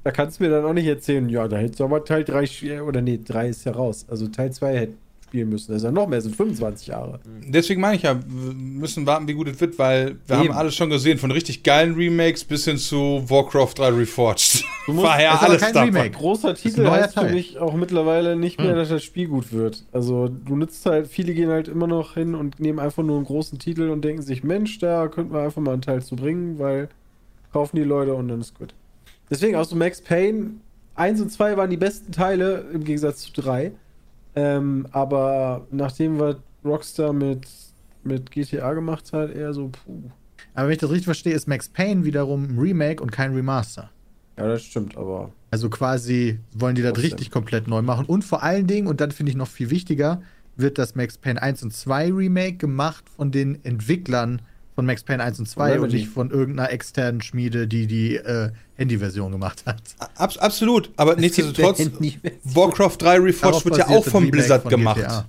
da 0.04 0.11
kannst 0.11 0.38
du 0.38 0.44
mir 0.44 0.50
dann 0.50 0.64
auch 0.64 0.72
nicht 0.72 0.87
erzählen, 0.87 1.28
ja, 1.28 1.48
da 1.48 1.56
hättest 1.56 1.80
du 1.80 1.84
aber 1.84 2.04
Teil 2.04 2.24
3 2.24 2.82
oder 2.82 3.00
nee, 3.00 3.18
3 3.22 3.48
ist 3.48 3.64
ja 3.64 3.72
raus. 3.72 4.06
Also 4.08 4.28
Teil 4.28 4.52
2 4.52 4.76
hätte 4.76 4.94
spielen 5.28 5.48
müssen. 5.50 5.72
Das 5.72 5.78
ist 5.82 5.84
ja 5.84 5.90
noch 5.90 6.06
mehr, 6.08 6.18
das 6.18 6.24
sind 6.24 6.36
25 6.36 6.88
Jahre. 6.88 7.20
Deswegen 7.46 7.80
meine 7.80 7.96
ich 7.96 8.02
ja, 8.02 8.16
wir 8.16 8.54
müssen 8.54 9.06
warten, 9.06 9.28
wie 9.28 9.34
gut 9.34 9.46
es 9.48 9.60
wird, 9.60 9.78
weil 9.78 10.16
wir 10.26 10.36
Eben. 10.40 10.48
haben 10.48 10.56
alles 10.58 10.74
schon 10.74 10.88
gesehen, 10.90 11.18
von 11.18 11.30
richtig 11.30 11.62
geilen 11.62 11.94
Remakes 11.94 12.44
bis 12.44 12.64
hin 12.64 12.78
zu 12.78 13.22
Warcraft 13.28 13.74
3 13.76 13.88
Reforged. 13.90 14.64
Du 14.86 14.92
musst- 14.94 15.06
War 15.06 15.20
ja 15.22 15.34
ist 15.34 15.42
alles 15.42 15.62
kein 15.62 15.74
davon. 15.74 15.88
Remake. 15.94 16.10
Großer 16.16 16.54
Titel 16.54 16.86
heißt 16.88 17.14
für 17.18 17.28
mich 17.28 17.58
auch 17.58 17.74
mittlerweile 17.74 18.36
nicht 18.36 18.58
mehr, 18.58 18.70
Hm. 18.70 18.76
dass 18.76 18.88
das 18.88 19.04
Spiel 19.04 19.28
gut 19.28 19.52
wird. 19.52 19.84
Also 19.92 20.28
du 20.28 20.56
nutzt 20.56 20.84
halt, 20.86 21.06
viele 21.08 21.34
gehen 21.34 21.50
halt 21.50 21.68
immer 21.68 21.86
noch 21.86 22.14
hin 22.14 22.34
und 22.34 22.58
nehmen 22.58 22.78
einfach 22.78 23.02
nur 23.02 23.16
einen 23.16 23.26
großen 23.26 23.58
Titel 23.58 23.90
und 23.90 24.02
denken 24.04 24.22
sich, 24.22 24.42
Mensch, 24.44 24.78
da 24.78 25.08
könnten 25.08 25.32
wir 25.34 25.42
einfach 25.42 25.60
mal 25.62 25.72
einen 25.72 25.82
Teil 25.82 26.02
zu 26.02 26.16
bringen, 26.16 26.58
weil 26.58 26.88
kaufen 27.52 27.76
die 27.76 27.82
Leute 27.84 28.14
und 28.14 28.28
dann 28.28 28.40
ist 28.40 28.54
gut. 28.58 28.74
Deswegen 29.30 29.56
auch 29.56 29.64
so 29.64 29.76
Max 29.76 30.00
Payne 30.00 30.52
1 30.94 31.20
und 31.20 31.30
2 31.30 31.56
waren 31.56 31.70
die 31.70 31.76
besten 31.76 32.12
Teile 32.12 32.64
im 32.72 32.82
Gegensatz 32.84 33.20
zu 33.22 33.30
3. 33.40 33.72
Ähm, 34.38 34.87
aber 34.92 35.66
nachdem 35.70 36.18
was 36.20 36.37
Rockstar 36.64 37.12
mit, 37.12 37.46
mit 38.05 38.31
GTA 38.31 38.72
gemacht 38.74 39.12
hat, 39.12 39.35
eher 39.35 39.53
so, 39.53 39.68
puh. 39.68 40.11
Aber 40.55 40.66
wenn 40.68 40.72
ich 40.74 40.79
das 40.81 40.90
richtig 40.90 41.07
verstehe, 41.07 41.35
ist 41.35 41.48
Max 41.48 41.68
Payne 41.68 42.05
wiederum 42.05 42.44
ein 42.44 42.59
Remake 42.59 43.03
und 43.03 43.11
kein 43.11 43.35
Remaster. 43.35 43.90
Ja, 44.37 44.46
das 44.46 44.62
stimmt, 44.62 44.96
aber 44.96 45.33
Also 45.51 45.68
quasi 45.70 46.38
wollen 46.53 46.74
die 46.77 46.83
das 46.83 46.92
Trotzdem. 46.92 47.11
richtig 47.11 47.31
komplett 47.31 47.66
neu 47.66 47.83
machen. 47.83 48.07
Und 48.07 48.22
vor 48.24 48.42
allen 48.44 48.66
Dingen, 48.68 48.87
und 48.87 49.01
dann 49.01 49.11
finde 49.11 49.31
ich 49.31 49.37
noch 49.37 49.48
viel 49.48 49.70
wichtiger, 49.70 50.22
wird 50.57 50.79
das 50.79 50.94
Max 50.94 51.18
Payne 51.18 51.40
1 51.42 51.62
und 51.64 51.72
2 51.72 52.12
Remake 52.12 52.57
gemacht 52.59 53.05
von 53.09 53.31
den 53.33 53.64
Entwicklern 53.64 54.42
von 54.78 54.86
Max 54.86 55.02
Payne 55.02 55.20
1 55.24 55.40
und 55.40 55.46
2 55.48 55.80
und 55.80 55.92
nicht 55.92 56.06
von 56.06 56.30
irgendeiner 56.30 56.70
externen 56.70 57.20
Schmiede, 57.20 57.66
die 57.66 57.88
die 57.88 58.14
äh, 58.14 58.50
Handy-Version 58.76 59.32
gemacht 59.32 59.64
hat. 59.66 59.82
Abs 60.14 60.38
absolut, 60.38 60.92
aber 60.96 61.16
nichtsdestotrotz, 61.16 61.78
gibt 61.78 62.00
eine 62.00 62.32
Warcraft 62.44 62.96
3 63.00 63.16
Reforged 63.16 63.42
Darauf 63.42 63.64
wird 63.64 63.76
ja 63.78 63.88
auch 63.88 64.06
Remake 64.06 64.30
Blizzard 64.30 64.62
von 64.62 64.70
gemacht. 64.70 65.00
GTA. 65.00 65.24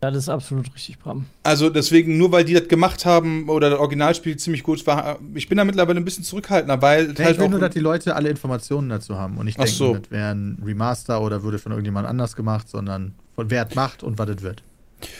Das 0.00 0.14
ist 0.14 0.28
absolut 0.28 0.66
richtig, 0.74 0.98
Bram. 0.98 1.24
Also 1.44 1.70
deswegen, 1.70 2.18
nur 2.18 2.30
weil 2.30 2.44
die 2.44 2.52
das 2.52 2.68
gemacht 2.68 3.06
haben 3.06 3.48
oder 3.48 3.70
das 3.70 3.78
Originalspiel 3.78 4.36
ziemlich 4.36 4.62
gut 4.62 4.86
war, 4.86 5.18
ich 5.32 5.48
bin 5.48 5.56
da 5.56 5.64
mittlerweile 5.64 5.98
ein 5.98 6.04
bisschen 6.04 6.24
zurückhaltender, 6.24 6.82
weil 6.82 7.06
Nee, 7.06 7.24
halt 7.24 7.36
ich 7.36 7.40
will 7.40 7.48
nur, 7.48 7.58
dass 7.58 7.72
die 7.72 7.80
Leute 7.80 8.14
alle 8.16 8.28
Informationen 8.28 8.90
dazu 8.90 9.16
haben 9.16 9.38
und 9.38 9.46
nicht 9.46 9.56
denken, 9.58 9.72
so. 9.72 9.94
das 9.94 10.10
wäre 10.10 10.32
ein 10.34 10.62
Remaster 10.62 11.22
oder 11.22 11.42
würde 11.42 11.58
von 11.58 11.72
irgendjemand 11.72 12.06
anders 12.06 12.36
gemacht, 12.36 12.68
sondern 12.68 13.14
von 13.34 13.50
wer 13.50 13.66
es 13.66 13.74
macht 13.74 14.02
und 14.02 14.18
was 14.18 14.28
es 14.28 14.42
wird. 14.42 14.62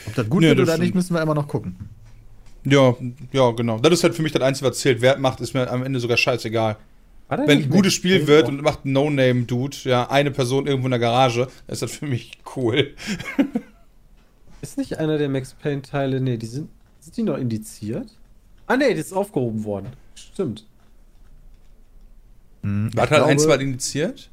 Ob 0.05 0.13
das 0.13 0.29
gut 0.29 0.41
Nee, 0.41 0.49
wird 0.49 0.59
das 0.59 0.63
oder 0.65 0.73
stimmt. 0.73 0.83
nicht, 0.85 0.93
müssen 0.93 1.15
wir 1.15 1.21
immer 1.23 1.33
noch 1.33 1.47
gucken. 1.47 1.89
Ja, 2.65 2.95
ja, 3.31 3.51
genau. 3.51 3.79
Das 3.79 3.93
ist 3.93 4.03
halt 4.03 4.15
für 4.15 4.21
mich 4.21 4.31
das 4.31 4.41
Einzige, 4.41 4.69
was 4.69 4.79
zählt. 4.79 5.01
Wer 5.01 5.15
es 5.15 5.19
macht, 5.19 5.41
ist 5.41 5.53
mir 5.53 5.69
am 5.69 5.83
Ende 5.83 5.99
sogar 5.99 6.17
scheißegal. 6.17 6.77
Wenn 7.29 7.63
ein 7.63 7.69
gutes 7.69 7.93
Spiel 7.93 8.27
wird 8.27 8.49
und 8.49 8.61
macht 8.61 8.83
ein 8.83 8.91
No-Name-Dude, 8.91 9.77
ja, 9.85 10.09
eine 10.09 10.31
Person 10.31 10.67
irgendwo 10.67 10.87
in 10.87 10.91
der 10.91 10.99
Garage, 10.99 11.47
dann 11.65 11.73
ist 11.73 11.81
das 11.81 11.91
für 11.93 12.05
mich 12.05 12.37
cool. 12.55 12.93
Ist 14.61 14.77
nicht 14.77 14.99
einer 14.99 15.17
der 15.17 15.27
Max 15.27 15.55
Payne-Teile, 15.55 16.21
nee, 16.21 16.37
die 16.37 16.45
sind, 16.45 16.69
sind 16.99 17.17
die 17.17 17.23
noch 17.23 17.37
indiziert? 17.37 18.15
Ah, 18.67 18.77
nee, 18.77 18.93
das 18.93 19.07
ist 19.07 19.13
aufgehoben 19.13 19.63
worden. 19.63 19.87
Stimmt. 20.13 20.67
Hm, 22.61 22.91
War 22.95 23.09
halt 23.09 23.23
ein, 23.23 23.37
glaube, 23.37 23.41
zwei 23.41 23.55
indiziert? 23.63 24.29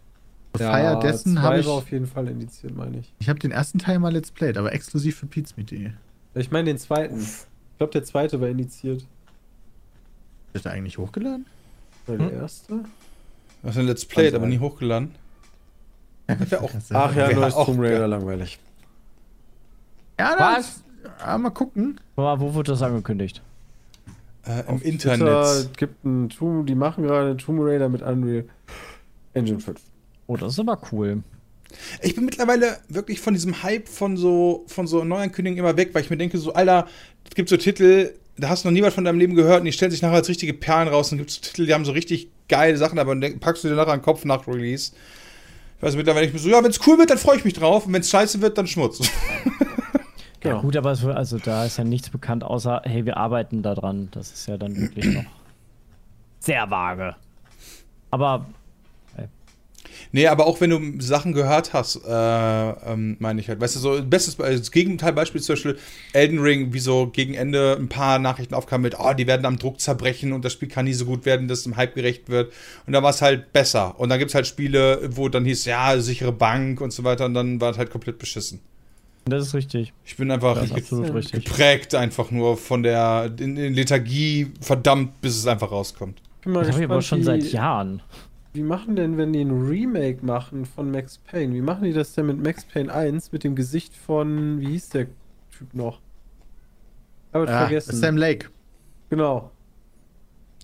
Feier 0.55 0.99
dessen 1.01 1.41
habe 1.41 1.61
ich, 1.61 1.67
war 1.67 1.75
auf 1.75 1.91
jeden 1.91 2.07
Fall 2.07 2.29
indiziert, 2.29 2.77
meine 2.77 2.99
ich. 2.99 3.15
ich 3.21 3.29
habe 3.29 3.39
den 3.39 3.53
ersten 3.53 3.79
Teil 3.79 3.99
mal 3.99 4.13
Let's 4.13 4.31
Played, 4.31 4.59
aber 4.59 4.73
exklusiv 4.73 5.17
für 5.17 5.27
Pizmeet.de. 5.27 5.93
Ich 6.35 6.51
meine 6.51 6.67
den 6.67 6.79
zweiten. 6.79 7.27
Ich 7.79 7.81
glaube, 7.81 7.93
der 7.93 8.03
zweite 8.03 8.41
war 8.41 8.49
indiziert. 8.49 9.07
Ist 10.53 10.65
der 10.65 10.73
eigentlich 10.73 10.99
hochgeladen? 10.99 11.47
Hm? 12.07 12.19
der 12.19 12.33
erste? 12.33 12.81
Das 13.63 13.77
ist 13.77 13.79
ein 13.79 13.87
Let's 13.87 14.05
Play, 14.05 14.27
Kann 14.27 14.35
aber 14.35 14.41
sein. 14.47 14.51
nie 14.51 14.59
hochgeladen. 14.59 15.15
Das 16.27 16.51
wär 16.51 16.61
auch, 16.65 16.71
Ach 16.91 17.15
ja, 17.15 17.33
neues 17.33 17.55
Tomb 17.55 17.79
Raider, 17.81 18.09
langweilig. 18.09 18.59
Ja, 20.19 20.35
das, 20.57 20.83
ja, 21.21 21.39
mal 21.39 21.51
gucken. 21.51 22.01
Aber 22.17 22.41
wo 22.41 22.53
wird 22.53 22.69
das 22.69 22.83
angekündigt? 22.83 23.43
äh, 24.45 24.63
im 24.63 24.75
Auf 24.75 24.85
Internet. 24.85 25.21
Twitter 25.21 25.71
gibt 25.77 26.05
ein 26.05 26.29
Tomb, 26.31 26.67
die 26.67 26.75
machen 26.75 27.05
gerade 27.05 27.29
einen 27.31 27.39
Tomb 27.39 27.61
Raider 27.63 27.89
mit 27.89 28.03
Unreal 28.03 28.45
Engine 29.35 29.61
5. 29.61 29.81
Oh, 30.27 30.37
das 30.37 30.55
ist 30.55 30.59
aber 30.59 30.81
cool. 30.91 31.23
Ich 32.03 32.15
bin 32.15 32.25
mittlerweile 32.25 32.79
wirklich 32.89 33.21
von 33.21 33.35
diesem 33.35 33.63
Hype 33.63 33.89
von 33.89 34.17
so, 34.17 34.65
von 34.69 34.87
so 34.87 35.05
Neuankündigungen 35.05 35.65
immer 35.65 35.77
weg, 35.77 35.91
weil 35.93 36.03
ich 36.03 36.11
mir 36.11 36.17
denke, 36.17 36.39
so, 36.39 36.53
Alter, 36.55 36.87
es 37.29 37.35
gibt 37.35 37.49
so 37.49 37.57
Titel, 37.57 38.15
da 38.37 38.49
hast 38.49 38.65
du 38.65 38.69
noch 38.69 38.73
nie 38.73 38.83
was 38.83 38.95
von 38.95 39.05
deinem 39.05 39.19
Leben 39.19 39.35
gehört 39.35 39.61
und 39.61 39.65
die 39.67 39.73
stellen 39.73 39.91
sich 39.91 40.01
nachher 40.03 40.15
als 40.17 40.29
richtige 40.29 40.55
Perlen 40.55 40.89
raus 40.89 41.13
und 41.13 41.19
gibt 41.19 41.31
so 41.31 41.41
Titel, 41.41 41.67
die 41.67 41.75
haben 41.75 41.85
so 41.85 41.93
richtig 41.93 42.29
geile 42.49 42.77
Sachen, 42.77 42.99
aber 42.99 43.15
dann 43.15 43.39
packst 43.41 43.65
du 43.65 43.69
dir 43.69 43.75
nachher 43.75 43.97
den 43.97 44.03
Kopf 44.03 44.25
nach 44.25 44.47
Release. 44.47 44.93
Ich 45.77 45.83
weiß 45.83 45.97
mittlerweile 45.97 46.27
nicht 46.27 46.35
mehr 46.35 46.43
so, 46.43 46.49
ja, 46.49 46.63
wenn 46.63 46.71
es 46.71 46.81
cool 46.87 46.99
wird, 46.99 47.11
dann 47.11 47.19
freue 47.19 47.37
ich 47.37 47.45
mich 47.45 47.55
drauf 47.55 47.87
und 47.87 47.93
wenn 47.93 48.01
es 48.01 48.11
scheiße 48.11 48.41
wird, 48.41 48.57
dann 48.59 48.67
Schmutz. 48.67 49.01
Ja, 50.45 50.51
Genau. 50.51 50.63
gut, 50.63 50.77
aber 50.77 50.93
es, 50.93 51.05
also 51.05 51.39
da 51.39 51.65
ist 51.65 51.79
ja 51.79 51.85
nichts 51.85 52.11
bekannt, 52.11 52.45
außer, 52.45 52.83
hey, 52.85 53.05
wir 53.05 53.17
arbeiten 53.17 53.63
da 53.63 53.75
dran. 53.75 54.09
Das 54.13 54.31
ist 54.31 54.47
ja 54.47 54.57
dann 54.57 54.77
wirklich 54.77 55.05
noch 55.07 55.25
sehr 56.39 56.71
vage. 56.71 57.17
Aber 58.13 58.47
Nee, 60.13 60.27
aber 60.27 60.47
auch 60.47 60.61
wenn 60.61 60.71
du 60.71 60.81
Sachen 61.03 61.33
gehört 61.35 61.73
hast, 61.75 61.97
äh, 62.07 62.11
ähm, 62.11 63.17
meine 63.19 63.41
ich 63.41 63.49
halt. 63.49 63.61
Weißt 63.61 63.77
du, 63.77 63.81
so 63.81 64.03
bestes 64.03 64.37
Be- 64.37 64.45
das 64.57 64.71
Gegenteilbeispiel 64.71 65.41
zum 65.43 65.55
Beispiel 65.55 65.79
Elden 66.15 66.39
Ring, 66.39 66.73
wie 66.73 66.79
so 66.79 67.09
gegen 67.09 67.35
Ende 67.35 67.77
ein 67.79 67.89
paar 67.89 68.19
Nachrichten 68.19 68.55
aufkamen 68.55 68.83
mit, 68.83 68.99
oh, 68.99 69.13
die 69.13 69.27
werden 69.27 69.45
am 69.45 69.59
Druck 69.59 69.81
zerbrechen 69.81 70.33
und 70.33 70.45
das 70.45 70.55
Spiel 70.55 70.69
kann 70.69 70.87
nie 70.87 70.95
so 70.95 71.05
gut 71.05 71.27
werden, 71.27 71.47
dass 71.49 71.59
es 71.59 71.65
dem 71.65 71.77
Hype 71.77 71.95
gerecht 71.95 72.29
wird. 72.29 72.53
Und 72.87 72.95
da 72.95 73.03
war 73.03 73.11
es 73.11 73.21
halt 73.21 73.53
besser. 73.53 73.99
Und 74.01 74.09
dann 74.09 74.19
gibt 74.19 74.31
es 74.31 74.35
halt 74.35 74.47
Spiele, 74.47 75.11
wo 75.13 75.29
dann 75.29 75.45
hieß, 75.45 75.67
ja, 75.67 75.99
sichere 76.01 76.33
Bank 76.33 76.81
und 76.81 76.93
so 76.93 77.05
weiter 77.05 77.27
und 77.27 77.35
dann 77.35 77.61
war 77.61 77.73
es 77.73 77.79
halt 77.79 77.91
komplett 77.91 78.19
beschissen. 78.19 78.61
das 79.27 79.49
ist 79.49 79.55
richtig. 79.55 79.93
Ich 80.07 80.17
bin 80.17 80.31
einfach 80.31 80.57
richtig. 81.15 81.45
geprägt 81.45 81.95
einfach 81.95 82.31
nur 82.31 82.57
von 82.57 82.83
der 82.83 83.31
in, 83.39 83.59
in 83.59 83.75
Lethargie, 83.75 84.53
verdammt, 84.61 85.21
bis 85.21 85.37
es 85.37 85.47
einfach 85.47 85.71
rauskommt. 85.71 86.23
Ich 86.39 86.45
bin 86.45 86.53
mal 86.55 86.61
Das 86.61 86.71
habe 86.73 86.83
ich 86.83 86.91
aber 86.91 87.03
schon 87.03 87.23
seit 87.23 87.43
Jahren. 87.53 88.01
Wie 88.55 88.63
machen 88.63 88.97
denn, 88.97 89.17
wenn 89.19 89.33
die 89.33 89.41
ein 89.43 89.51
Remake 89.51 90.25
machen 90.25 90.65
von 90.65 90.91
Max 90.91 91.19
Payne? 91.19 91.55
Wie 91.55 91.61
machen 91.61 91.85
die 91.85 91.93
das 91.93 92.15
denn 92.15 92.27
mit 92.27 92.43
Max 92.43 92.65
Payne 92.65 92.93
1 92.93 93.31
mit 93.33 93.45
dem 93.45 93.55
Gesicht 93.55 93.95
von, 93.95 94.61
wie 94.61 94.69
hieß 94.69 94.89
der 94.91 95.07
Typ 95.57 95.75
noch? 95.75 96.01
Ich 97.29 97.35
habe 97.35 97.47
Ja, 97.47 97.59
vergessen. 97.61 97.97
Sam 97.97 98.17
Lake. 98.17 98.49
Genau. 99.11 99.51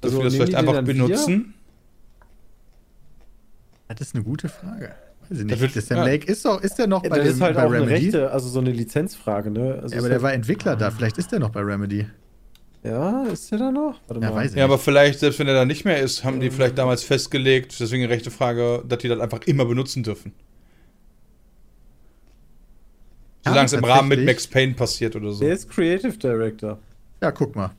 Dass 0.01 0.11
Also 0.13 0.19
wir 0.19 0.25
das 0.25 0.35
vielleicht 0.35 0.55
einfach 0.55 0.83
benutzen. 0.83 1.55
Das 3.89 4.01
ist 4.09 4.15
eine 4.15 4.25
gute 4.25 4.49
Frage. 4.49 4.95
Weiß 5.29 5.39
ich 5.41 5.47
Das 5.47 5.47
nicht. 5.47 5.61
wird- 5.61 5.75
der 5.77 5.83
Sam 5.83 5.97
ja. 5.99 6.05
Lake 6.05 6.27
ist, 6.31 6.45
doch, 6.45 6.61
ist 6.63 6.77
der 6.79 6.87
noch 6.87 7.03
bei, 7.03 7.09
das 7.11 7.19
dem, 7.19 7.27
ist 7.35 7.41
halt 7.43 7.55
bei 7.57 7.63
auch 7.65 7.71
eine 7.71 7.83
Remedy? 7.87 8.05
Rechte, 8.07 8.31
also 8.31 8.49
so 8.49 8.61
eine 8.61 8.73
Lizenzfrage, 8.73 9.51
ne? 9.51 9.79
Also 9.83 9.95
Ja, 9.95 10.01
aber 10.01 10.09
der 10.09 10.23
war 10.23 10.33
Entwickler 10.33 10.75
da. 10.77 10.91
Vielleicht 10.91 11.19
ist 11.19 11.31
der 11.33 11.39
noch 11.39 11.51
bei 11.51 11.61
Remedy. 11.61 12.07
Ja, 12.85 13.25
ist 13.25 13.51
der 13.51 13.59
da 13.59 13.73
noch? 13.73 13.99
Warte 14.07 14.23
Ja, 14.23 14.35
weiß 14.35 14.51
ich 14.53 14.59
Ja, 14.59 14.65
aber 14.65 14.79
vielleicht, 14.79 15.21
selbst 15.21 15.39
wenn 15.39 15.49
er 15.49 15.55
da 15.55 15.65
nicht 15.65 15.85
mehr 15.87 16.01
ist, 16.01 16.23
haben 16.23 16.41
die 16.41 16.51
vielleicht 16.51 16.77
damals 16.77 17.03
festgelegt, 17.03 17.81
deswegen 17.81 18.05
eine 18.05 18.13
rechte 18.13 18.31
Frage, 18.31 18.85
dass 18.87 18.99
die 18.99 19.09
das 19.09 19.21
einfach 19.21 19.41
immer 19.47 19.65
benutzen 19.65 20.03
dürfen. 20.03 20.33
Ja, 23.45 23.53
Solange 23.53 23.67
es 23.67 23.73
im 23.73 23.85
Rahmen 23.85 24.09
mit. 24.09 24.25
Max 24.25 24.47
Payne 24.47 24.75
passiert 24.75 25.17
oder 25.17 25.33
so. 25.33 25.45
Der 25.45 25.55
ist 25.55 25.69
Creative 25.71 26.17
Director. 26.17 26.79
Ja, 27.23 27.31
guck 27.31 27.57
mal. 27.57 27.71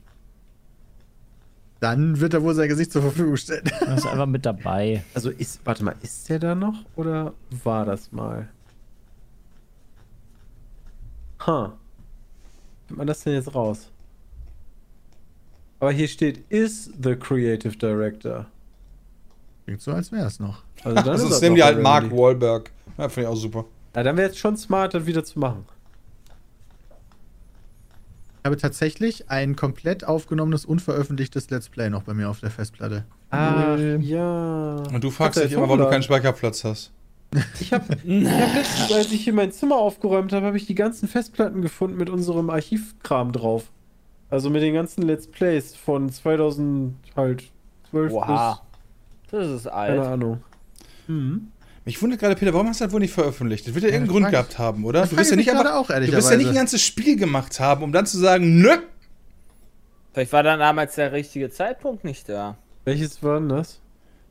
Dann 1.78 2.18
wird 2.18 2.34
er 2.34 2.42
wohl 2.42 2.54
sein 2.54 2.68
Gesicht 2.68 2.90
zur 2.90 3.02
Verfügung 3.02 3.36
stellen. 3.36 3.64
Das 3.80 4.00
ist 4.00 4.06
einfach 4.06 4.26
mit 4.26 4.44
dabei. 4.44 5.04
Also 5.14 5.30
ist, 5.30 5.60
warte 5.64 5.84
mal, 5.84 5.94
ist 6.02 6.28
der 6.28 6.38
da 6.38 6.54
noch 6.54 6.84
oder 6.96 7.32
war 7.62 7.84
das 7.84 8.10
mal? 8.10 8.48
Ha. 11.46 11.76
Findet 12.86 12.98
man 12.98 13.06
das 13.06 13.20
denn 13.20 13.34
jetzt 13.34 13.54
raus? 13.54 13.90
Aber 15.78 15.92
hier 15.92 16.08
steht, 16.08 16.44
is 16.50 16.90
the 17.02 17.14
Creative 17.16 17.76
Director. 17.76 18.46
Klingt 19.64 19.82
so, 19.82 19.92
als 19.92 20.12
wäre 20.12 20.26
es 20.26 20.40
noch. 20.40 20.62
Also 20.84 20.94
dann 20.94 21.08
Also 21.08 21.12
ist 21.12 21.22
das 21.24 21.30
das 21.30 21.40
nehmen 21.42 21.56
die 21.56 21.62
halt 21.62 21.82
Mark. 21.82 22.10
Wahlberg. 22.10 22.70
Ja, 22.96 23.08
finde 23.08 23.28
ich 23.28 23.36
auch 23.36 23.40
super. 23.40 23.64
Ja, 23.94 24.02
dann 24.02 24.16
wäre 24.16 24.30
es 24.30 24.38
schon 24.38 24.56
smart, 24.56 24.94
das 24.94 25.06
wieder 25.06 25.24
zu 25.24 25.38
machen. 25.38 25.66
Ich 28.40 28.46
habe 28.46 28.56
tatsächlich 28.56 29.28
ein 29.28 29.56
komplett 29.56 30.04
aufgenommenes, 30.04 30.64
unveröffentlichtes 30.64 31.50
Let's 31.50 31.68
Play 31.68 31.90
noch 31.90 32.04
bei 32.04 32.14
mir 32.14 32.30
auf 32.30 32.38
der 32.38 32.50
Festplatte. 32.50 33.04
Ähm. 33.32 34.00
ja. 34.02 34.76
Und 34.76 35.02
du 35.02 35.10
fragst 35.10 35.42
dich 35.42 35.52
immer, 35.52 35.62
warum 35.62 35.78
du 35.80 35.90
keinen 35.90 36.04
Speicherplatz 36.04 36.62
hast. 36.62 36.92
Ich 37.60 37.72
habe 37.72 37.86
hab 37.88 37.98
letztens, 38.04 38.92
als 38.92 39.10
ich 39.10 39.24
hier 39.24 39.32
mein 39.32 39.50
Zimmer 39.50 39.76
aufgeräumt 39.76 40.32
habe, 40.32 40.46
habe 40.46 40.56
ich 40.56 40.66
die 40.66 40.76
ganzen 40.76 41.08
Festplatten 41.08 41.60
gefunden 41.60 41.96
mit 41.96 42.08
unserem 42.08 42.48
Archivkram 42.50 43.32
drauf. 43.32 43.64
Also 44.30 44.50
mit 44.50 44.62
den 44.62 44.74
ganzen 44.74 45.02
Let's 45.02 45.26
Plays 45.26 45.74
von 45.76 46.10
2000 46.10 46.94
halt 47.16 47.44
12 47.90 48.12
Wow. 48.12 48.58
Das 49.30 49.46
ist 49.46 49.52
bis, 49.64 49.72
keine 49.72 49.74
alt. 49.76 50.00
Ahnung. 50.00 50.42
Mhm. 51.06 51.48
Mich 51.84 52.02
wundert 52.02 52.18
gerade, 52.18 52.34
Peter, 52.34 52.52
warum 52.52 52.68
hast 52.68 52.80
du 52.80 52.84
das 52.84 52.92
wohl 52.92 52.98
nicht 53.00 53.12
veröffentlicht? 53.14 53.66
Das 53.66 53.74
wird 53.74 53.84
ja 53.84 53.90
Ja, 53.90 53.94
irgendeinen 53.96 54.20
Grund 54.22 54.30
gehabt 54.32 54.58
haben, 54.58 54.84
oder? 54.84 55.02
Das 55.02 55.10
Du 55.10 55.16
wirst 55.16 55.30
ja 55.30 55.36
nicht 55.36 55.48
einfach. 55.50 55.64
gerade 55.64 55.76
auch, 55.76 55.86
Du 55.86 56.12
wirst 56.12 56.30
ja 56.30 56.36
nicht 56.36 56.48
ein 56.48 56.54
ganzes 56.54 56.82
Spiel 56.82 57.16
gemacht 57.16 57.60
haben, 57.60 57.84
um 57.84 57.92
dann 57.92 58.06
zu 58.06 58.18
sagen, 58.18 58.60
nö. 58.60 58.76
Vielleicht 60.12 60.32
war 60.32 60.42
dann 60.42 60.58
damals 60.58 60.96
der 60.96 61.12
richtige 61.12 61.50
Zeitpunkt 61.50 62.02
nicht 62.02 62.28
da. 62.28 62.56
Welches 62.84 63.22
war 63.22 63.38
denn 63.38 63.48
das? 63.50 63.80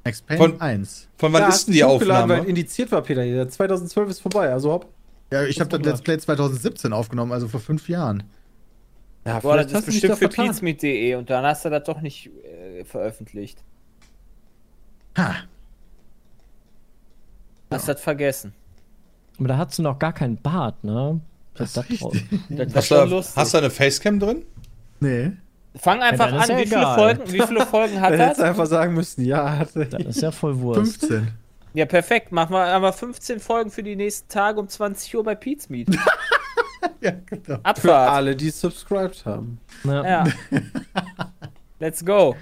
Max 0.04 0.22
Payne 0.22 0.38
Von- 0.40 0.62
1. 0.62 1.08
Von 1.18 1.32
wann 1.34 1.44
Ja, 1.44 1.48
ist 1.50 1.66
denn 1.68 1.74
die 1.74 1.84
Aufnahme? 1.84 2.40
Weil 2.40 2.46
indiziert 2.46 2.92
war 2.92 3.02
Peter 3.02 3.24
hier. 3.24 3.48
2012 3.48 4.10
ist 4.10 4.20
vorbei, 4.20 4.52
also 4.52 4.72
hopp. 4.72 4.88
Ja, 5.32 5.44
ich 5.44 5.60
habe 5.60 5.70
das 5.70 5.82
Let's 5.82 6.02
Play 6.02 6.18
2017 6.18 6.92
aufgenommen, 6.94 7.32
also 7.32 7.48
vor 7.48 7.60
fünf 7.60 7.88
Jahren. 7.90 8.24
Ja, 9.26 9.40
Boah, 9.40 9.58
das 9.58 9.72
ist 9.72 9.86
bestimmt 9.88 10.18
für 10.18 10.30
pizmeet.de 10.30 11.16
und 11.16 11.30
dann 11.30 11.44
hast 11.46 11.66
du 11.66 11.70
das 11.70 11.84
doch 11.84 12.00
nicht 12.02 12.30
äh, 12.44 12.84
veröffentlicht. 12.86 13.64
Ha. 15.18 15.36
Hast 17.72 17.88
das 17.88 18.02
vergessen. 18.02 18.54
Aber 19.40 19.48
da 19.48 19.58
hast 19.58 19.78
du 19.80 19.82
noch 19.82 19.98
gar 19.98 20.14
keinen 20.14 20.38
Bart, 20.38 20.84
ne? 20.84 21.20
Das 21.56 21.74
Das. 21.74 21.86
Das 21.88 22.68
ist 22.68 22.76
Hast 22.76 22.92
du, 22.92 23.24
hast 23.36 23.54
du 23.54 23.58
eine 23.58 23.70
Facecam 23.70 24.20
drin? 24.20 24.44
Nee. 25.00 25.32
Fang 25.76 26.02
einfach 26.02 26.28
ist 26.28 26.50
an, 26.50 26.50
ja 26.50 26.58
wie 26.60 26.68
viele. 26.68 26.96
Folgen, 26.96 27.34
wie 27.34 27.42
viele 27.42 27.66
Folgen 27.66 28.02
hat 28.02 28.12
Dann 28.14 28.20
hättest 28.20 28.38
du 28.40 28.42
das? 28.44 28.50
einfach 28.50 28.66
sagen 28.68 28.94
müssen, 28.94 29.26
ja, 29.26 29.58
hatte 29.58 29.86
Das 29.86 30.06
ist 30.06 30.22
ja 30.22 30.32
voll 30.32 30.58
Wurst. 30.60 31.00
15. 31.06 31.32
Ja, 31.74 31.86
perfekt. 31.86 32.32
Machen 32.32 32.54
wir 32.54 32.66
aber 32.66 32.94
15 32.94 33.40
Folgen 33.40 33.72
für 33.72 33.84
die 33.84 33.96
nächsten 33.96 34.30
Tage 34.30 34.60
um 34.60 34.70
20 34.70 35.16
Uhr 35.18 35.24
bei 35.24 35.36
Pete's 35.36 35.70
Meet. 35.70 35.90
ja, 37.06 37.12
genau. 37.26 37.44
Für 37.46 37.66
Abfahrt. 37.66 38.12
alle, 38.12 38.36
die 38.36 38.50
subscribed 38.50 39.26
haben. 39.26 39.60
Ja. 39.84 40.06
Ja. 40.06 40.24
Let's 41.80 42.04
go. 42.04 42.36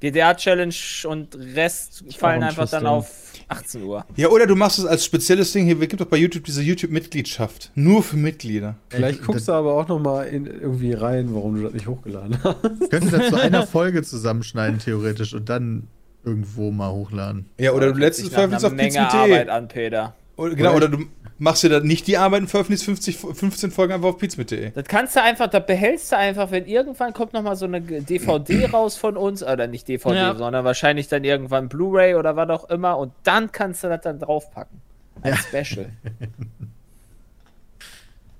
GTA-Challenge 0.00 0.74
und 1.08 1.36
Rest 1.54 2.04
fallen 2.16 2.42
ein 2.42 2.48
einfach 2.48 2.68
dann 2.70 2.86
auf 2.86 3.32
18 3.48 3.82
Uhr. 3.82 4.04
Ja, 4.16 4.28
oder 4.28 4.46
du 4.46 4.56
machst 4.56 4.78
es 4.78 4.86
als 4.86 5.04
spezielles 5.04 5.52
Ding 5.52 5.66
hier. 5.66 5.78
Es 5.78 5.88
gibt 5.88 6.00
doch 6.00 6.06
bei 6.06 6.16
YouTube 6.16 6.44
diese 6.44 6.62
YouTube-Mitgliedschaft. 6.62 7.70
Nur 7.74 8.02
für 8.02 8.16
Mitglieder. 8.16 8.76
Vielleicht 8.88 9.22
guckst 9.22 9.48
du 9.48 9.52
aber 9.52 9.74
auch 9.74 9.88
noch 9.88 9.98
mal 9.98 10.22
in 10.22 10.46
irgendwie 10.46 10.94
rein, 10.94 11.34
warum 11.34 11.56
du 11.56 11.62
das 11.64 11.74
nicht 11.74 11.86
hochgeladen 11.86 12.38
hast. 12.42 12.90
Könntest 12.90 13.12
du 13.12 13.18
das 13.18 13.28
zu 13.28 13.36
einer 13.36 13.66
Folge 13.66 14.02
zusammenschneiden, 14.02 14.78
theoretisch, 14.78 15.34
und 15.34 15.48
dann 15.50 15.88
irgendwo 16.24 16.70
mal 16.70 16.92
hochladen. 16.92 17.46
Ja, 17.58 17.72
oder 17.72 17.92
du 17.92 17.98
letztes 17.98 18.28
veröffentlichst 18.28 18.64
auf 18.64 18.72
Menge 18.72 19.10
Arbeit 19.10 19.48
an, 19.48 19.68
Peter. 19.68 20.14
Oder, 20.36 20.54
genau, 20.54 20.76
oder 20.76 20.88
du 20.88 21.04
machst 21.40 21.64
dir 21.64 21.70
dann 21.70 21.82
nicht 21.84 22.06
die 22.06 22.18
Arbeit 22.18 22.42
und 22.42 22.48
veröffentlichst 22.48 22.84
50, 22.84 23.16
15 23.16 23.70
Folgen 23.72 23.92
einfach 23.94 24.10
auf 24.10 24.18
pizza.de. 24.18 24.70
Das 24.70 24.84
kannst 24.84 25.16
du 25.16 25.22
einfach, 25.22 25.48
das 25.48 25.66
behältst 25.66 26.12
du 26.12 26.16
einfach, 26.16 26.52
wenn 26.52 26.66
irgendwann 26.66 27.12
kommt 27.12 27.32
noch 27.32 27.42
mal 27.42 27.56
so 27.56 27.64
eine 27.64 27.80
DVD 27.80 28.66
raus 28.72 28.96
von 28.96 29.16
uns, 29.16 29.42
oder 29.42 29.66
nicht 29.66 29.88
DVD, 29.88 30.14
Ja. 30.14 30.34
sondern 30.36 30.64
wahrscheinlich 30.64 31.08
dann 31.08 31.24
irgendwann 31.24 31.68
Blu-ray 31.68 32.14
oder 32.14 32.36
was 32.36 32.48
auch 32.50 32.70
immer 32.70 32.96
und 32.98 33.12
dann 33.24 33.50
kannst 33.50 33.82
du 33.82 33.88
das 33.88 34.02
dann 34.02 34.20
draufpacken. 34.20 34.80
Als 35.22 35.38
Special. 35.48 35.88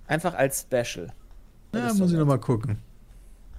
Einfach 0.07 0.35
als 0.35 0.61
Special. 0.63 1.09
Das 1.73 1.95
Ja, 1.95 1.99
muss 2.03 2.13
ich 2.13 2.19
nochmal 2.19 2.39
gucken. 2.41 2.79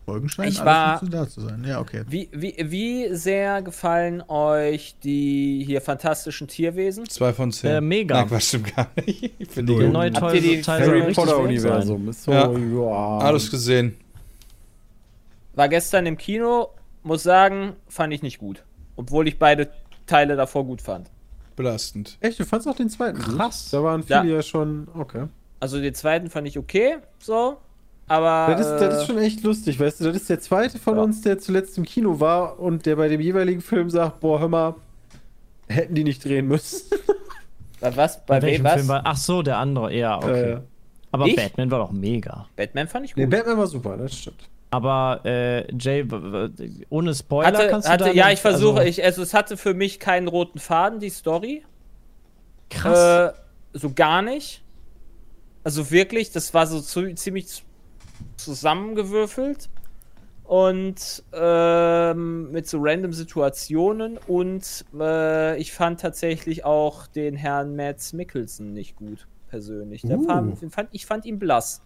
Folgen 0.06 0.30
scheinen 0.30 0.50
Ich 0.50 0.60
alles 0.60 0.66
war- 0.66 0.92
nicht 1.04 1.12
so 1.12 1.18
da 1.18 1.30
zu 1.30 1.42
sein. 1.42 1.64
Ja, 1.66 1.80
okay. 1.80 2.04
Wie, 2.08 2.28
wie, 2.32 2.56
wie 2.60 3.16
sehr 3.16 3.62
gefallen 3.62 4.22
euch 4.28 4.96
die 5.04 5.64
hier 5.66 5.80
fantastischen 5.82 6.48
Tierwesen? 6.48 7.08
Zwei 7.08 7.34
von 7.34 7.52
zehn. 7.52 7.70
Äh, 7.70 7.82
mega. 7.82 8.16
Nein, 8.20 8.28
Quatsch, 8.28 8.44
stimmt 8.48 8.76
gar 8.76 8.88
nicht. 9.06 9.32
Ich 9.38 9.48
finde 9.50 9.76
Der 9.76 9.86
die 9.88 9.92
neue 9.94 10.12
Teil, 10.12 10.66
Harry 10.68 11.14
Potter 11.14 11.38
Universum 11.40 12.10
ist 12.10 12.24
so, 12.24 12.32
Ja. 12.32 12.52
ja. 12.52 13.18
alles 13.20 13.50
gesehen. 13.52 13.96
War 15.54 15.70
gestern 15.70 16.06
im 16.06 16.18
Kino, 16.18 16.70
muss 17.04 17.24
sagen, 17.24 17.74
fand 17.88 18.14
ich 18.14 18.22
nicht 18.22 18.40
gut. 18.40 18.64
Obwohl 18.96 19.28
ich 19.28 19.38
beide 19.38 19.70
Teile 20.08 20.36
davor 20.36 20.66
gut 20.66 20.82
fand. 20.82 21.10
Belastend. 21.56 22.18
Echt, 22.22 22.40
du 22.40 22.46
fandst 22.46 22.68
auch 22.68 22.76
den 22.76 22.90
zweiten? 22.90 23.20
Krass. 23.20 23.70
Da 23.72 23.84
waren 23.84 24.04
Ja. 24.08 24.22
viele 24.22 24.36
ja, 24.36 24.42
schon, 24.42 24.88
okay. 24.94 25.26
Also 25.60 25.80
den 25.80 25.94
zweiten 25.94 26.30
fand 26.30 26.48
ich 26.48 26.58
okay, 26.58 26.98
so. 27.20 27.58
Aber. 28.08 28.56
Das 28.56 28.68
ist, 28.68 28.72
das 28.80 28.94
äh, 28.96 28.98
ist 29.02 29.08
schon 29.08 29.18
echt 29.20 29.44
lustig, 29.44 29.80
weißt 29.80 30.02
du, 30.02 30.06
das 30.06 30.16
ist 30.18 30.30
der 30.30 30.40
zweite 30.42 30.80
von 30.80 30.98
Ja. 30.98 31.04
uns, 31.04 31.22
der 31.22 31.40
zuletzt 31.40 31.78
im 31.78 31.86
Kino 31.86 32.20
war 32.20 32.60
und 32.60 32.86
der 32.86 32.96
bei 32.98 33.08
dem 33.08 33.22
jeweiligen 33.22 33.62
Film 33.62 33.90
sagt, 33.90 34.20
boah, 34.20 34.40
hör 34.40 34.50
mal, 34.50 34.76
hätten 35.68 35.96
die 35.96 36.04
nicht 36.04 36.24
drehen 36.26 36.48
müssen. 36.48 36.82
Bei 37.80 37.96
was? 37.96 38.24
Bei 38.28 38.40
welchem 38.44 38.60
wem 38.60 38.64
was? 38.66 38.74
Film 38.76 38.88
war? 38.90 39.02
Ach 39.06 39.18
so, 39.18 39.42
der 39.42 39.58
andere. 39.58 39.92
Ja, 39.96 40.18
okay. 40.18 40.52
Äh, 40.52 40.60
Aber 41.12 41.26
Ich? 41.26 41.36
Batman 41.36 41.72
war 41.72 41.80
doch 41.80 41.92
mega. 41.92 42.46
Batman 42.56 42.88
fand 42.88 43.06
ich 43.06 43.16
nee, 43.16 43.24
gut. 43.24 43.32
Batman 43.32 43.58
war 43.58 43.66
super, 43.66 43.98
das 43.98 44.16
stimmt. 44.16 44.48
Aber 44.70 45.20
äh, 45.26 45.66
Jay, 45.76 46.06
ohne 46.90 47.16
Spoiler 47.16 47.48
hatte, 47.48 47.68
kannst 47.70 47.88
du 47.88 47.92
hatte, 47.92 48.04
da 48.06 48.12
ja, 48.12 48.26
noch- 48.26 48.34
ich 48.34 48.40
versuche, 48.40 48.78
also, 48.82 48.88
ich, 48.90 49.04
also 49.04 49.24
es 49.24 49.34
hatte 49.34 49.58
für 49.58 49.74
mich 49.74 50.00
keinen 50.00 50.28
roten 50.28 50.60
Faden, 50.60 51.00
die 51.00 51.10
Story. 51.10 51.64
krass. 52.70 53.34
Äh, 53.34 53.78
so 53.80 53.92
gar 53.94 54.22
nicht. 54.22 54.62
Also 55.64 55.90
wirklich, 55.90 56.32
das 56.32 56.54
war 56.54 56.68
so 56.68 56.82
zu, 56.82 57.14
ziemlich 57.16 57.64
zusammengewürfelt. 58.38 59.70
Und 60.44 61.24
ähm, 61.34 62.52
mit 62.52 62.68
so 62.68 62.80
random 62.82 63.14
Situationen. 63.14 64.18
Und 64.28 64.84
äh, 65.00 65.58
ich 65.58 65.72
fand 65.72 66.02
tatsächlich 66.02 66.66
auch 66.66 67.08
den 67.08 67.36
Herrn 67.38 67.76
Mads 67.78 68.12
Mikkelsen 68.14 68.74
nicht 68.74 68.98
gut, 68.98 69.28
persönlich. 69.50 70.02
Der 70.02 70.20
Uh. 70.20 70.26
fand, 70.26 70.74
fand, 70.74 70.90
ich 70.92 71.06
fand 71.06 71.26
ihn 71.26 71.40
blass. 71.40 71.82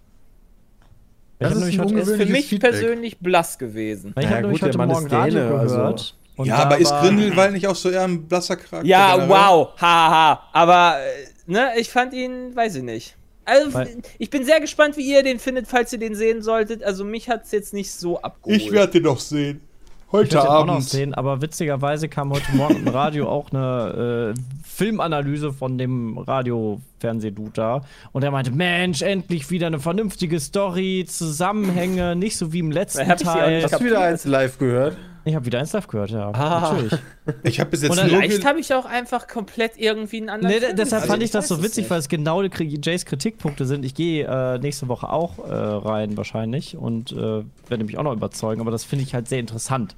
ich 1.38 1.47
das 1.47 1.49
habe 1.51 1.59
ist 1.59 1.59
nämlich 1.59 1.79
ein 1.79 1.86
heute, 1.86 1.95
Er 1.95 2.01
ist 2.17 2.23
für 2.25 2.31
mich 2.31 2.45
Feedback. 2.47 2.71
persönlich 2.71 3.19
blass 3.19 3.57
gewesen. 3.59 4.15
ich 4.17 4.23
Ja, 4.23 4.29
hab 4.31 4.41
nämlich 4.41 4.61
gut, 4.61 4.69
heute 4.69 4.77
Morgen 4.79 5.07
Radio 5.09 5.39
Däne, 5.41 5.59
also- 5.59 5.75
gehört. 5.75 6.15
und 6.38 6.45
ja, 6.47 6.55
aber 6.57 6.77
ist 6.79 6.89
Grindelwald 6.91 7.51
nicht 7.53 7.67
auch 7.67 7.75
so 7.75 7.91
eher 7.91 8.03
ein 8.03 8.27
blasser 8.27 8.55
Charakter? 8.55 8.88
Ja, 8.88 9.11
generell? 9.15 9.29
wow, 9.29 9.79
haha. 9.79 10.41
Aber, 10.53 10.95
äh, 11.01 11.51
ne, 11.51 11.69
ich 11.77 11.91
fand 11.91 12.13
ihn, 12.15 12.55
weiß 12.55 12.75
ich 12.77 12.83
nicht. 12.83 13.15
Also, 13.46 13.74
Weil- 13.74 13.98
ich 14.18 14.30
bin 14.30 14.43
sehr 14.43 14.60
gespannt, 14.60 14.98
wie 14.98 15.10
ihr 15.10 15.22
den 15.24 15.39
findet, 15.39 15.68
falls 15.68 15.93
ihr 15.93 16.00
den 16.00 16.16
sehen 16.16 16.41
solltet. 16.41 16.84
Also, 16.84 17.06
mich 17.06 17.30
hat 17.30 17.46
es 17.46 17.52
jetzt 17.52 17.74
nicht 17.74 17.91
so 17.91 18.20
abgeholt. 18.22 18.60
Ich 18.60 18.72
werde 18.72 18.93
den 18.93 19.04
noch 19.04 19.20
sehen. 19.20 19.62
Ich 20.08 20.12
Heute 20.12 20.36
werde 20.36 20.48
den 20.48 20.52
auch 20.56 20.66
noch 20.66 20.74
Abend. 20.76 20.89
sehen, 20.89 21.14
aber 21.14 21.41
witzigerweise 21.41 22.08
kam 22.08 22.32
heute 22.32 22.56
Morgen 22.56 22.78
im 22.78 22.88
Radio 22.88 23.28
auch 23.28 23.52
eine 23.52 24.34
äh, 24.36 24.39
Filmanalyse 24.64 25.52
von 25.52 25.78
dem 25.78 26.18
Radio-Fernsehdude 26.18 27.52
da. 27.54 27.82
Und 28.14 28.24
er 28.24 28.32
meinte, 28.32 28.52
Mensch, 28.52 29.02
endlich 29.02 29.50
wieder 29.52 29.68
eine 29.68 29.80
vernünftige 29.80 30.39
Story, 30.39 31.06
Zusammenhänge, 31.08 32.16
nicht 32.16 32.38
so 32.38 32.54
wie 32.54 32.60
im 32.60 32.72
letzten 32.72 33.02
ich 33.12 33.22
Teil. 33.24 33.64
Hast 33.64 33.80
du 33.80 33.86
wieder 33.86 34.02
eins 34.02 34.26
live 34.26 34.58
gehört? 34.58 34.96
Ich 35.28 35.34
habe 35.34 35.45
wieder 35.45 35.59
eins 35.59 35.73
live 35.73 35.88
gehört, 35.88 36.11
ja. 36.11 36.30
Ah. 36.32 36.71
Natürlich. 36.73 36.93
Ich 37.43 37.59
habe 37.59 37.71
bis 37.71 37.82
jetzt 37.82 37.95
nur. 37.95 38.05
Vielleicht 38.05 38.45
habe 38.45 38.59
ich 38.59 38.71
auch 38.76 38.86
einfach 38.86 39.28
komplett 39.28 39.71
irgendwie 39.78 40.17
einen 40.17 40.30
anderen 40.30 40.53
Nee, 40.55 40.59
Film 40.61 40.76
deshalb 40.78 41.01
gesehen. 41.01 41.11
fand 41.13 41.23
ich 41.23 41.32
das 41.32 41.47
so 41.47 41.63
witzig, 41.63 41.78
nicht. 41.86 41.89
weil 41.89 41.99
es 41.99 42.07
genau 42.09 42.43
Jays 42.43 43.05
Kritikpunkte 43.05 43.65
sind. 43.65 43.84
Ich 43.84 43.95
gehe 43.95 44.26
äh, 44.28 44.59
nächste 44.59 44.88
Woche 44.88 45.09
auch 45.09 45.39
äh, 45.39 45.51
rein 45.51 46.15
wahrscheinlich 46.15 46.78
und 46.78 47.11
äh, 47.11 47.43
werde 47.67 47.84
mich 47.84 47.97
auch 47.97 48.03
noch 48.03 48.13
überzeugen, 48.13 48.61
aber 48.61 48.69
das 48.69 48.84
finde 48.84 49.03
ich 49.03 49.15
halt 49.15 49.28
sehr 49.28 49.39
interessant. 49.39 49.95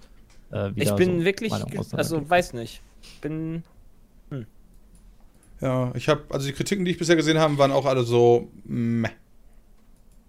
Äh, 0.51 0.71
wie 0.75 0.83
Ich 0.83 0.91
bin 0.95 1.19
so 1.19 1.25
wirklich, 1.25 1.51
also, 1.91 2.29
weiß 2.29 2.53
nicht. 2.53 2.81
Ich 3.01 3.19
bin, 3.19 3.63
Ja, 5.59 5.91
ich 5.95 6.07
habe, 6.07 6.21
also 6.29 6.47
die 6.47 6.53
Kritiken, 6.53 6.85
die 6.85 6.91
ich 6.91 6.97
bisher 6.97 7.15
gesehen 7.17 7.37
habe, 7.39 7.57
waren 7.57 7.71
auch 7.71 7.85
alle 7.85 8.03
so. 8.03 8.47
Meh. 8.63 9.09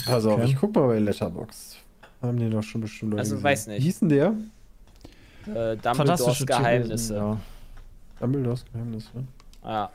Pass 0.05 0.25
auf, 0.27 0.35
Okay. 0.41 0.47
ich 0.47 0.57
guck 0.57 0.75
mal 0.75 0.87
bei 0.89 0.99
Letterbox. 0.99 1.77
Haben 2.23 2.39
die 2.39 2.51
doch 2.51 2.63
schon 2.65 2.81
bestimmt 2.81 3.17
Also, 3.19 3.35
gesehen. 3.37 3.45
weiß 3.45 3.67
nicht. 3.69 3.79
Wie 3.81 3.85
hieß 3.85 4.01
denn 4.01 4.09
der? 4.09 4.35
Äh, 5.55 5.77
Dumbledores 5.77 5.97
Fantastische 6.21 6.47
Geheimnisse. 6.47 7.15
Ja. 7.17 7.37
Dumbledores 8.21 8.65
Geheimnis, 8.73 9.11
ne? 9.15 9.25
Ja. 9.65 9.91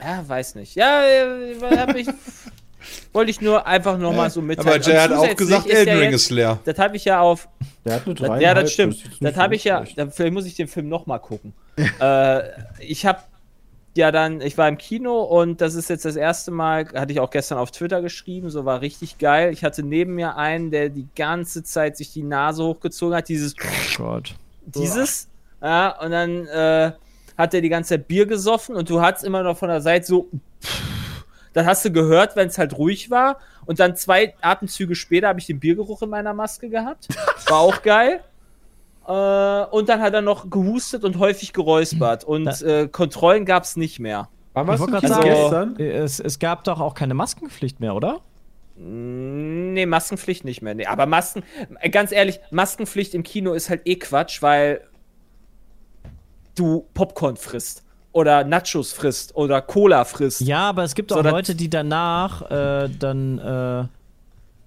Ja, 0.00 0.28
weiß 0.28 0.54
nicht. 0.54 0.74
Ja, 0.76 1.02
äh, 1.02 1.54
hab 1.76 1.94
ich. 1.96 2.06
Wollte 3.12 3.30
ich 3.32 3.40
nur 3.40 3.66
einfach 3.66 3.98
noch 3.98 4.12
mal 4.14 4.30
so 4.30 4.40
mitteilen. 4.40 4.68
Aber 4.68 4.80
Jay 4.80 4.96
hat 4.96 5.12
auch 5.12 5.34
gesagt, 5.34 5.68
Elden 5.68 5.98
Ring 5.98 6.10
jetzt- 6.12 6.22
ist 6.26 6.30
leer. 6.30 6.60
Das 6.64 6.78
habe 6.78 6.96
ich 6.96 7.04
ja 7.04 7.20
auf. 7.20 7.48
Der 7.84 7.94
hat 7.96 8.06
eine 8.06 8.14
Das, 8.14 8.28
3,5. 8.30 8.40
ja, 8.40 8.54
das 8.54 8.72
stimmt. 8.72 8.94
ist 8.94 9.04
jetzt 9.04 9.12
Das 9.14 9.20
nicht 9.20 9.36
habe 9.36 9.54
ich 9.56 9.64
ja. 9.64 9.78
schlecht. 9.82 9.98
Da, 9.98 10.06
vielleicht 10.08 10.32
muss 10.32 10.46
ich 10.46 10.54
den 10.54 10.68
Film 10.68 10.88
noch 10.88 11.06
mal 11.06 11.18
gucken. 11.18 11.52
äh, 12.00 12.40
ich 12.78 13.04
habe 13.04 13.18
ja 13.96 14.12
dann, 14.12 14.40
ich 14.40 14.56
war 14.56 14.68
im 14.68 14.78
Kino 14.78 15.22
und 15.22 15.60
das 15.60 15.74
ist 15.74 15.90
jetzt 15.90 16.04
das 16.04 16.14
erste 16.14 16.52
Mal, 16.52 16.86
hatte 16.94 17.10
ich 17.12 17.18
auch 17.18 17.30
gestern 17.30 17.58
auf 17.58 17.72
Twitter 17.72 18.00
geschrieben, 18.00 18.48
so 18.48 18.64
war 18.64 18.80
richtig 18.80 19.18
geil. 19.18 19.52
Ich 19.52 19.64
hatte 19.64 19.82
neben 19.82 20.14
mir 20.14 20.36
einen, 20.36 20.70
der 20.70 20.88
die 20.88 21.08
ganze 21.16 21.64
Zeit 21.64 21.96
sich 21.96 22.12
die 22.12 22.22
Nase 22.22 22.62
hochgezogen 22.62 23.16
hat, 23.16 23.28
dieses 23.28 23.54
Oh 23.60 24.04
Gott. 24.04 24.36
Dieses, 24.74 25.28
ja, 25.62 25.98
und 26.00 26.10
dann 26.10 26.46
äh, 26.46 26.92
hat 27.36 27.54
er 27.54 27.60
die 27.60 27.68
ganze 27.68 27.90
Zeit 27.90 28.08
Bier 28.08 28.26
gesoffen 28.26 28.76
und 28.76 28.90
du 28.90 29.00
hattest 29.00 29.24
immer 29.24 29.42
noch 29.42 29.56
von 29.56 29.68
der 29.68 29.80
Seite 29.80 30.06
so, 30.06 30.28
das 31.52 31.66
hast 31.66 31.84
du 31.84 31.90
gehört, 31.90 32.36
wenn 32.36 32.48
es 32.48 32.58
halt 32.58 32.76
ruhig 32.76 33.10
war. 33.10 33.38
Und 33.66 33.80
dann 33.80 33.96
zwei 33.96 34.34
Atemzüge 34.40 34.94
später 34.94 35.28
habe 35.28 35.40
ich 35.40 35.46
den 35.46 35.60
Biergeruch 35.60 36.02
in 36.02 36.10
meiner 36.10 36.32
Maske 36.32 36.68
gehabt. 36.68 37.08
War 37.48 37.58
auch 37.58 37.82
geil. 37.82 38.20
Äh, 39.06 39.64
und 39.70 39.88
dann 39.88 40.00
hat 40.00 40.14
er 40.14 40.22
noch 40.22 40.50
gehustet 40.50 41.04
und 41.04 41.18
häufig 41.18 41.52
geräuspert. 41.52 42.24
Und 42.24 42.62
äh, 42.62 42.88
Kontrollen 42.88 43.44
gab 43.44 43.64
es 43.64 43.76
nicht 43.76 43.98
mehr. 43.98 44.28
Wann 44.54 44.66
warst 44.66 44.82
du 44.82 44.86
gerade 44.86 45.08
sagen, 45.08 45.24
gestern? 45.24 45.76
es, 45.76 46.20
es 46.20 46.38
gab 46.38 46.64
doch 46.64 46.80
auch 46.80 46.94
keine 46.94 47.14
Maskenpflicht 47.14 47.80
mehr, 47.80 47.94
oder? 47.94 48.20
Nee, 48.80 49.86
Maskenpflicht 49.86 50.44
nicht 50.44 50.62
mehr. 50.62 50.74
Nee, 50.74 50.86
aber 50.86 51.06
Masken, 51.06 51.42
äh, 51.80 51.90
ganz 51.90 52.12
ehrlich, 52.12 52.38
Maskenpflicht 52.50 53.14
im 53.14 53.24
Kino 53.24 53.52
ist 53.52 53.70
halt 53.70 53.82
eh 53.86 53.96
Quatsch, 53.96 54.40
weil 54.40 54.82
du 56.54 56.86
Popcorn 56.94 57.36
frisst 57.36 57.82
oder 58.12 58.44
Nachos 58.44 58.92
frisst 58.92 59.34
oder 59.34 59.62
Cola 59.62 60.04
frisst. 60.04 60.40
Ja, 60.42 60.68
aber 60.68 60.84
es 60.84 60.94
gibt 60.94 61.12
auch 61.12 61.22
Leute, 61.24 61.56
die 61.56 61.68
danach 61.68 62.42
äh, 62.50 62.88
dann 62.88 63.38
äh, 63.38 63.88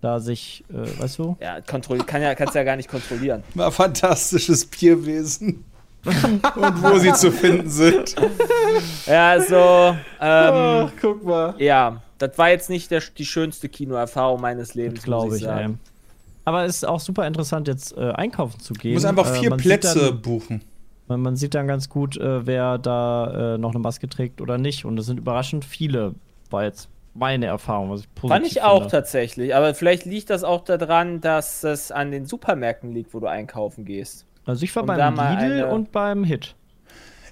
da 0.02 0.20
sich, 0.20 0.66
äh, 0.70 1.02
weißt 1.02 1.20
du? 1.20 1.38
Ja, 1.40 1.62
kontroll 1.62 2.00
kann 2.00 2.22
ja, 2.22 2.36
kannst 2.36 2.56
ja 2.56 2.64
gar 2.64 2.76
nicht 2.76 2.90
kontrollieren. 2.90 3.44
War 3.54 3.72
fantastisches 3.72 4.66
Bierwesen. 4.66 5.64
und 6.56 6.84
wo 6.84 6.98
sie 6.98 7.14
zu 7.14 7.32
finden 7.32 7.70
sind. 7.70 8.16
Ja, 9.06 9.40
so, 9.42 9.56
ähm, 9.56 9.98
Ach, 10.20 10.92
guck 11.00 11.24
mal. 11.24 11.54
ja, 11.60 12.02
das 12.18 12.38
war 12.38 12.50
jetzt 12.50 12.70
nicht 12.70 12.90
der, 12.92 13.02
die 13.18 13.26
schönste 13.26 13.70
Kinoerfahrung 13.70 14.42
meines 14.42 14.74
Lebens, 14.74 15.04
glaube 15.04 15.36
ich, 15.36 15.42
ich 15.44 15.48
ey. 15.48 15.54
sagen. 15.56 15.80
Aber 16.46 16.66
es 16.66 16.78
ist 16.78 16.86
auch 16.88 17.00
super 17.00 17.28
interessant, 17.28 17.68
jetzt 17.68 17.96
äh, 17.96 18.12
einkaufen 18.14 18.60
zu 18.60 18.74
gehen. 18.74 18.92
Du 18.92 18.96
musst 18.96 19.06
einfach 19.06 19.30
Äh, 19.30 19.40
vier 19.40 19.52
sieht 19.52 19.58
Plätze 19.60 20.00
Dann, 20.12 20.22
buchen. 20.22 20.64
man, 21.08 21.22
man 21.22 21.36
sieht 21.36 21.54
dann 21.54 21.68
ganz 21.68 21.88
gut, 21.88 22.18
äh, 22.18 22.46
wer 22.48 22.80
da 22.80 23.54
äh, 23.56 23.58
noch 23.60 23.72
eine 23.72 23.80
Maske 23.80 24.10
trägt 24.10 24.42
oder 24.42 24.58
nicht. 24.58 24.86
Und 24.86 24.98
es 24.98 25.06
sind 25.06 25.18
überraschend 25.20 25.66
viele, 25.66 26.16
war 26.50 26.64
jetzt 26.64 26.90
meine 27.14 27.46
Erfahrung, 27.46 27.92
was 27.92 28.02
ich 28.02 28.16
positiv 28.16 28.30
Fand 28.36 28.48
ich 28.48 28.62
auch 28.64 28.78
finde. 28.80 28.92
tatsächlich, 28.92 29.54
aber 29.54 29.76
vielleicht 29.76 30.06
liegt 30.06 30.30
das 30.32 30.44
auch 30.44 30.64
daran, 30.64 31.22
dass 31.22 31.64
es 31.64 31.92
an 31.92 32.10
den 32.10 32.26
Supermärkten 32.26 32.92
liegt, 32.92 33.14
wo 33.14 33.20
du 33.20 33.28
einkaufen 33.28 33.86
gehst. 33.86 34.26
Also 34.46 34.64
ich 34.64 34.76
war 34.76 34.86
da 34.86 35.10
beim 35.12 35.38
Lidl 35.38 35.54
eine- 35.64 35.68
und 35.68 35.92
beim 35.92 36.24
Hit. 36.24 36.56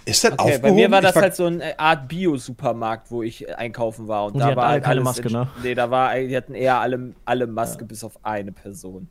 Ist 0.05 0.23
das 0.23 0.31
Okay, 0.33 0.41
aufgehoben? 0.41 0.61
bei 0.63 0.71
mir 0.71 0.91
war 0.91 1.01
das 1.01 1.15
Ich 1.15 1.21
halt 1.21 1.35
so 1.35 1.45
eine 1.45 1.77
Art 1.79 2.07
Bio-Supermarkt, 2.07 3.11
wo 3.11 3.21
ich 3.21 3.55
einkaufen 3.57 4.07
war. 4.07 4.25
Und, 4.25 4.33
Und 4.33 4.33
die 4.35 4.39
da 4.39 4.45
hatten 4.47 4.55
war 4.57 4.63
alle 4.65 4.73
halt 4.73 4.83
keine 4.83 5.01
Maske, 5.01 5.31
ne? 5.31 5.47
Nee, 5.61 5.75
da 5.75 5.91
war, 5.91 6.15
die 6.17 6.35
hatten 6.35 6.55
eher 6.55 6.79
alle, 6.79 7.13
alle 7.25 7.47
Maske 7.47 7.85
bis 7.85 8.03
auf 8.03 8.13
eine 8.23 8.51
Person. 8.51 9.07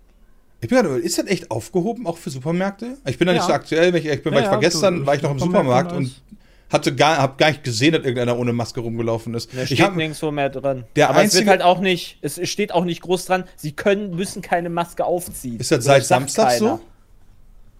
Ich 0.60 0.68
bin 0.68 0.76
gerade, 0.82 0.96
ist 0.98 1.18
das 1.18 1.26
echt 1.26 1.50
aufgehoben, 1.52 2.06
auch 2.06 2.16
für 2.18 2.30
Supermärkte? 2.30 2.96
Ich 3.06 3.16
bin 3.16 3.26
da 3.26 3.32
nicht 3.32 3.42
Ja. 3.42 3.46
so 3.48 3.52
aktuell, 3.52 3.92
weil 3.92 4.00
ich, 4.00 4.06
ich 4.06 4.22
bin, 4.22 4.32
weil 4.32 4.40
Ja, 4.40 4.46
ich 4.46 4.50
war 4.50 4.54
ja, 4.54 4.60
gestern, 4.68 5.00
du- 5.00 5.06
war 5.06 5.14
ich 5.14 5.22
noch 5.22 5.30
im 5.30 5.38
Supermarkt 5.38 5.92
und 5.92 5.98
und 5.98 6.22
hatte 6.70 6.94
gar, 6.96 7.18
hab 7.18 7.38
gar 7.38 7.48
nicht 7.50 7.62
gesehen, 7.62 7.92
dass 7.92 8.02
irgendeiner 8.02 8.36
ohne 8.36 8.52
Maske 8.52 8.80
rumgelaufen 8.80 9.34
ist. 9.34 9.54
Da 9.54 9.60
Ich 9.62 9.66
steht 9.68 9.80
hab, 9.82 9.94
nirgendwo 9.94 10.30
mehr 10.32 10.50
drin. 10.50 10.84
Der 10.96 11.08
Aber 11.10 11.18
es 11.18 11.24
einzige- 11.24 11.46
wird 11.46 11.50
halt 11.50 11.62
auch 11.62 11.80
nicht, 11.80 12.18
es 12.22 12.40
steht 12.48 12.72
auch 12.72 12.84
nicht 12.84 13.02
groß 13.02 13.24
dran, 13.26 13.44
sie 13.56 13.72
können, 13.72 14.16
müssen 14.16 14.42
keine 14.42 14.68
Maske 14.68 15.04
aufziehen. 15.04 15.60
ist 15.60 15.70
das 15.70 15.78
Oder 15.78 15.94
seit 15.94 16.04
Samstag 16.06 16.48
keiner. 16.48 16.58
so? 16.58 16.80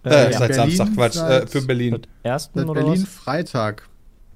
Äh, 0.05 0.31
ja. 0.31 0.37
seit 0.39 0.49
Berlin 0.55 0.75
Samstag, 0.75 0.95
Quatsch, 0.95 1.15
äh, 1.15 1.19
seit- 1.19 1.49
für 1.49 1.61
Berlin. 1.61 1.91
Seit 1.93 2.07
ersten 2.23 2.59
Seit 2.59 2.69
oder 2.69 2.81
Berlin 2.83 3.03
was? 3.03 3.09
Freitag, 3.09 3.83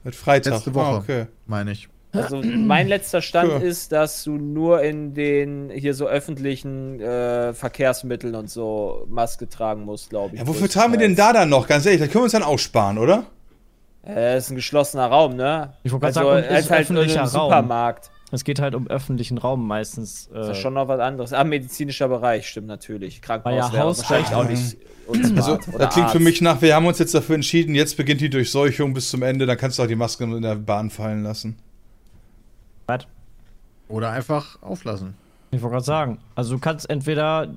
Mit 0.03 0.16
Freitag. 0.16 0.53
letzte 0.53 0.74
Woche, 0.76 0.86
Ah, 0.86 0.97
okay. 0.97 1.26
meine 1.47 1.72
ich. 1.72 1.88
Also 2.11 2.41
mein 2.43 2.88
letzter 2.88 3.24
Stand 3.24 3.49
Ja. 3.49 3.57
ist, 3.57 3.91
dass 3.91 4.24
du 4.24 4.34
nur 4.38 4.84
in 4.84 5.16
den 5.16 5.72
hier 5.72 5.95
so 5.95 6.05
öffentlichen 6.07 6.99
äh, 6.99 7.53
Verkehrsmitteln 7.53 8.36
und 8.36 8.51
so 8.51 9.07
Maske 9.09 9.49
tragen 9.49 9.84
musst, 9.84 10.11
glaube 10.11 10.36
ich. 10.36 10.41
Ja, 10.41 10.47
wofür 10.47 10.70
tragen 10.70 10.91
wir 10.93 10.99
denn 10.99 11.16
da 11.16 11.34
dann 11.34 11.49
noch? 11.49 11.66
Ganz 11.68 11.86
ehrlich, 11.88 12.01
das 12.01 12.09
können 12.09 12.20
wir 12.22 12.26
uns 12.26 12.34
dann 12.34 12.43
aussparen, 12.43 12.99
oder? 12.99 13.24
Äh, 14.05 14.38
ist 14.38 14.51
ein 14.51 14.55
geschlossener 14.57 15.07
Raum, 15.07 15.36
ne? 15.38 15.74
Ich 15.84 15.91
wollte 15.91 16.07
gerade 16.11 16.20
also, 16.20 16.41
sagen, 16.41 16.55
ist 16.59 16.70
halt 16.70 16.89
in 16.89 16.97
öffentlicher 16.97 17.22
einem 17.22 17.30
Raum. 17.32 17.49
Supermarkt. 17.49 18.11
Es 18.34 18.44
geht 18.44 18.60
halt 18.60 18.74
um 18.74 18.88
öffentlichen 18.88 19.38
Raum 19.38 19.68
meistens. 19.68 20.28
Äh, 20.34 20.42
Ist 20.42 20.48
ja 20.48 20.56
schon 20.56 20.74
noch 20.74 20.88
was 20.88 21.00
anderes. 21.00 21.34
Ah, 21.34 21.44
medizinischer 21.44 22.08
Bereich, 22.08 22.48
stimmt 22.50 22.68
natürlich. 22.68 23.22
Krankenhaus 23.22 23.72
ja 23.72 23.86
wahrscheinlich 23.86 24.34
auch 24.34 24.50
nicht 24.50 24.78
unsmart. 25.08 25.38
Also, 25.68 25.78
das 25.78 25.94
klingt 25.94 26.10
für 26.10 26.16
Arzt. 26.18 26.20
mich 26.26 26.42
nach, 26.42 26.62
wir 26.62 26.76
haben 26.76 26.86
uns 26.88 26.98
jetzt 26.98 27.14
dafür 27.14 27.36
entschieden, 27.36 27.76
jetzt 27.76 27.96
beginnt 27.96 28.22
die 28.22 28.30
Durchseuchung 28.32 28.94
bis 28.94 29.10
zum 29.12 29.22
Ende, 29.22 29.46
dann 29.46 29.58
kannst 29.58 29.78
du 29.78 29.84
auch 29.84 29.88
die 29.88 29.96
Maske 29.96 30.24
in 30.24 30.42
der 30.42 30.56
Bahn 30.56 30.90
fallen 30.90 31.22
lassen. 31.24 31.58
was? 32.88 33.06
Oder 33.90 34.12
einfach 34.12 34.60
auflassen. 34.64 35.14
Ich 35.52 35.62
wollte 35.62 35.74
gerade 35.74 35.86
sagen. 35.86 36.18
Also 36.36 36.56
du 36.56 36.60
kannst 36.60 36.90
entweder. 36.90 37.54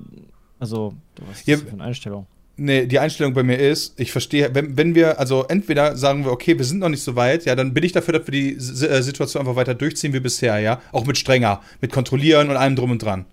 Also, 0.59 0.93
was 1.27 1.39
ist 1.39 1.47
Ja, 1.47 1.55
das 1.55 1.65
für 1.65 1.71
eine 1.73 1.83
Einstellung? 1.83 2.27
Nee, 2.59 2.87
die 2.87 2.97
Einstellung 2.97 3.35
bei 3.35 3.43
mir 3.43 3.59
ist, 3.59 3.99
ich 3.99 4.11
verstehe, 4.11 4.49
wenn, 4.53 4.75
wenn 4.77 4.95
wir, 4.95 5.19
also 5.19 5.45
entweder 5.47 5.95
sagen 5.95 6.25
wir, 6.25 6.31
okay, 6.31 6.57
wir 6.57 6.65
sind 6.65 6.79
noch 6.79 6.89
nicht 6.89 7.03
so 7.03 7.15
weit, 7.15 7.45
ja, 7.45 7.55
dann 7.55 7.71
bin 7.71 7.83
ich 7.83 7.91
dafür, 7.91 8.17
dass 8.17 8.27
wir 8.27 8.31
die 8.31 8.55
S 8.55 8.81
äh, 8.81 9.03
Situation 9.03 9.41
einfach 9.41 9.55
weiter 9.55 9.75
durchziehen 9.75 10.11
wie 10.13 10.19
bisher, 10.19 10.57
ja. 10.57 10.81
Auch 10.91 11.05
mit 11.05 11.19
strenger, 11.19 11.61
mit 11.81 11.91
kontrollieren 11.91 12.49
und 12.49 12.57
allem 12.57 12.75
drum 12.75 12.89
und 12.89 13.03
dran. 13.03 13.25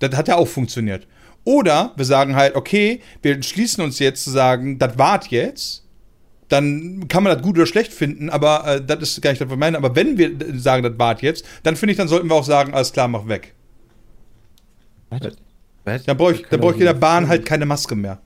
Das 0.00 0.16
hat 0.16 0.26
ja 0.26 0.34
auch 0.34 0.48
funktioniert. 0.48 1.06
Oder 1.44 1.92
wir 1.94 2.04
sagen 2.04 2.34
halt, 2.34 2.56
okay, 2.56 3.00
wir 3.22 3.34
entschließen 3.34 3.82
uns 3.84 4.00
jetzt 4.00 4.24
zu 4.24 4.30
sagen, 4.30 4.80
das 4.80 4.98
wart 4.98 5.28
jetzt. 5.28 5.84
Dann 6.48 7.06
kann 7.06 7.22
man 7.22 7.34
das 7.34 7.42
gut 7.42 7.56
oder 7.56 7.66
schlecht 7.66 7.92
finden, 7.92 8.30
aber 8.30 8.66
äh, 8.66 8.84
das 8.84 9.00
ist 9.02 9.22
gar 9.22 9.30
nicht 9.30 9.40
das, 9.40 9.48
was 9.48 9.54
ich 9.54 9.60
meine. 9.60 9.78
Aber 9.78 9.94
wenn 9.94 10.18
wir 10.18 10.30
äh, 10.30 10.58
sagen, 10.58 10.82
das 10.82 10.98
wart 10.98 11.22
jetzt, 11.22 11.44
dann 11.62 11.76
finde 11.76 11.92
ich, 11.92 11.98
dann 11.98 12.08
sollten 12.08 12.28
wir 12.28 12.34
auch 12.34 12.44
sagen, 12.44 12.74
alles 12.74 12.92
klar, 12.92 13.06
mach 13.06 13.28
weg. 13.28 13.54
Dann 16.04 16.16
brauche 16.16 16.32
ich, 16.32 16.42
dann 16.50 16.60
brauch 16.60 16.72
ich 16.72 16.80
in 16.80 16.86
der 16.86 16.94
Bahn 16.94 17.28
halt 17.28 17.46
keine 17.46 17.64
Maske 17.64 17.94
mehr. 17.94 18.20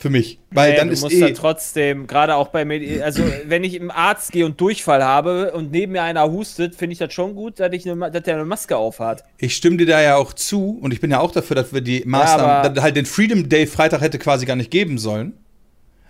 Für 0.00 0.10
mich. 0.10 0.38
Weil 0.52 0.70
Nee, 0.72 0.76
dann 0.76 0.86
du 0.88 0.92
ist 0.94 1.00
musst 1.02 1.16
eh. 1.16 1.20
dann 1.20 1.34
trotzdem, 1.34 2.06
gerade 2.06 2.36
auch 2.36 2.48
bei 2.48 2.64
Medi 2.64 3.02
also 3.02 3.22
wenn 3.46 3.64
ich 3.64 3.74
im 3.74 3.90
Arzt 3.90 4.30
gehe 4.30 4.46
und 4.46 4.60
Durchfall 4.60 5.02
habe 5.02 5.52
und 5.52 5.72
neben 5.72 5.92
mir 5.92 6.02
einer 6.02 6.30
hustet, 6.30 6.76
finde 6.76 6.92
ich 6.92 6.98
das 7.00 7.12
schon 7.12 7.34
gut, 7.34 7.58
dass, 7.58 7.72
ich 7.72 7.84
eine, 7.84 7.96
Ma- 7.96 8.08
dass 8.10 8.22
der 8.22 8.34
eine 8.34 8.44
Maske 8.44 8.76
aufhat. 8.76 9.24
Ich 9.38 9.56
stimme 9.56 9.76
dir 9.76 9.86
da 9.86 10.00
ja 10.00 10.14
auch 10.16 10.32
zu 10.32 10.78
und 10.80 10.92
ich 10.92 11.00
bin 11.00 11.10
ja 11.10 11.18
auch 11.18 11.32
dafür, 11.32 11.56
dass 11.56 11.72
wir 11.72 11.80
die 11.80 12.04
Maßnahmen, 12.06 12.74
dass 12.74 12.84
halt 12.84 12.94
den 12.96 13.06
Freedom 13.06 13.48
Day 13.48 13.66
Freitag 13.66 14.00
hätte 14.00 14.18
quasi 14.20 14.46
gar 14.46 14.54
nicht 14.56 14.70
geben 14.70 14.98
sollen. 14.98 15.32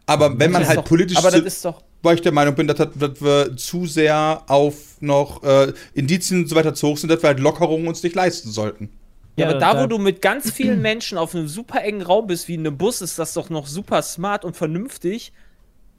Aber 0.05 0.39
wenn 0.39 0.51
man 0.53 0.66
halt 0.66 0.78
doch, 0.78 0.84
politisch, 0.84 1.16
Aber 1.18 1.30
das 1.30 1.41
ist 1.41 1.64
doch. 1.64 1.82
weil 2.03 2.14
ich 2.16 2.22
der 2.22 2.32
Meinung 2.32 2.55
bin, 2.55 2.66
dass, 2.66 2.76
dass, 2.76 2.89
dass 2.95 3.22
wir 3.22 3.57
zu 3.57 3.86
sehr 3.86 4.43
auf 4.49 4.74
noch 5.01 5.43
äh, 5.45 5.72
Indizien 5.95 6.41
und 6.43 6.49
so 6.49 6.57
weiter 6.57 6.74
zu 6.74 6.89
hoch 6.89 6.97
sind, 6.99 7.11
dass 7.11 7.22
wir 7.22 7.28
halt 7.28 7.41
Lockerungen 7.41 7.89
uns 7.89 8.03
nicht 8.03 8.14
leisten 8.14 8.51
sollten. 8.51 8.91
Ja, 9.39 9.47
Ja, 9.47 9.51
aber 9.51 9.59
da, 9.61 9.74
da- 9.74 9.82
wo 9.82 9.86
du 9.86 9.99
mit 9.99 10.20
ganz 10.22 10.51
vielen 10.51 10.80
Menschen 10.82 11.18
auf 11.18 11.34
einem 11.34 11.49
super 11.49 11.82
engen 11.82 12.03
Raum 12.03 12.26
bist, 12.26 12.49
wie 12.49 12.55
in 12.55 12.66
einem 12.66 12.76
Bus, 12.78 13.01
ist 13.01 13.18
das 13.18 13.32
doch 13.34 13.51
noch 13.51 13.66
super 13.66 14.03
smart 14.03 14.45
und 14.45 14.57
vernünftig. 14.57 15.32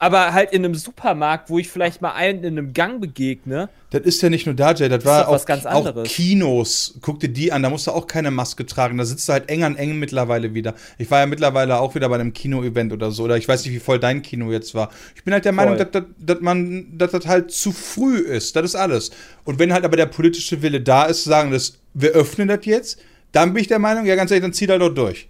Aber 0.02 0.32
halt 0.32 0.52
in 0.52 0.64
einem 0.64 0.74
Supermarkt, 0.74 1.50
wo 1.50 1.58
ich 1.58 1.68
vielleicht 1.68 2.00
mal 2.00 2.12
einen 2.12 2.42
in 2.42 2.56
einem 2.56 2.72
Gang 2.72 3.02
begegne, 3.02 3.68
Das 3.90 4.00
ist 4.00 4.22
ja 4.22 4.30
nicht 4.30 4.46
nur 4.46 4.54
da, 4.54 4.72
Jay, 4.72 4.88
das 4.88 5.04
war 5.04 5.20
doch 5.24 5.28
auch, 5.28 5.32
was 5.34 5.44
ganz 5.44 5.66
auch. 5.66 6.04
Kinos. 6.04 6.94
Guck 7.02 7.20
dir 7.20 7.28
die 7.28 7.52
an, 7.52 7.62
da 7.62 7.68
musst 7.68 7.86
du 7.86 7.90
auch 7.90 8.06
keine 8.06 8.30
Maske 8.30 8.64
tragen. 8.64 8.96
Da 8.96 9.04
sitzt 9.04 9.28
du 9.28 9.34
halt 9.34 9.50
eng 9.50 9.62
an 9.62 9.76
eng 9.76 9.98
mittlerweile 9.98 10.54
wieder. 10.54 10.74
Ich 10.96 11.10
war 11.10 11.20
ja 11.20 11.26
mittlerweile 11.26 11.78
auch 11.78 11.94
wieder 11.94 12.08
bei 12.08 12.14
einem 12.14 12.32
Kino-Event 12.32 12.94
oder 12.94 13.10
so. 13.10 13.24
Oder 13.24 13.36
ich 13.36 13.46
weiß 13.46 13.62
nicht, 13.66 13.74
wie 13.74 13.78
voll 13.78 13.98
dein 13.98 14.22
Kino 14.22 14.50
jetzt 14.50 14.74
war. 14.74 14.88
Ich 15.16 15.22
bin 15.22 15.34
halt 15.34 15.44
der 15.44 15.52
Meinung, 15.52 15.76
dass, 15.76 15.90
dass, 15.90 16.04
dass 16.18 16.40
man, 16.40 16.96
dass 16.96 17.10
das 17.10 17.26
halt 17.26 17.50
zu 17.50 17.70
früh 17.70 18.16
ist. 18.20 18.56
Das 18.56 18.64
ist 18.64 18.76
alles. 18.76 19.10
Und 19.44 19.58
wenn 19.58 19.70
halt 19.70 19.84
aber 19.84 19.98
der 19.98 20.06
politische 20.06 20.62
Wille 20.62 20.80
da 20.80 21.04
ist, 21.04 21.24
zu 21.24 21.28
sagen, 21.28 21.50
dass 21.50 21.74
wir 21.92 22.12
öffnen 22.12 22.48
das 22.48 22.64
jetzt, 22.64 22.98
dann 23.32 23.52
bin 23.52 23.62
ich 23.62 23.68
der 23.68 23.78
Meinung, 23.78 24.06
ja 24.06 24.16
ganz 24.16 24.30
ehrlich, 24.30 24.42
dann 24.42 24.52
zieh 24.52 24.66
da 24.66 24.78
doch 24.78 24.90
durch. 24.90 25.28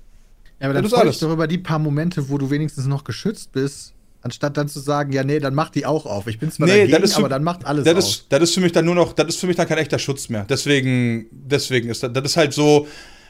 Ja, 0.61 0.66
aber 0.66 0.74
dann 0.74 0.82
Das 0.82 0.92
ist 0.92 0.96
freu 0.96 1.03
alles. 1.03 1.18
dich 1.18 1.26
doch 1.26 1.32
über 1.32 1.46
die 1.46 1.59
paar 1.59 1.78
Momente, 1.78 2.28
wo 2.28 2.38
du 2.38 2.51
wenigstens 2.51 2.86
noch 2.86 3.05
geschützt 3.05 3.53
bist, 3.53 3.94
anstatt 4.22 4.57
dann 4.57 4.68
zu 4.68 4.78
sagen, 4.80 5.12
ja, 5.12 5.24
nee, 5.24 5.38
dann 5.38 5.55
mach 5.55 5.70
die 5.70 5.86
auch 5.86 6.05
auf. 6.07 6.26
Ich 6.26 6.38
bin 6.38 6.51
zwar 6.51 6.68
Nee, 6.68 6.86
dagegen, 6.86 7.09
für- 7.09 7.16
aber 7.18 7.28
dann 7.30 7.42
macht 7.42 7.64
alles 7.64 7.84
Das 7.84 7.94
auf. 7.94 7.98
ist, 8.01 8.26
das 8.28 8.42
ist 8.42 8.55
für 8.55 8.61
mich 8.61 8.72
dann 8.72 8.84
nur 8.84 8.94
noch, 8.94 9.12
das 9.14 9.28
ist 9.28 9.40
für 9.40 9.46
mich 9.46 9.57
dann 9.57 9.66
kein 9.66 9.78
echter 9.78 9.98
Schutz 9.98 10.28
mehr. 10.28 10.44
Deswegen, 10.48 11.26
deswegen 11.30 11.88
ist 11.88 12.03
das, 12.03 12.12
das 12.12 12.24
ist 12.24 12.36
halt 12.36 12.53
so, 12.53 12.86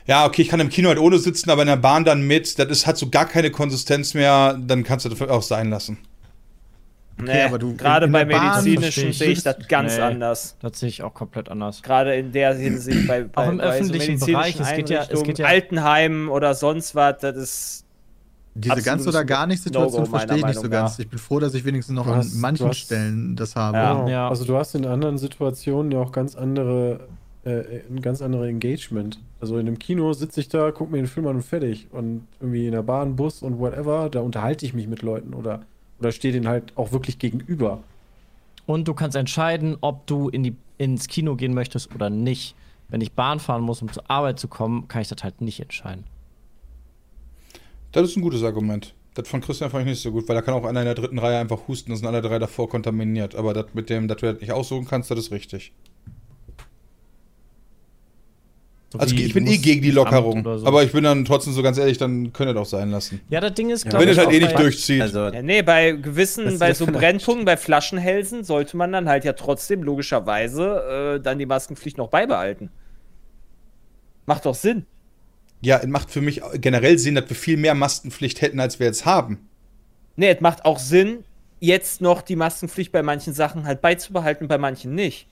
ja, 0.07 0.27
okay, 0.27 0.43
ich 0.43 0.49
kann 0.49 0.59
im 0.59 0.71
Kino 0.71 0.89
halt 0.89 0.99
ohne 0.99 1.19
sitzen, 1.19 1.51
aber 1.51 1.63
in 1.63 1.69
der 1.69 1.77
Bahn 1.77 2.05
dann 2.05 2.27
mit, 2.27 2.59
das 2.59 2.69
ist, 2.69 2.87
hat 2.89 2.99
so 2.99 3.09
gar 3.11 3.27
keine 3.27 3.51
Konsistenz 3.53 4.15
mehr, 4.15 4.55
dann 4.61 4.83
kannst 4.83 5.05
du 5.05 5.09
das 5.11 5.21
auch 5.29 5.43
sein 5.43 5.71
lassen. 5.71 5.99
Nee, 7.25 7.43
aber 7.43 7.59
du- 7.59 7.75
gerade 7.77 8.09
bei 8.09 8.25
medizinischen 8.25 9.13
sehe 9.13 9.31
ich 9.31 9.43
das 9.43 9.57
ganz 9.69 9.97
Nee. 9.97 10.03
anders. 10.03 10.57
Das 10.61 10.79
sehe 10.81 10.89
ich 10.89 11.03
auch 11.03 11.15
komplett 11.15 11.49
anders. 11.49 11.83
Gerade 11.83 12.15
in 12.17 12.33
der 12.33 12.55
Hinsicht 12.55 13.07
bei, 13.07 13.25
bei, 13.25 13.47
im 13.47 13.59
bei 13.59 13.65
öffentlichen 13.65 14.19
so 14.19 14.27
Bereich, 14.27 14.59
medizinischen 14.59 14.71
es 14.71 14.77
geht 14.77 14.91
ja- 14.91 15.07
es 15.11 15.23
geht 15.23 15.39
ja- 15.39 15.47
Altenheimen 15.47 16.29
oder 16.29 16.55
sonst 16.55 16.95
was, 16.95 17.19
das 17.21 17.37
ist 17.37 17.85
Diese 18.55 18.83
ganz 18.83 19.07
oder 19.07 19.25
gar 19.25 19.47
nicht 19.47 19.63
Situation 19.63 20.03
meiner 20.03 20.11
verstehe 20.11 20.39
ich 20.39 20.45
nicht 20.45 20.61
so 20.61 20.69
ganz. 20.69 20.93
nach. 20.93 20.99
Ich 20.99 21.09
bin 21.09 21.19
froh, 21.19 21.39
dass 21.39 21.55
ich 21.55 21.65
wenigstens 21.65 21.95
noch 21.95 22.07
hast- 22.07 22.35
an 22.35 22.41
manchen 22.41 22.69
hast- 22.69 22.79
Stellen 22.79 23.37
das 23.37 23.55
habe. 23.57 23.77
Ja. 23.77 23.93
Genau. 23.95 24.09
Ja. 24.09 24.29
Also 24.29 24.45
du 24.45 24.57
hast 24.57 24.75
in 24.75 24.85
anderen 24.87 25.19
Situationen 25.19 25.93
ja 25.93 25.99
auch 26.01 26.11
ganz 26.13 26.35
andere, 26.35 27.01
äh, 27.45 27.63
ein 27.89 28.03
ganz 28.03 28.21
andere 28.21 28.49
Engagement. 28.49 29.19
Also 29.41 29.57
in 29.57 29.67
einem 29.67 29.79
Kino 29.79 30.13
sitze 30.13 30.41
ich 30.41 30.49
da, 30.49 30.71
gucke 30.73 30.91
mir 30.93 30.99
den 30.99 31.07
Film 31.07 31.27
an 31.29 31.37
und 31.37 31.43
fertig. 31.43 31.87
Und 31.93 32.27
irgendwie 32.41 32.67
in 32.67 32.73
der 32.73 32.83
Bahn, 32.83 33.17
Bus 33.17 33.41
und 33.43 33.59
whatever, 33.59 34.11
da 34.11 34.21
unterhalte 34.21 34.67
ich 34.67 34.75
mich 34.75 34.87
mit 34.89 35.01
Leuten 35.03 35.33
oder, 35.33 35.63
oder 36.01 36.13
stehe 36.13 36.33
denen 36.33 36.49
halt 36.49 36.77
auch 36.77 36.93
wirklich 36.93 37.19
gegenüber. 37.19 37.83
Und 38.67 38.89
du 38.89 38.95
kannst 38.95 39.17
entscheiden, 39.17 39.77
ob 39.81 40.07
du 40.07 40.29
in 40.29 40.43
die, 40.43 40.57
ins 40.79 41.07
Kino 41.07 41.37
gehen 41.37 41.55
möchtest 41.55 41.95
oder 41.95 42.11
nicht. 42.11 42.55
Wenn 42.89 43.01
ich 43.01 43.13
Bahn 43.13 43.39
fahren 43.39 43.63
muss, 43.63 43.83
um 43.83 43.93
zur 43.93 44.11
Arbeit 44.11 44.41
zu 44.41 44.49
kommen, 44.49 44.89
kann 44.89 45.03
ich 45.03 45.09
das 45.09 45.23
halt 45.23 45.41
nicht 45.41 45.61
entscheiden. 45.61 46.05
Das 47.93 48.09
ist 48.09 48.17
ein 48.17 48.23
gutes 48.23 48.43
Argument. 48.43 48.95
Das 49.15 49.29
von 49.29 49.41
Christian 49.41 49.71
fand 49.71 49.83
ich 49.83 49.91
nicht 49.91 50.03
so 50.03 50.13
gut, 50.13 50.29
weil 50.29 50.37
da 50.37 50.43
kann 50.43 50.55
auch 50.55 50.65
einer 50.65 50.81
in 50.81 50.87
der 50.87 50.95
dritten 50.95 51.19
Reihe 51.19 51.39
einfach 51.39 51.67
husten, 51.67 51.91
da 51.91 51.97
sind 51.97 52.07
alle 52.07 52.23
drei 52.23 52.39
davor 52.39 52.69
kontaminiert. 52.69 53.35
Aber 53.35 53.55
das 53.55 53.67
mit 53.75 53.91
dem, 53.91 54.07
dass 54.07 54.19
du 54.19 54.33
das 54.33 54.41
nicht 54.41 54.53
aussuchen 54.53 54.87
kannst, 54.87 55.11
das 55.11 55.19
ist 55.19 55.33
richtig. 55.33 55.73
So 58.93 58.99
Also 58.99 59.15
ich 59.15 59.33
bin 59.33 59.47
eh 59.47 59.59
gegen 59.59 59.83
die 59.83 59.93
Lockerung. 59.93 60.43
so. 60.43 60.67
Aber 60.67 60.83
ich 60.83 60.91
bin 60.91 61.05
dann 61.05 61.25
trotzdem 61.25 61.53
so 61.53 61.63
ganz 61.63 61.79
ehrlich, 61.79 61.99
dann 61.99 62.33
könnt 62.33 62.51
ihr 62.51 62.55
doch 62.55 62.67
sein 62.67 62.91
lassen. 62.91 63.21
ja, 63.31 63.41
das 63.41 63.55
Ding 63.55 63.71
ist, 63.71 63.85
Ja, 63.85 63.91
glaub 63.91 64.03
Wenn 64.03 64.09
ich, 64.09 64.17
ihr 64.17 64.25
halt 64.25 64.35
eh 64.35 64.41
nicht 64.41 64.59
durchzieht. 64.59 65.01
Also, 65.03 65.29
Ja, 65.29 65.43
nee, 65.43 65.63
bei 65.63 65.93
gewissen, 65.93 66.59
bei 66.59 66.75
so. 66.75 66.87
Brennpunkten, 66.87 67.45
bei 67.45 67.57
Flaschenhälsen 67.57 68.43
sollte 68.43 68.77
man 68.77 68.91
dann 68.91 69.09
halt 69.09 69.25
ja 69.25 69.33
trotzdem 69.35 69.85
logischerweise 69.85 71.19
äh, 71.19 71.21
dann 71.23 71.39
die 71.39 71.47
Maskenpflicht 71.47 71.99
noch 71.99 72.09
beibehalten. 72.09 72.71
Macht 74.27 74.45
doch 74.47 74.57
Sinn. 74.57 74.87
Ja, 75.63 75.79
es 75.79 75.87
macht 75.87 76.11
für 76.11 76.21
mich 76.21 76.41
generell 76.55 76.99
Sinn, 76.99 77.15
dass 77.15 77.29
wir 77.29 77.37
viel 77.37 77.57
mehr 77.59 77.75
Maskenpflicht 77.75 78.41
hätten, 78.41 78.59
als 78.59 78.81
wir 78.81 78.87
jetzt 78.87 79.05
haben. 79.05 79.49
Nee, 80.17 80.31
es 80.31 80.41
macht 80.41 80.65
auch 80.65 80.79
Sinn, 80.79 81.25
jetzt 81.61 82.01
noch 82.01 82.23
die 82.23 82.37
Maskenpflicht 82.37 82.91
bei 82.91 83.03
manchen 83.03 83.35
Sachen 83.35 83.67
halt 83.67 83.81
beizubehalten, 83.83 84.49
bei 84.49 84.59
manchen 84.59 84.95
nicht. 84.95 85.29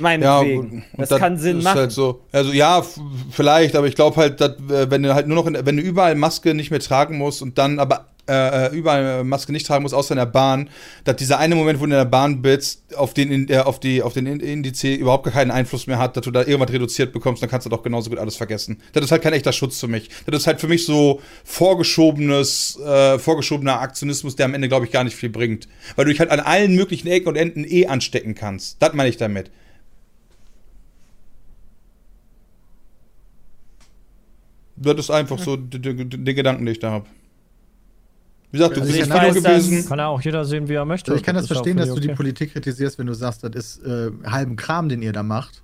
Meinetwegen. 0.00 0.70
gut. 0.70 0.82
Und 0.92 1.10
das 1.10 1.18
kann 1.18 1.38
Sinn 1.38 1.62
machen. 1.62 1.78
Halt 1.78 1.92
so, 1.92 2.22
also 2.32 2.52
ja, 2.52 2.84
vielleicht, 3.30 3.76
aber 3.76 3.86
ich 3.86 3.94
glaube 3.94 4.16
halt, 4.16 4.40
dass, 4.40 4.52
äh, 4.70 4.90
wenn 4.90 5.02
du 5.02 5.14
halt 5.14 5.26
nur 5.26 5.36
noch, 5.36 5.46
in, 5.46 5.58
wenn 5.64 5.76
du 5.76 5.82
überall 5.82 6.14
Maske 6.14 6.54
nicht 6.54 6.70
mehr 6.70 6.80
tragen 6.80 7.18
musst 7.18 7.42
und 7.42 7.58
dann, 7.58 7.78
aber 7.78 8.06
äh, 8.28 8.74
überall 8.74 9.24
Maske 9.24 9.52
nicht 9.52 9.66
tragen 9.66 9.82
musst, 9.82 9.94
außer 9.94 10.12
in 10.12 10.18
der 10.18 10.26
Bahn, 10.26 10.70
dass 11.04 11.16
dieser 11.16 11.38
eine 11.38 11.54
Moment, 11.54 11.78
wo 11.78 11.84
du 11.84 11.92
in 11.92 11.98
der 11.98 12.04
Bahn 12.04 12.42
bist, 12.42 12.82
auf 12.96 13.14
den, 13.14 13.48
äh, 13.48 13.58
auf 13.58 13.80
die, 13.80 14.02
auf 14.02 14.14
den 14.14 14.26
Indiz 14.26 14.82
überhaupt 14.84 15.24
gar 15.24 15.32
keinen 15.32 15.50
Einfluss 15.50 15.86
mehr 15.86 15.98
hat, 15.98 16.16
dass 16.16 16.24
du 16.24 16.30
da 16.30 16.40
irgendwas 16.40 16.72
reduziert 16.72 17.12
bekommst, 17.12 17.42
dann 17.42 17.50
kannst 17.50 17.66
du 17.66 17.70
doch 17.70 17.82
genauso 17.82 18.10
gut 18.10 18.18
alles 18.18 18.36
vergessen. 18.36 18.80
Das 18.92 19.04
ist 19.04 19.12
halt 19.12 19.22
kein 19.22 19.32
echter 19.32 19.52
Schutz 19.52 19.78
für 19.78 19.88
mich. 19.88 20.10
Das 20.26 20.40
ist 20.40 20.46
halt 20.46 20.60
für 20.60 20.68
mich 20.68 20.84
so 20.84 21.20
vorgeschobenes, 21.44 22.78
äh, 22.80 23.18
vorgeschobener 23.18 23.80
Aktionismus, 23.80 24.36
der 24.36 24.46
am 24.46 24.54
Ende, 24.54 24.68
glaube 24.68 24.86
ich, 24.86 24.92
gar 24.92 25.04
nicht 25.04 25.16
viel 25.16 25.30
bringt. 25.30 25.68
Weil 25.94 26.06
du 26.06 26.10
dich 26.10 26.20
halt 26.20 26.30
an 26.30 26.40
allen 26.40 26.74
möglichen 26.74 27.08
Ecken 27.08 27.28
und 27.28 27.36
Enden 27.36 27.64
eh 27.64 27.86
anstecken 27.86 28.34
kannst. 28.34 28.82
Das 28.82 28.92
meine 28.92 29.08
ich 29.08 29.16
damit. 29.16 29.50
Das 34.76 34.96
ist 34.96 35.10
einfach 35.10 35.38
so 35.38 35.56
den 35.56 36.24
Gedanken, 36.24 36.64
den 36.66 36.72
ich 36.72 36.78
da 36.78 36.90
habe. 36.90 37.06
Wie 38.50 38.58
gesagt, 38.58 38.76
du 38.76 38.80
Also 38.80 38.92
bist 38.92 39.06
ich 39.06 39.12
weiß, 39.12 39.34
gewesen. 39.34 39.88
Kann 39.88 39.98
ja 39.98 40.06
auch 40.06 40.20
jeder 40.20 40.44
sehen, 40.44 40.68
wie 40.68 40.74
er 40.74 40.84
möchte. 40.84 41.10
Also 41.10 41.18
ich 41.18 41.24
kann 41.24 41.34
das 41.34 41.48
ja 41.48 41.54
verstehen, 41.54 41.76
dass 41.76 41.88
völlig 41.88 42.02
du 42.02 42.06
die 42.06 42.08
okay. 42.10 42.16
Politik 42.16 42.52
kritisierst, 42.52 42.98
wenn 42.98 43.06
du 43.06 43.14
sagst, 43.14 43.42
das 43.42 43.54
ist 43.54 43.84
äh, 43.84 44.10
halben 44.24 44.56
Kram, 44.56 44.88
den 44.88 45.02
ihr 45.02 45.12
da 45.12 45.22
macht. 45.22 45.62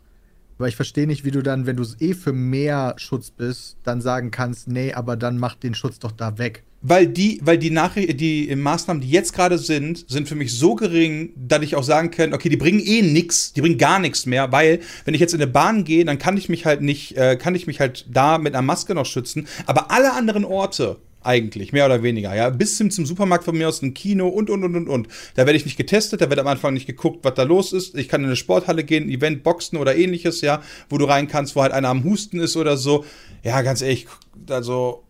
Aber 0.62 0.68
ich 0.68 0.76
verstehe 0.76 1.08
nicht, 1.08 1.24
wie 1.24 1.32
du 1.32 1.42
dann, 1.42 1.66
wenn 1.66 1.74
du 1.74 1.84
eh 1.98 2.14
für 2.14 2.32
mehr 2.32 2.94
Schutz 2.96 3.32
bist, 3.32 3.78
dann 3.82 4.00
sagen 4.00 4.30
kannst, 4.30 4.68
nee, 4.68 4.92
aber 4.92 5.16
dann 5.16 5.36
mach 5.36 5.56
den 5.56 5.74
Schutz 5.74 5.98
doch 5.98 6.12
da 6.12 6.38
weg. 6.38 6.62
Weil 6.82 7.08
die, 7.08 7.40
weil 7.42 7.58
die 7.58 7.70
Nachricht, 7.70 8.20
die 8.20 8.54
Maßnahmen, 8.54 9.00
die 9.00 9.10
jetzt 9.10 9.32
gerade 9.32 9.58
sind, 9.58 10.08
sind 10.08 10.28
für 10.28 10.36
mich 10.36 10.56
so 10.56 10.76
gering, 10.76 11.30
dass 11.34 11.62
ich 11.62 11.74
auch 11.74 11.82
sagen 11.82 12.12
kann, 12.12 12.32
okay, 12.32 12.48
die 12.48 12.56
bringen 12.56 12.78
eh 12.78 13.02
nix, 13.02 13.52
die 13.54 13.60
bringen 13.60 13.76
gar 13.76 13.98
nichts 13.98 14.24
mehr, 14.24 14.52
weil 14.52 14.78
wenn 15.04 15.14
ich 15.14 15.20
jetzt 15.20 15.34
in 15.34 15.42
eine 15.42 15.50
Bahn 15.50 15.82
gehe, 15.82 16.04
dann 16.04 16.18
kann 16.18 16.36
ich 16.36 16.48
mich 16.48 16.64
halt 16.64 16.80
nicht, 16.80 17.16
äh, 17.16 17.34
kann 17.34 17.56
ich 17.56 17.66
mich 17.66 17.80
halt 17.80 18.06
da 18.08 18.38
mit 18.38 18.54
einer 18.54 18.62
Maske 18.62 18.94
noch 18.94 19.06
schützen. 19.06 19.48
Aber 19.66 19.90
alle 19.90 20.12
anderen 20.12 20.44
Orte 20.44 20.98
eigentlich, 21.24 21.72
mehr 21.72 21.86
oder 21.86 22.02
weniger, 22.02 22.34
ja, 22.34 22.50
bis 22.50 22.76
hin 22.78 22.90
zum 22.90 23.06
Supermarkt 23.06 23.44
von 23.44 23.56
mir 23.56 23.68
aus, 23.68 23.82
ein 23.82 23.94
Kino 23.94 24.28
und 24.28 24.50
und 24.50 24.64
und 24.64 24.76
und 24.76 24.88
und. 24.88 25.08
Da 25.34 25.46
werde 25.46 25.56
ich 25.56 25.64
nicht 25.64 25.76
getestet, 25.76 26.20
da 26.20 26.28
wird 26.28 26.40
am 26.40 26.46
Anfang 26.46 26.74
nicht 26.74 26.86
geguckt, 26.86 27.24
was 27.24 27.34
da 27.34 27.42
los 27.42 27.72
ist. 27.72 27.94
Ich 27.94 28.08
kann 28.08 28.22
in 28.22 28.26
eine 28.26 28.36
Sporthalle 28.36 28.84
gehen, 28.84 29.04
ein 29.04 29.10
Event, 29.10 29.42
Boxen 29.42 29.78
oder 29.78 29.96
ähnliches, 29.96 30.40
ja, 30.40 30.62
wo 30.88 30.98
du 30.98 31.04
rein 31.04 31.28
kannst, 31.28 31.56
wo 31.56 31.62
halt 31.62 31.72
einer 31.72 31.88
am 31.88 32.04
Husten 32.04 32.40
ist 32.40 32.56
oder 32.56 32.76
so. 32.76 33.04
Ja, 33.42 33.62
ganz 33.62 33.82
ehrlich, 33.82 34.06
also 34.48 35.04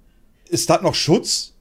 ist 0.49 0.69
das 0.71 0.83
noch 0.83 0.95
Schutz? 0.95 1.55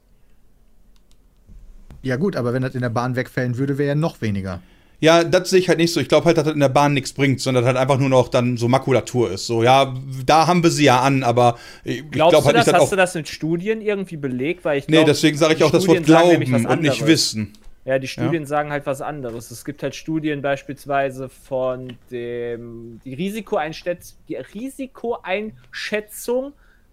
Ja 2.02 2.16
gut, 2.16 2.36
aber 2.36 2.52
wenn 2.52 2.62
das 2.62 2.74
in 2.74 2.80
der 2.80 2.90
Bahn 2.90 3.14
wegfällen 3.16 3.56
würde, 3.58 3.78
wäre 3.78 3.88
ja 3.88 3.94
noch 3.94 4.20
weniger. 4.20 4.60
Ja, 5.02 5.24
das 5.24 5.50
sehe 5.50 5.58
ich 5.58 5.68
halt 5.68 5.78
nicht 5.78 5.92
so. 5.92 5.98
Ich 5.98 6.08
glaube 6.08 6.26
halt, 6.26 6.38
dass 6.38 6.44
das 6.44 6.54
in 6.54 6.60
der 6.60 6.68
Bahn 6.68 6.94
nichts 6.94 7.12
bringt, 7.12 7.40
sondern 7.40 7.64
halt 7.64 7.76
einfach 7.76 7.98
nur 7.98 8.08
noch 8.08 8.28
dann 8.28 8.56
so 8.56 8.68
Makulatur 8.68 9.32
ist. 9.32 9.48
So, 9.48 9.64
ja, 9.64 9.92
da 10.24 10.46
haben 10.46 10.62
wir 10.62 10.70
sie 10.70 10.84
ja 10.84 11.00
an, 11.00 11.24
aber 11.24 11.58
ich, 11.82 12.08
glaube 12.08 12.36
halt 12.36 12.54
das? 12.54 12.66
nicht, 12.66 12.68
dass 12.68 12.82
Hast 12.82 12.92
du 12.92 12.96
das 12.96 13.16
mit 13.16 13.28
Studien 13.28 13.80
irgendwie 13.80 14.16
belegt? 14.16 14.64
Weil 14.64 14.78
ich 14.78 14.86
nee, 14.86 14.98
glaub, 14.98 15.06
deswegen 15.06 15.36
sage 15.36 15.54
ich 15.54 15.64
auch 15.64 15.72
das 15.72 15.88
Wort 15.88 16.04
Glauben 16.04 16.66
und 16.66 16.82
nicht. 16.82 17.04
Wissen. 17.04 17.52
Ja, 17.84 17.98
die 17.98 18.06
Studien 18.06 18.46
sagen 18.46 18.70
halt 18.70 18.86
was 18.86 19.00
anderes. 19.00 19.50
Es 19.50 19.64
gibt 19.64 19.82
halt 19.82 19.96
Studien 19.96 20.40
beispielsweise 20.40 21.28
von 21.28 21.94
dem 22.12 23.00
die 23.04 23.14
Risikoeinschätz 23.14 24.18
die 24.28 24.36
Risikoeinschätzung 24.36 26.52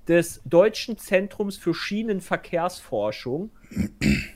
des 0.09 0.41
Deutschen 0.45 0.97
Zentrums 0.97 1.55
für 1.57 1.73
Schienenverkehrsforschung. 1.73 3.51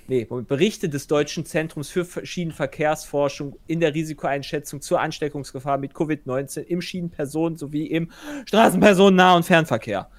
Nee, 0.08 0.26
Berichte 0.26 0.90
des 0.90 1.08
Deutschen 1.08 1.46
Zentrums 1.46 1.90
für 1.90 2.06
Schienenverkehrsforschung 2.26 3.56
in 3.68 3.80
der 3.80 3.94
Risikoeinschätzung 3.96 4.82
zur 4.82 5.00
Ansteckungsgefahr 5.00 5.78
mit 5.78 5.94
Covid-19 5.94 6.60
im 6.62 6.82
Schienenpersonen- 6.82 7.58
sowie 7.58 7.88
im 7.88 8.12
Straßenpersonennah- 8.46 9.36
und 9.38 9.44
Fernverkehr. 9.44 10.10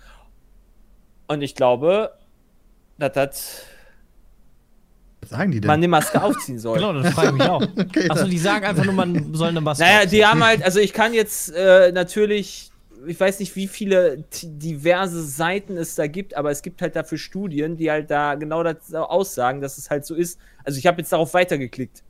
Und 1.29 1.43
ich 1.43 1.55
glaube, 1.55 2.13
dass 2.99 3.13
das 3.13 3.63
Was 5.21 5.31
sagen 5.31 5.53
die 5.53 5.61
denn? 5.61 5.69
man 5.69 5.81
die 5.81 5.87
Maske 5.89 6.21
aufziehen 6.21 6.59
soll. 6.59 6.79
Genau, 6.81 6.93
das 6.95 7.13
frage 7.15 7.29
ich 7.29 7.35
mich 7.35 7.43
auch. 7.49 7.63
Okay, 7.79 8.11
Achso, 8.11 8.27
die 8.27 8.39
sagen 8.39 8.65
einfach 8.65 8.85
nur, 8.85 8.95
man 8.95 9.35
soll 9.35 9.49
eine 9.49 9.61
Maske 9.61 9.85
Naja, 9.85 9.97
aufziehen. 9.99 10.11
die 10.11 10.27
haben 10.27 10.43
halt, 10.45 10.63
also 10.65 10.81
ich 10.81 10.93
kann 10.95 11.15
jetzt 11.15 11.53
äh, 11.55 11.93
natürlich, 11.93 12.73
ich 13.07 13.19
weiß 13.19 13.41
nicht, 13.41 13.57
wie 13.57 13.67
viele 13.69 14.25
diverse 14.43 15.23
Seiten 15.23 15.77
es 15.77 15.95
da 15.95 16.07
gibt, 16.07 16.37
aber 16.37 16.51
es 16.51 16.63
gibt 16.63 16.83
halt 16.83 16.97
dafür 16.97 17.19
Studien, 17.19 17.77
die 17.77 17.91
halt 17.91 18.11
da 18.11 18.35
genau 18.35 18.63
das 18.63 18.93
aussagen, 18.95 19.61
dass 19.61 19.79
es 19.79 19.91
halt 19.91 20.05
so 20.05 20.15
ist. 20.15 20.39
Also 20.65 20.79
ich 20.79 20.87
habe 20.87 21.01
jetzt 21.01 21.13
darauf 21.13 21.35
weitergeklickt. 21.35 22.03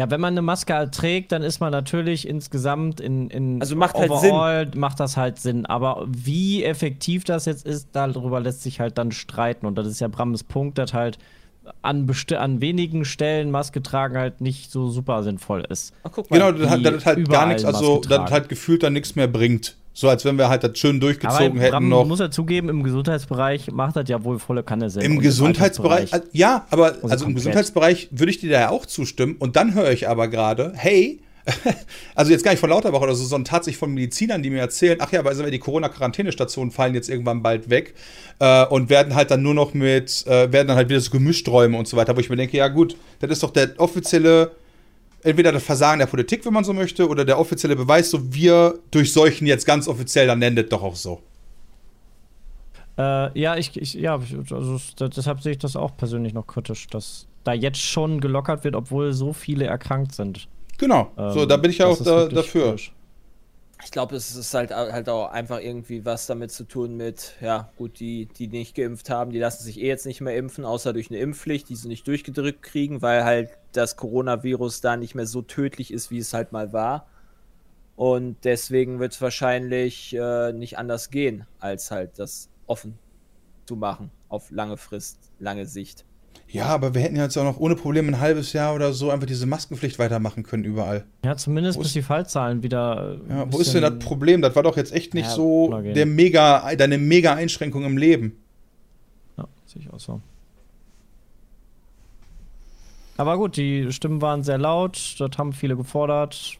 Ja, 0.00 0.10
wenn 0.10 0.20
man 0.20 0.32
eine 0.34 0.42
Maske 0.42 0.74
halt 0.74 0.94
trägt, 0.94 1.32
dann 1.32 1.42
ist 1.42 1.60
man 1.60 1.70
natürlich 1.70 2.26
insgesamt 2.26 3.00
in, 3.00 3.28
in 3.30 3.60
Also 3.60 3.76
macht 3.76 3.94
halt 3.94 4.10
overall 4.10 4.70
macht 4.74 4.98
das 5.00 5.16
halt 5.16 5.38
Sinn. 5.38 5.66
Aber 5.66 6.06
wie 6.08 6.64
effektiv 6.64 7.24
das 7.24 7.44
jetzt 7.44 7.66
ist, 7.66 7.88
darüber 7.92 8.40
lässt 8.40 8.62
sich 8.62 8.80
halt 8.80 8.98
dann 8.98 9.12
streiten. 9.12 9.66
Und 9.66 9.76
das 9.76 9.86
ist 9.86 10.00
ja 10.00 10.08
Brams 10.08 10.44
Punkt, 10.44 10.78
dass 10.78 10.94
halt 10.94 11.18
an, 11.82 12.08
besti- 12.08 12.36
an 12.36 12.60
wenigen 12.60 13.04
Stellen 13.04 13.50
Maske 13.50 13.82
tragen 13.82 14.16
halt 14.16 14.40
nicht 14.40 14.70
so 14.72 14.88
super 14.88 15.22
sinnvoll 15.22 15.64
ist. 15.68 15.94
Ach, 16.02 16.10
guck 16.12 16.30
mal. 16.30 16.38
Genau, 16.38 16.52
das 16.52 16.70
hat, 16.70 16.84
das 16.84 16.94
hat 17.04 17.16
halt 17.16 17.28
gar 17.28 17.46
nichts, 17.46 17.64
also 17.64 18.00
das 18.00 18.30
halt 18.30 18.48
gefühlt 18.48 18.82
dann 18.82 18.94
nichts 18.94 19.14
mehr 19.14 19.28
bringt. 19.28 19.76
So 19.94 20.08
als 20.08 20.24
wenn 20.24 20.38
wir 20.38 20.48
halt 20.48 20.64
das 20.64 20.78
schön 20.78 21.00
durchgezogen 21.00 21.52
Aber 21.52 21.60
hätten 21.60 21.88
noch. 21.88 22.06
muss 22.06 22.20
ja 22.20 22.30
zugeben, 22.30 22.68
im 22.68 22.82
Gesundheitsbereich 22.82 23.70
macht 23.72 23.96
das 23.96 24.08
ja 24.08 24.24
wohl 24.24 24.38
volle 24.38 24.62
Kanne 24.62 24.88
Sinn. 24.88 25.02
Im 25.02 25.16
Und 25.18 25.22
Gesundheitsbereich, 25.22 26.10
ja, 26.32 26.66
aber 26.70 26.86
Also 26.86 27.02
also 27.02 27.12
im 27.12 27.18
komplett. 27.18 27.34
Gesundheitsbereich 27.36 28.08
würde 28.10 28.30
ich 28.30 28.38
dir 28.40 28.50
da 28.50 28.60
ja 28.60 28.70
auch 28.70 28.86
zustimmen. 28.86 29.36
Und 29.38 29.56
dann 29.56 29.74
höre 29.74 29.90
ich 29.90 30.08
aber 30.08 30.28
gerade, 30.28 30.72
hey, 30.74 31.20
also 32.14 32.30
jetzt 32.30 32.44
gar 32.44 32.52
nicht 32.52 32.60
von 32.60 32.70
Lauterbach 32.70 33.00
oder 33.00 33.14
so, 33.14 33.24
sondern 33.24 33.46
tatsächlich 33.46 33.78
von 33.78 33.92
Medizinern, 33.92 34.42
die 34.42 34.50
mir 34.50 34.60
erzählen, 34.60 34.98
ach 35.00 35.10
ja, 35.12 35.24
weil 35.24 35.50
die 35.50 35.58
Corona-Quarantänestationen 35.58 36.70
fallen 36.70 36.94
jetzt 36.94 37.08
irgendwann 37.10 37.42
bald 37.42 37.68
weg 37.68 37.94
äh, 38.38 38.64
und 38.66 38.90
werden 38.90 39.14
halt 39.14 39.30
dann 39.30 39.42
nur 39.42 39.54
noch 39.54 39.74
mit, 39.74 40.24
äh, 40.26 40.52
werden 40.52 40.68
dann 40.68 40.76
halt 40.76 40.88
wieder 40.88 41.00
so 41.00 41.10
Gemischträume 41.10 41.76
und 41.76 41.88
so 41.88 41.96
weiter, 41.96 42.16
wo 42.16 42.20
ich 42.20 42.30
mir 42.30 42.36
denke, 42.36 42.56
ja 42.56 42.68
gut, 42.68 42.96
das 43.20 43.30
ist 43.30 43.42
doch 43.42 43.50
der 43.50 43.70
offizielle, 43.78 44.52
entweder 45.22 45.52
das 45.52 45.62
Versagen 45.62 45.98
der 45.98 46.06
Politik, 46.06 46.44
wenn 46.44 46.52
man 46.52 46.64
so 46.64 46.72
möchte, 46.72 47.08
oder 47.08 47.24
der 47.24 47.38
offizielle 47.38 47.76
Beweis, 47.76 48.10
so 48.10 48.32
wir 48.34 48.78
durchseuchen 48.90 49.46
jetzt 49.46 49.66
ganz 49.66 49.88
offiziell, 49.88 50.26
dann 50.26 50.38
nennt 50.38 50.72
doch 50.72 50.82
auch 50.82 50.96
so. 50.96 51.20
Äh, 52.98 53.38
ja, 53.38 53.56
ich, 53.56 53.76
ich 53.80 53.94
ja, 53.94 54.20
also 54.50 54.78
deshalb 55.08 55.40
sehe 55.40 55.52
ich 55.52 55.58
das 55.58 55.76
auch 55.76 55.96
persönlich 55.96 56.34
noch 56.34 56.46
kritisch, 56.46 56.86
dass 56.88 57.26
da 57.44 57.52
jetzt 57.52 57.80
schon 57.80 58.20
gelockert 58.20 58.64
wird, 58.64 58.76
obwohl 58.76 59.12
so 59.12 59.32
viele 59.32 59.64
erkrankt 59.64 60.14
sind. 60.14 60.48
Genau, 60.78 61.10
so, 61.16 61.42
Ähm, 61.42 61.48
da 61.48 61.56
bin 61.56 61.70
ich 61.70 61.78
ja 61.78 61.86
auch 61.86 62.02
da, 62.02 62.26
dafür. 62.26 62.70
kritisch. 62.70 62.92
Ich 63.84 63.90
glaube, 63.90 64.14
es 64.14 64.36
ist 64.36 64.54
halt, 64.54 64.70
halt 64.70 65.08
auch 65.08 65.30
einfach 65.30 65.60
irgendwie 65.60 66.04
was 66.04 66.26
damit 66.26 66.52
zu 66.52 66.64
tun 66.64 66.96
mit, 66.96 67.34
ja, 67.40 67.72
gut, 67.76 67.98
die, 67.98 68.26
die 68.26 68.46
nicht 68.46 68.76
geimpft 68.76 69.10
haben, 69.10 69.32
die 69.32 69.38
lassen 69.38 69.64
sich 69.64 69.80
eh 69.80 69.88
jetzt 69.88 70.06
nicht 70.06 70.20
mehr 70.20 70.36
impfen, 70.36 70.64
außer 70.64 70.92
durch 70.92 71.10
eine 71.10 71.18
Impfpflicht, 71.18 71.68
die 71.68 71.74
sie 71.74 71.88
nicht 71.88 72.06
durchgedrückt 72.06 72.62
kriegen, 72.62 73.02
weil 73.02 73.24
halt 73.24 73.50
das 73.72 73.96
Coronavirus 73.96 74.82
da 74.82 74.96
nicht 74.96 75.14
mehr 75.14 75.26
so 75.26 75.42
tödlich 75.42 75.92
ist, 75.92 76.10
wie 76.10 76.18
es 76.18 76.32
halt 76.32 76.52
mal 76.52 76.72
war. 76.72 77.08
Und 77.96 78.36
deswegen 78.44 79.00
wird 79.00 79.12
es 79.12 79.20
wahrscheinlich 79.20 80.14
äh, 80.14 80.52
nicht 80.52 80.78
anders 80.78 81.10
gehen, 81.10 81.46
als 81.58 81.90
halt 81.90 82.18
das 82.18 82.48
offen 82.66 82.98
zu 83.66 83.76
machen, 83.76 84.10
auf 84.28 84.50
lange 84.50 84.76
Frist, 84.76 85.18
lange 85.38 85.66
Sicht. 85.66 86.04
Ja, 86.52 86.66
aber 86.66 86.92
wir 86.94 87.00
hätten 87.00 87.16
ja 87.16 87.22
jetzt 87.24 87.36
auch 87.38 87.44
noch 87.44 87.58
ohne 87.58 87.74
Probleme 87.76 88.08
ein 88.08 88.20
halbes 88.20 88.52
Jahr 88.52 88.74
oder 88.74 88.92
so 88.92 89.10
einfach 89.10 89.26
diese 89.26 89.46
Maskenpflicht 89.46 89.98
weitermachen 89.98 90.42
können 90.42 90.64
überall. 90.64 91.06
Ja, 91.24 91.34
zumindest 91.36 91.76
Wo 91.78 91.80
bis 91.80 91.88
ist- 91.88 91.94
die 91.96 92.02
Fallzahlen 92.02 92.62
wieder. 92.62 93.18
äh, 93.26 93.30
Ja, 93.32 93.46
wo 93.52 93.58
ist 93.58 93.72
denn 93.72 93.80
das 93.82 93.98
Problem? 93.98 94.42
Das 94.42 94.54
war 94.54 94.62
doch 94.62 94.76
jetzt 94.76 94.92
echt 94.92 95.14
nicht 95.14 95.28
Ja, 95.28 95.34
so 95.34 95.80
der 95.80 96.04
mega, 96.04 96.74
deine 96.76 96.98
mega 96.98 97.32
Einschränkung 97.34 97.84
im 97.84 97.96
Leben. 97.96 98.36
Ja, 99.38 99.48
sehe 99.66 99.80
ich 99.82 99.90
auch 99.90 99.98
so. 99.98 100.20
Aber 103.16 103.36
gut, 103.38 103.56
die 103.56 103.90
Stimmen 103.92 104.20
waren 104.20 104.42
sehr 104.42 104.58
laut, 104.58 105.16
das 105.18 105.30
haben 105.38 105.52
viele 105.52 105.76
gefordert. 105.76 106.58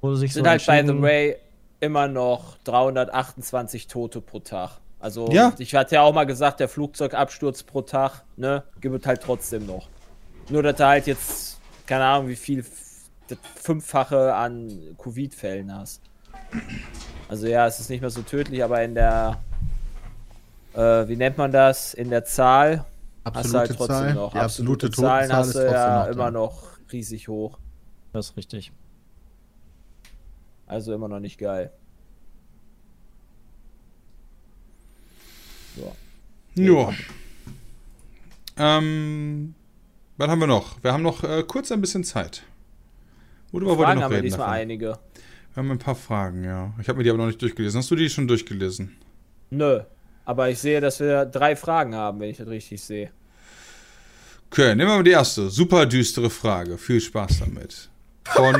Wurde 0.00 0.16
sich 0.16 0.32
Sind 0.32 0.44
so 0.44 0.50
halt, 0.50 0.64
by 0.66 0.82
the 0.86 1.00
way, 1.02 1.36
immer 1.80 2.08
noch 2.08 2.56
328 2.64 3.86
Tote 3.88 4.20
pro 4.20 4.40
Tag. 4.40 4.78
Also, 5.00 5.28
Ja. 5.30 5.52
ich 5.58 5.74
hatte 5.74 5.96
ja 5.96 6.02
auch 6.02 6.12
mal 6.12 6.24
gesagt, 6.26 6.60
der 6.60 6.68
Flugzeugabsturz 6.68 7.62
pro 7.62 7.82
Tag, 7.82 8.24
ne, 8.36 8.64
gibt 8.80 9.00
es 9.00 9.06
halt 9.06 9.22
trotzdem 9.22 9.66
noch. 9.66 9.88
Nur, 10.48 10.62
dass 10.62 10.76
du 10.76 10.86
halt 10.86 11.06
jetzt, 11.06 11.60
keine 11.86 12.04
Ahnung, 12.04 12.28
wie 12.28 12.36
viel, 12.36 12.64
das 13.28 13.38
Fünffache 13.56 14.34
an 14.34 14.96
Covid-Fällen 14.98 15.72
hast. 15.74 16.02
Also, 17.28 17.46
ja, 17.46 17.66
es 17.66 17.78
ist 17.78 17.90
nicht 17.90 18.00
mehr 18.00 18.10
so 18.10 18.22
tödlich, 18.22 18.64
aber 18.64 18.82
in 18.82 18.94
der, 18.94 19.38
äh, 20.74 21.06
wie 21.08 21.16
nennt 21.16 21.36
man 21.38 21.52
das? 21.52 21.94
In 21.94 22.10
der 22.10 22.24
Zahl 22.24 22.78
hast 23.24 23.34
du 23.34 23.38
Absolute 23.38 23.58
halt 23.58 23.76
trotzdem 23.76 23.96
Zahl. 23.96 24.14
noch. 24.14 24.32
Die 24.32 24.38
absolute 24.38 24.90
Zahlen 24.90 25.28
Totenzahl 25.30 25.38
hast 25.38 25.46
ist 25.48 25.54
du 25.56 25.70
ja 25.70 26.04
noch 26.06 26.12
immer 26.12 26.30
noch 26.30 26.62
riesig 26.90 27.28
hoch. 27.28 27.58
Das 28.14 28.30
ist 28.30 28.36
richtig. 28.36 28.72
Also 30.66 30.94
immer 30.94 31.08
noch 31.08 31.20
nicht 31.20 31.38
geil. 31.38 31.70
So. 35.78 36.62
Ja. 36.62 36.92
Ähm, 38.56 39.54
was 40.16 40.28
haben 40.28 40.40
wir 40.40 40.46
noch? 40.46 40.82
Wir 40.82 40.92
haben 40.92 41.02
noch 41.02 41.22
äh, 41.22 41.44
kurz 41.46 41.70
ein 41.70 41.80
bisschen 41.80 42.04
Zeit. 42.04 42.42
Worüber 43.52 43.78
wollt 43.78 43.80
ihr 43.80 43.84
Fragen 43.84 43.98
noch 43.98 44.04
haben 44.04 44.10
wir 44.10 44.16
reden? 44.18 44.24
diesmal 44.26 44.46
davon? 44.46 44.60
einige. 44.60 44.86
Wir 44.86 45.56
haben 45.62 45.70
ein 45.70 45.78
paar 45.78 45.94
Fragen, 45.94 46.44
ja. 46.44 46.72
Ich 46.80 46.88
habe 46.88 46.98
mir 46.98 47.04
die 47.04 47.10
aber 47.10 47.18
noch 47.18 47.26
nicht 47.26 47.40
durchgelesen. 47.40 47.78
Hast 47.78 47.90
du 47.90 47.96
die 47.96 48.10
schon 48.10 48.26
durchgelesen? 48.28 48.96
Nö. 49.50 49.80
Aber 50.24 50.50
ich 50.50 50.58
sehe, 50.58 50.80
dass 50.80 51.00
wir 51.00 51.24
drei 51.24 51.56
Fragen 51.56 51.94
haben, 51.94 52.20
wenn 52.20 52.28
ich 52.30 52.36
das 52.36 52.48
richtig 52.48 52.82
sehe. 52.82 53.10
Okay, 54.50 54.74
nehmen 54.74 54.90
wir 54.90 54.96
mal 54.96 55.02
die 55.04 55.10
erste. 55.10 55.48
Super 55.50 55.86
düstere 55.86 56.30
Frage. 56.30 56.76
Viel 56.78 57.00
Spaß 57.00 57.40
damit. 57.40 57.88
Von 58.24 58.54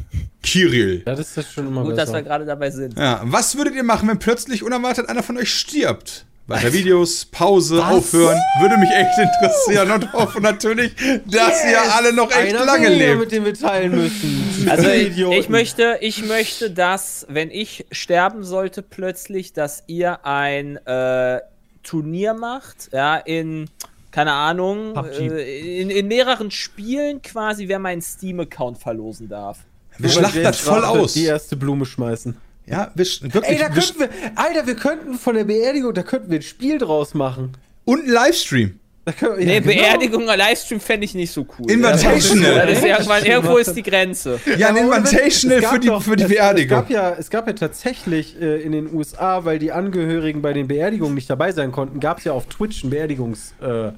Kirill. 0.42 1.02
Ja, 1.06 1.14
das 1.14 1.36
ist 1.36 1.52
schon 1.52 1.66
immer 1.66 1.82
Gut, 1.84 1.96
dass 1.98 2.08
wir 2.08 2.14
besser. 2.14 2.22
gerade 2.22 2.44
dabei 2.46 2.70
sind. 2.70 2.96
Ja, 2.98 3.20
was 3.24 3.56
würdet 3.56 3.74
ihr 3.74 3.82
machen, 3.84 4.08
wenn 4.08 4.18
plötzlich 4.18 4.62
unerwartet 4.62 5.08
einer 5.08 5.22
von 5.22 5.36
euch 5.36 5.52
stirbt? 5.52 6.24
Weiter 6.48 6.72
Videos, 6.72 7.24
Pause, 7.26 7.84
aufhören. 7.86 8.38
Würde 8.60 8.76
mich 8.76 8.90
echt 8.90 9.16
interessieren 9.18 9.90
und 9.92 10.12
hoffe 10.12 10.40
natürlich, 10.40 10.92
dass 11.26 11.64
ihr 11.64 11.80
alle 11.94 12.12
noch 12.12 12.30
echt 12.30 12.54
Einer 12.54 12.64
lange 12.64 12.88
lebt. 12.88 13.20
mit 13.20 13.32
dem 13.32 13.44
wir 13.44 13.54
teilen 13.54 13.94
müssen. 13.94 14.66
Also 14.68 14.88
ich, 14.88 15.16
ich 15.16 15.48
möchte, 15.48 15.98
ich 16.00 16.24
möchte, 16.26 16.70
dass, 16.70 17.26
wenn 17.28 17.50
ich 17.50 17.86
sterben 17.92 18.42
sollte, 18.42 18.82
plötzlich, 18.82 19.52
dass 19.52 19.84
ihr 19.86 20.26
ein 20.26 20.84
äh, 20.84 21.40
Turnier 21.84 22.34
macht, 22.34 22.90
ja, 22.92 23.16
in, 23.16 23.70
keine 24.10 24.32
Ahnung, 24.32 24.96
äh, 24.96 25.80
in, 25.80 25.90
in 25.90 26.08
mehreren 26.08 26.50
Spielen 26.50 27.22
quasi, 27.22 27.68
wer 27.68 27.78
meinen 27.78 28.02
Steam-Account 28.02 28.78
verlosen 28.78 29.28
darf. 29.28 29.58
Wir 29.98 30.10
schlachten 30.10 30.42
das 30.42 30.58
voll 30.58 30.84
aus. 30.84 31.12
Die 31.12 31.24
erste 31.24 31.56
Blume 31.56 31.86
schmeißen. 31.86 32.36
Ja, 32.66 32.90
wir, 32.94 33.04
wirklich. 33.04 33.44
Ey, 33.44 33.58
da 33.58 33.74
wir, 33.74 33.82
könnten 33.82 34.00
wir, 34.00 34.08
Alter, 34.36 34.66
wir 34.66 34.76
könnten 34.76 35.14
von 35.14 35.34
der 35.34 35.44
Beerdigung, 35.44 35.94
da 35.94 36.02
könnten 36.02 36.30
wir 36.30 36.38
ein 36.38 36.42
Spiel 36.42 36.78
draus 36.78 37.14
machen. 37.14 37.52
und 37.84 38.04
ein 38.04 38.10
Livestream. 38.10 38.78
Können, 39.18 39.38
Nee, 39.44 39.54
ja, 39.54 39.60
genau. 39.60 39.72
Beerdigung, 39.74 40.24
Livestream 40.26 40.78
fände 40.78 41.04
ich 41.04 41.14
nicht 41.14 41.32
so 41.32 41.44
cool. 41.58 41.68
Invitational. 41.68 42.54
Ja, 42.54 42.66
das 42.66 42.78
ist 42.78 42.84
irgendwann, 42.84 43.24
irgendwo 43.24 43.56
ist 43.56 43.74
die 43.74 43.82
Grenze. 43.82 44.38
Ja, 44.56 44.68
ein 44.68 44.76
Invitational 44.76 45.60
für 45.62 45.78
die, 45.80 45.88
doch- 45.88 46.02
für 46.02 46.14
die 46.14 46.22
es, 46.22 46.28
Beerdigung. 46.28 46.78
Es 46.78 46.82
gab, 46.84 46.90
ja, 46.90 47.16
es 47.18 47.28
gab 47.30 47.46
ja 47.48 47.52
tatsächlich 47.54 48.40
äh, 48.40 48.62
in 48.62 48.70
den 48.70 48.94
USA, 48.94 49.44
weil 49.44 49.58
die 49.58 49.72
Angehörigen 49.72 50.40
bei 50.40 50.52
den 50.52 50.68
Beerdigungen 50.68 51.16
nicht 51.16 51.28
dabei 51.28 51.50
sein 51.50 51.72
konnten, 51.72 51.98
gab 51.98 52.18
es 52.18 52.24
ja 52.24 52.32
auf 52.32 52.46
Twitch 52.46 52.84
einen 52.84 52.90
Beerdigungskanal. 52.90 53.96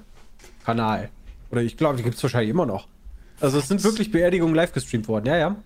Äh. 1.05 1.09
Oder 1.53 1.61
ich 1.61 1.77
glaube, 1.77 1.99
die 1.99 2.03
gibt 2.03 2.17
es 2.17 2.23
wahrscheinlich 2.23 2.51
immer 2.51 2.65
noch. 2.65 2.89
Also 3.41 3.59
es 3.59 3.69
sind 3.69 3.85
wirklich 3.85 4.11
Beerdigungen 4.11 4.55
live 4.55 4.73
gestreamt 4.73 5.07
worden, 5.07 5.27
ja, 5.27 5.37
ja. 5.37 5.57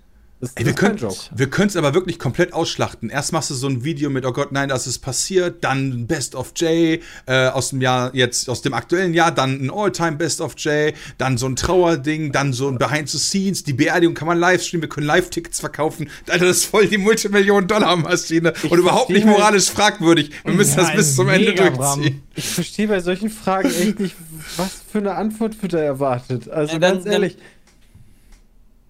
Das, 0.41 0.53
Ey, 0.55 0.67
wir 0.67 0.73
können 0.73 0.97
Joke. 0.97 1.17
wir 1.35 1.51
können 1.51 1.69
es 1.69 1.75
aber 1.75 1.95
wirklich 1.95 2.21
komplett 2.21 2.53
ausschlachten. 2.53 3.11
Erst 3.11 3.33
machst 3.33 3.51
du 3.51 3.55
so 3.55 3.67
ein 3.67 3.83
Video 3.83 4.09
mit, 4.09 4.25
oh 4.25 4.33
Gott, 4.33 4.53
nein, 4.53 4.69
das 4.69 4.87
ist 4.87 5.01
passiert, 5.01 5.65
dann 5.65 6.07
Best 6.07 6.37
of 6.37 6.53
J 6.55 7.01
äh, 7.27 7.49
aus 7.49 7.71
dem 7.71 7.81
Jahr 7.81 8.15
jetzt 8.15 8.49
aus 8.49 8.63
dem 8.63 8.73
aktuellen 8.73 9.15
Jahr, 9.15 9.33
dann 9.33 9.61
ein 9.65 9.69
All-Time 9.69 10.13
Best 10.13 10.41
of 10.41 10.55
J, 10.59 10.95
dann 11.19 11.39
so 11.39 11.47
ein 11.49 11.57
Trauerding, 11.57 12.31
dann 12.31 12.53
so 12.53 12.69
ein 12.69 12.79
Behind 12.79 13.09
the 13.09 13.19
Scenes, 13.19 13.65
die 13.65 13.73
Beerdigung 13.73 14.15
kann 14.15 14.29
man 14.29 14.39
live 14.39 14.63
streamen, 14.63 14.83
wir 14.83 14.89
können 14.89 15.09
Live-Tickets 15.09 15.59
verkaufen. 15.59 16.09
Alter, 16.29 16.47
das 16.47 16.59
ist 16.59 16.65
voll 16.67 16.87
die 16.87 16.99
Multimillionen-Dollar-Maschine 16.99 18.53
und 18.71 18.79
überhaupt 18.79 19.11
nicht 19.11 19.27
halt- 19.27 19.37
moralisch 19.37 19.71
fragwürdig. 19.71 20.31
Wir 20.45 20.55
müssen 20.55 20.77
das 20.77 20.91
Ja, 20.91 20.95
bis 20.95 21.17
zum 21.17 21.29
Ende 21.29 21.53
durchziehen. 21.55 22.23
Ich 22.37 22.49
verstehe 22.49 22.87
bei 22.87 23.01
solchen 23.01 23.31
Fragen 23.31 23.71
echt 23.71 23.99
nicht, 23.99 24.15
was 24.57 24.71
für 24.93 24.99
eine 24.99 25.15
Antwort 25.17 25.61
wird 25.63 25.73
da 25.73 25.79
erwartet. 25.79 26.49
Also 26.49 26.75
Ja, 26.75 26.79
dann- 26.79 26.95
ganz 26.95 27.07
ehrlich, 27.07 27.37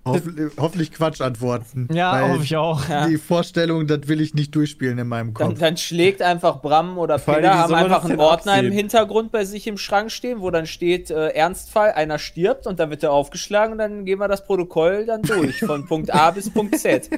Hoffentlich, 0.08 0.52
hoffentlich 0.58 0.92
Quatschantworten. 0.92 1.88
Ja, 1.92 2.28
hoffe 2.28 2.44
ich 2.44 2.56
auch. 2.56 2.82
Die 3.08 3.16
Vorstellung, 3.18 3.86
das 3.86 4.00
will 4.08 4.20
ich 4.20 4.34
nicht 4.34 4.54
durchspielen 4.54 4.98
in 4.98 5.08
meinem 5.08 5.34
Dann, 5.34 5.48
Kopf. 5.50 5.58
dann 5.58 5.76
schlägt 5.76 6.22
einfach 6.22 6.60
Bram 6.60 6.98
oder 6.98 7.18
Peter, 7.18 7.54
haben 7.58 7.74
einfach 7.74 8.04
einen 8.04 8.18
Ordner 8.20 8.52
im 8.54 8.58
absehen? 8.66 8.72
Hintergrund 8.72 9.32
bei 9.32 9.44
sich 9.44 9.66
im 9.66 9.78
Schrank 9.78 10.10
stehen, 10.10 10.40
wo 10.40 10.50
dann 10.50 10.66
steht 10.66 11.10
äh, 11.10 11.28
Ernstfall, 11.28 11.92
einer 11.92 12.18
stirbt 12.18 12.66
und 12.66 12.78
dann 12.80 12.90
wird 12.90 13.02
er 13.02 13.12
aufgeschlagen 13.12 13.72
und 13.72 13.78
dann 13.78 14.04
gehen 14.04 14.18
wir 14.18 14.28
das 14.28 14.44
Protokoll 14.44 15.06
dann 15.06 15.22
durch, 15.22 15.58
von 15.60 15.86
Punkt 15.88 16.12
A 16.12 16.30
bis 16.30 16.50
Punkt 16.50 16.78
Z. 16.78 17.08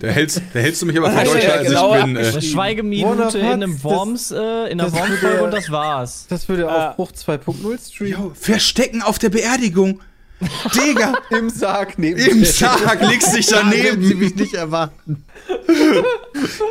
Da 0.00 0.06
hältst, 0.08 0.42
da 0.52 0.60
hältst 0.60 0.82
du 0.82 0.86
mich 0.86 0.96
aber 0.98 1.10
für 1.10 1.18
Ja, 1.20 1.24
deutscher 1.24 1.48
ja, 1.48 1.54
als 1.54 1.66
genau 1.68 1.96
ich 1.96 2.04
bin. 2.04 2.16
Äh. 2.16 2.42
Schweigeminute 2.42 3.38
in 3.38 3.46
einem 3.46 3.72
das- 3.74 3.84
Worms, 3.84 4.30
äh, 4.30 4.36
in 4.36 4.80
einer 4.80 4.84
das 4.84 4.92
Worms-Folge 4.94 5.42
und 5.44 5.52
das 5.54 5.70
war's. 5.70 6.26
das 6.28 6.48
würde 6.48 6.68
Ah. 6.70 6.90
Aufbruch 6.90 7.12
2.0 7.12 7.78
streamen. 7.92 8.34
Verstecken 8.34 9.02
auf 9.02 9.18
der 9.18 9.30
Beerdigung. 9.30 10.00
Digga, 10.74 11.14
Im 11.30 11.50
Sarg 11.50 11.98
neben 11.98 12.18
im. 12.18 12.44
Sarg 12.44 13.00
legst 13.08 13.36
dich 13.36 13.46
Da 13.48 13.56
werden 13.70 13.70
sie 14.02 14.08
daneben. 14.10 14.18
mich 14.20 14.34
nicht 14.36 14.54
erwarten. 14.54 15.24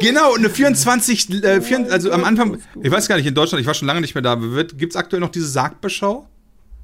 Genau, 0.01 0.35
eine 0.35 0.49
24, 0.49 1.43
äh, 1.43 1.61
24 1.61 1.91
also 1.91 2.11
am 2.11 2.23
Anfang, 2.23 2.57
ich 2.81 2.91
weiß 2.91 3.07
gar 3.07 3.17
nicht, 3.17 3.27
in 3.27 3.35
Deutschland, 3.35 3.61
ich 3.61 3.67
war 3.67 3.73
schon 3.73 3.87
lange 3.87 4.01
nicht 4.01 4.15
mehr 4.15 4.21
da, 4.21 4.35
gibt 4.35 4.93
es 4.93 4.95
aktuell 4.95 5.19
noch 5.19 5.29
diese 5.29 5.47
Sargbeschau? 5.47 6.27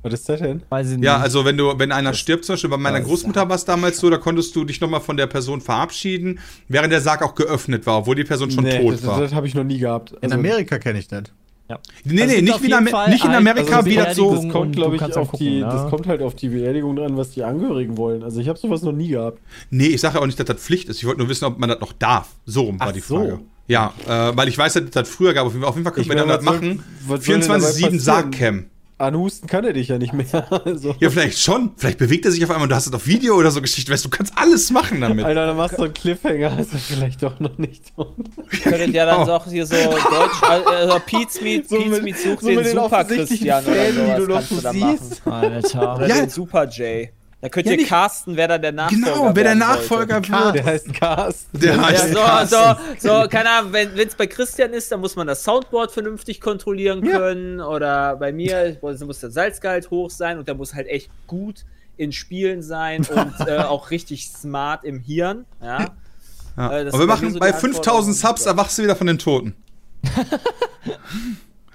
Was 0.04 0.14
ist 0.14 0.30
das 0.30 0.40
denn? 0.40 0.62
Weiß 0.70 0.92
ich 0.92 0.98
nicht. 0.98 1.06
Ja, 1.06 1.18
also 1.18 1.46
wenn 1.46 1.58
du, 1.58 1.74
wenn 1.80 1.92
einer 1.92 2.14
stirbt, 2.14 2.46
zum 2.46 2.54
Beispiel 2.54 2.70
bei 2.70 2.78
meiner 2.78 3.02
Großmutter 3.02 3.50
war 3.50 3.56
es 3.56 3.66
damals 3.66 3.98
so, 3.98 4.08
da 4.12 4.18
konntest 4.18 4.56
du 4.56 4.64
dich 4.64 4.80
nochmal 4.80 5.02
von 5.02 5.18
der 5.18 5.26
Person 5.26 5.62
verabschieden, 5.62 6.40
während 6.68 6.94
der 6.94 7.02
Sarg 7.02 7.24
auch 7.24 7.34
geöffnet 7.34 7.88
war, 7.88 7.98
obwohl 8.00 8.16
die 8.16 8.24
Person 8.24 8.52
schon 8.52 8.70
tot 8.70 8.94
das, 8.94 9.06
war. 9.08 9.20
das 9.20 9.34
habe 9.34 9.48
ich 9.48 9.56
noch 9.56 9.64
nie 9.64 9.80
gehabt. 9.80 10.12
In 10.12 10.18
Also, 10.22 10.36
Amerika 10.36 10.78
kenne 10.78 11.00
ich 11.00 11.08
das. 11.08 11.24
Nee, 11.68 12.22
Also 12.22 12.36
nee, 12.36 12.42
nicht, 12.42 12.62
wie 12.62 12.68
in, 12.68 12.74
Amer 12.74 13.08
nicht 13.08 13.26
in 13.26 13.32
Amerika, 13.32 13.78
also 13.78 13.90
wie 13.90 13.96
das 13.96 14.16
so. 14.16 14.36
Das 14.36 14.50
kommt, 14.50 14.76
glaube 14.76 14.96
ich, 14.96 15.02
auf 15.02 15.12
dann 15.12 15.24
die, 15.24 15.30
gucken, 15.30 15.62
das 15.62 15.84
ne? 15.84 15.90
kommt 15.90 16.08
halt 16.08 16.22
auf 16.22 16.36
die 16.36 16.50
Beerdigung 16.50 16.96
dran, 16.96 17.18
was 17.18 17.32
die 17.32 17.44
Angehörigen 17.44 17.98
wollen. 17.98 18.24
Also 18.24 18.40
ich 18.40 18.48
habe 18.48 18.60
sowas 18.60 18.82
noch 18.84 18.92
nie 18.92 19.10
gehabt. 19.10 19.40
Nee, 19.72 19.88
ich 19.88 20.02
sage 20.02 20.16
ja 20.16 20.22
auch 20.22 20.26
nicht, 20.26 20.40
dass 20.40 20.46
das 20.46 20.62
Pflicht 20.62 20.90
ist. 20.90 20.98
Ich 20.98 21.06
wollte 21.06 21.20
nur 21.20 21.30
wissen, 21.30 21.46
ob 21.46 21.58
man 21.58 21.70
das 21.70 21.80
noch 21.80 21.94
darf. 21.94 22.30
So 22.46 22.64
rum 22.64 22.80
war 22.80 22.88
Ach 22.90 22.92
die 22.94 23.00
so. 23.00 23.18
Frage. 23.18 23.40
Ja, 23.68 23.94
äh, 24.08 24.38
weil 24.38 24.48
ich 24.48 24.58
weiß, 24.58 24.74
dass 24.74 24.84
es 24.84 24.92
das 24.92 25.10
früher 25.10 25.34
gab. 25.34 25.48
Auf 25.48 25.54
jeden 25.54 25.62
Fall, 25.64 25.70
auf 25.70 25.76
jeden 25.76 25.86
Fall 25.86 25.94
können 25.94 26.04
Ich 26.04 26.10
wir 26.10 26.16
dann 26.16 26.28
meine, 26.28 26.38
das 26.38 26.46
machen. 26.46 26.84
was 27.08 27.26
soll 27.26 27.40
denn 27.40 27.48
dabei 27.48 27.58
24-7 27.58 27.62
passieren? 27.64 28.00
Sargcam. 28.00 28.66
Anhusten 28.98 29.48
kann 29.50 29.66
er 29.66 29.74
dich 29.74 29.90
ja 29.90 29.98
nicht 29.98 30.14
mehr. 30.14 30.26
Also, 30.66 30.96
Ja, 31.00 31.10
vielleicht 31.10 31.40
schon. 31.40 31.72
Vielleicht 31.76 31.98
bewegt 31.98 32.26
er 32.26 32.32
sich 32.32 32.44
auf 32.44 32.50
einmal 32.50 32.64
und 32.64 32.70
du 32.70 32.76
hast 32.76 32.88
es 32.88 32.94
auf 32.94 33.06
Video 33.08 33.36
oder 33.36 33.52
so 33.52 33.62
Geschichte. 33.62 33.92
Weißt 33.92 34.06
du, 34.06 34.10
du 34.10 34.16
kannst 34.18 34.34
alles 34.38 34.72
machen 34.72 35.02
damit. 35.02 35.26
Alter, 35.26 35.48
dann 35.48 35.58
machst 35.58 35.78
du 35.78 35.84
einen 35.84 35.94
Cliffhanger, 35.94 36.52
also 36.54 36.78
vielleicht 36.78 37.22
doch 37.22 37.40
noch 37.40 37.58
nicht. 37.58 37.94
Könntet 38.64 38.94
ja 38.94 39.06
dann 39.06 39.22
Genau. 39.22 39.36
auch 39.36 39.46
hier 39.48 39.66
so 39.66 39.76
Deutsch, 39.76 40.44
also 40.44 41.00
Pete's 41.06 41.42
Meet, 41.42 41.68
So 41.70 41.76
Pete's 41.78 41.92
mit- 41.92 42.04
Meet 42.04 42.18
sucht 42.20 42.42
so 42.42 42.48
den 42.48 42.64
den 42.64 42.68
Super 42.78 43.04
Christian 43.06 43.64
oder 43.66 43.74
Fäden, 43.76 44.06
die 44.06 44.06
sowas 44.06 44.18
du 44.18 44.26
noch 44.28 44.36
kannst 44.36 44.52
du 44.52 44.56
so 44.56 44.62
da 44.62 44.72
siehst. 44.72 45.26
machen. 45.26 45.34
Alter. 45.54 45.96
Oder 45.98 46.08
Ja. 46.08 46.16
den 46.16 46.30
Super 46.30 46.64
J. 46.70 47.10
Da 47.46 47.50
könnt 47.50 47.68
Ja, 47.68 47.74
ihr 47.74 47.78
nicht- 47.78 47.90
casten, 47.90 48.36
wer 48.38 48.48
da 48.48 48.58
der 48.58 48.72
Nachfolger 48.72 49.06
Genau, 49.14 49.36
wer 49.36 49.44
der 49.44 49.54
Nachfolger 49.56 50.16
wird. 50.28 50.56
Der 50.56 50.66
heißt 50.66 50.94
Carsten. 50.96 51.60
Der 51.60 51.80
heißt 51.80 52.12
Ja, 52.16 52.44
so, 52.48 52.58
so, 52.98 53.22
so, 53.22 53.28
keine 53.30 53.52
Ahnung, 53.52 53.72
wenn 53.72 53.96
es 54.00 54.16
bei 54.16 54.26
Christian 54.26 54.74
ist, 54.74 54.92
dann 54.92 55.00
muss 55.00 55.16
man 55.16 55.28
das 55.28 55.44
Soundboard 55.44 55.92
vernünftig 55.92 56.42
kontrollieren 56.42 57.06
Ja. 57.06 57.20
können. 57.20 57.62
Oder 57.62 58.16
bei 58.16 58.32
mir 58.32 58.78
muss 58.82 59.00
muss 59.02 59.20
der 59.20 59.30
Salzgehalt 59.30 59.92
hoch 59.92 60.10
sein 60.10 60.40
und 60.40 60.48
der 60.48 60.56
muss 60.56 60.74
halt 60.74 60.88
echt 60.88 61.12
gut 61.28 61.66
in 61.98 62.12
Spielen 62.12 62.64
sein 62.64 63.06
und 63.16 63.48
äh, 63.48 63.58
auch 63.60 63.92
richtig 63.92 64.28
smart 64.32 64.84
im 64.84 65.00
Hirn. 65.00 65.46
Ja. 65.62 65.86
Ja. 66.58 66.80
Äh, 66.80 66.86
Und 66.86 66.98
wir 67.00 67.06
machen 67.06 67.32
so 67.32 67.38
bei 67.38 67.52
die 67.52 67.58
5000 67.60 67.78
Anforderungen. 67.78 68.14
Subs 68.16 68.46
erwachst 68.48 68.80
du 68.80 68.84
wieder 68.84 68.96
von 68.96 69.06
den 69.06 69.20
Toten. 69.20 69.56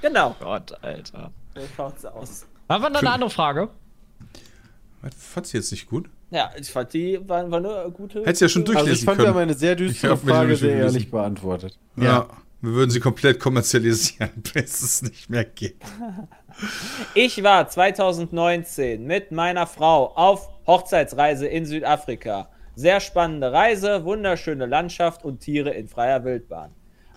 Genau. 0.02 0.34
Gott, 0.40 0.72
Alter. 0.82 1.30
So 1.54 1.60
schaut's 1.76 2.04
aus. 2.04 2.46
Haben 2.68 2.82
wir 2.82 2.90
noch 2.90 3.00
eine 3.02 3.10
andere 3.12 3.30
Frage? 3.30 3.68
Was 5.02 5.14
fandst 5.14 5.52
du 5.52 5.58
jetzt 5.58 5.70
nicht 5.72 5.86
gut? 5.86 6.08
Ja, 6.30 6.50
ich 6.58 6.70
fand 6.70 6.92
die 6.92 7.18
war, 7.26 7.50
war 7.50 7.58
eine 7.58 7.90
gute. 7.90 8.20
Hättest 8.20 8.40
du 8.40 8.44
ja 8.44 8.48
schon 8.48 8.62
Also 8.62 8.72
ich 8.72 8.76
durchlesen 8.78 9.04
fand, 9.06 9.18
wir 9.18 9.24
können. 9.24 9.34
haben 9.36 9.42
eine 9.42 9.54
sehr 9.54 9.74
düstere 9.76 10.16
Frage 10.16 10.50
nicht 10.50 10.60
sehr 10.60 10.76
ehrlich 10.76 11.10
beantwortet. 11.10 11.78
Ja. 11.96 12.28
Wir 12.62 12.72
würden 12.72 12.90
sie 12.90 13.00
komplett 13.00 13.40
kommerzialisieren, 13.40 14.30
bis 14.54 14.82
es 14.82 15.02
nicht 15.02 15.30
mehr 15.30 15.44
geht. 15.44 15.76
Ich 17.14 17.42
war 17.42 17.68
2019 17.68 19.06
mit 19.06 19.32
meiner 19.32 19.66
Frau 19.66 20.08
auf 20.14 20.50
Hochzeitsreise 20.66 21.46
in 21.46 21.64
Südafrika. 21.64 22.50
Sehr 22.74 23.00
spannende 23.00 23.52
Reise, 23.52 24.04
wunderschöne 24.04 24.66
Landschaft 24.66 25.24
und 25.24 25.40
Tiere 25.40 25.70
in 25.70 25.88
freier 25.88 26.22
Wildbahn. 26.24 26.72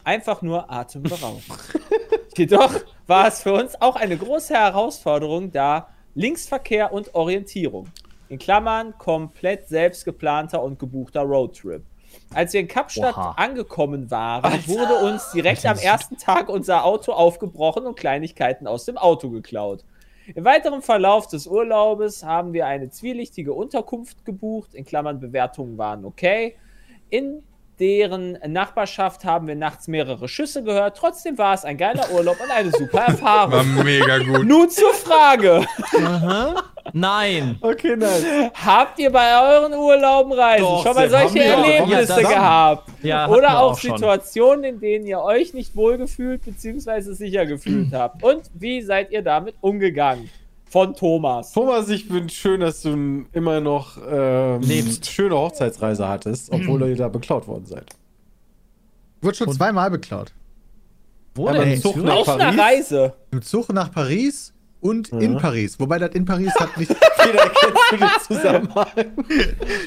Einfach 0.05 0.43
nur 0.43 0.71
atemberaubend. 0.71 1.43
Jedoch 2.37 2.73
war 3.07 3.27
es 3.27 3.41
für 3.41 3.53
uns 3.53 3.75
auch 3.81 3.95
eine 3.97 4.15
große 4.17 4.53
Herausforderung, 4.53 5.51
da 5.51 5.89
Linksverkehr 6.15 6.93
und 6.93 7.15
Orientierung. 7.15 7.87
In 8.29 8.37
Klammern 8.37 8.97
komplett 8.97 9.67
selbst 9.67 10.05
geplanter 10.05 10.61
und 10.61 10.79
gebuchter 10.79 11.21
Roadtrip. 11.21 11.83
Als 12.33 12.53
wir 12.53 12.61
in 12.61 12.67
Kapstadt 12.67 13.17
Oha. 13.17 13.31
angekommen 13.31 14.11
waren, 14.11 14.67
wurde 14.67 14.95
uns 14.95 15.31
direkt 15.31 15.65
am 15.65 15.77
ersten 15.77 16.17
Tag 16.17 16.49
unser 16.49 16.85
Auto 16.85 17.11
aufgebrochen 17.11 17.85
und 17.85 17.97
Kleinigkeiten 17.97 18.67
aus 18.67 18.85
dem 18.85 18.97
Auto 18.97 19.29
geklaut. 19.29 19.83
Im 20.35 20.45
weiteren 20.45 20.81
Verlauf 20.81 21.27
des 21.27 21.47
Urlaubes 21.47 22.23
haben 22.23 22.53
wir 22.53 22.67
eine 22.67 22.89
zwielichtige 22.89 23.53
Unterkunft 23.53 24.23
gebucht, 24.23 24.73
in 24.73 24.85
Klammern 24.85 25.19
Bewertungen 25.19 25.77
waren 25.77 26.05
okay. 26.05 26.55
In 27.09 27.43
deren 27.83 28.37
Nachbarschaft 28.47 29.25
haben 29.25 29.45
wir 29.45 29.55
nachts 29.55 29.89
mehrere 29.89 30.29
Schüsse 30.29 30.63
gehört. 30.63 30.95
Trotzdem 30.95 31.37
war 31.37 31.53
es 31.53 31.65
ein 31.65 31.75
geiler 31.77 32.09
Urlaub 32.13 32.37
und 32.41 32.49
eine 32.49 32.71
super 32.71 32.99
War 32.99 33.07
Erfahrung. 33.09 33.83
mega 33.83 34.19
gut. 34.19 34.45
Nun 34.45 34.69
zur 34.69 34.93
Frage. 34.93 35.65
Nein. 36.93 37.57
Okay, 37.59 37.95
nein. 37.97 38.51
Habt 38.53 38.99
ihr 38.99 39.11
bei 39.11 39.31
euren 39.37 39.73
Urlauben 39.73 40.31
Reisen 40.31 40.63
Doch, 40.63 40.83
schon 40.83 40.93
mal 40.95 41.09
solche. 41.09 41.43
Erlebnisse 41.43 42.21
Ja, 42.21 42.29
gehabt? 42.29 42.89
Ja, 43.01 43.27
Oder 43.27 43.59
auch, 43.59 43.71
auch. 43.73 43.77
Situationen, 43.79 44.63
in 44.63 44.79
denen 44.79 45.05
ihr 45.05 45.19
euch 45.19 45.53
nicht 45.53 45.75
wohlgefühlt 45.75 46.45
bzw. 46.45 47.01
sicher 47.13 47.45
gefühlt 47.45 47.93
habt? 47.93 48.23
Und 48.23 48.43
wie 48.53 48.81
seid 48.81 49.11
ihr 49.11 49.23
damit 49.23 49.55
umgegangen? 49.59 50.29
Von 50.73 50.95
Thomas. 50.95 51.51
Thomas, 51.51 51.87
ich 51.89 52.05
finde 52.05 52.33
schön, 52.33 52.59
dass 52.61 52.81
du 52.81 53.25
immer 53.31 53.59
noch 53.61 53.95
ähm, 54.09 54.59
Lebst. 54.61 55.05
schöne 55.05 55.35
Hochzeitsreise 55.35 56.07
hattest, 56.07 56.51
obwohl 56.51 56.81
ihr 56.89 56.95
da 56.95 57.09
beklaut 57.09 57.47
worden 57.47 57.67
seid. 57.67 57.91
Wurde 59.21 59.37
schon 59.37 59.51
zweimal 59.51 59.91
beklaut. 59.91 60.33
Wo 61.35 61.47
Aber 61.47 61.63
denn? 61.63 61.79
Zug 61.79 61.97
nach 61.97 62.15
Auf 62.15 62.29
einer 62.29 62.45
Paris? 62.45 62.59
Reise. 62.59 63.13
Im 63.29 63.43
Zug 63.43 63.71
nach 63.71 63.91
Paris 63.91 64.51
und 64.81 65.09
in 65.09 65.37
Paris. 65.37 65.79
Wobei 65.79 65.99
das 65.99 66.15
in 66.15 66.25
Paris 66.25 66.55
hat 66.55 66.75
nicht, 66.75 66.89
Jeder 67.23 67.39
erkennt 67.39 67.77
du 67.91 67.97
den 67.97 68.09
Zusammenhang. 68.25 68.87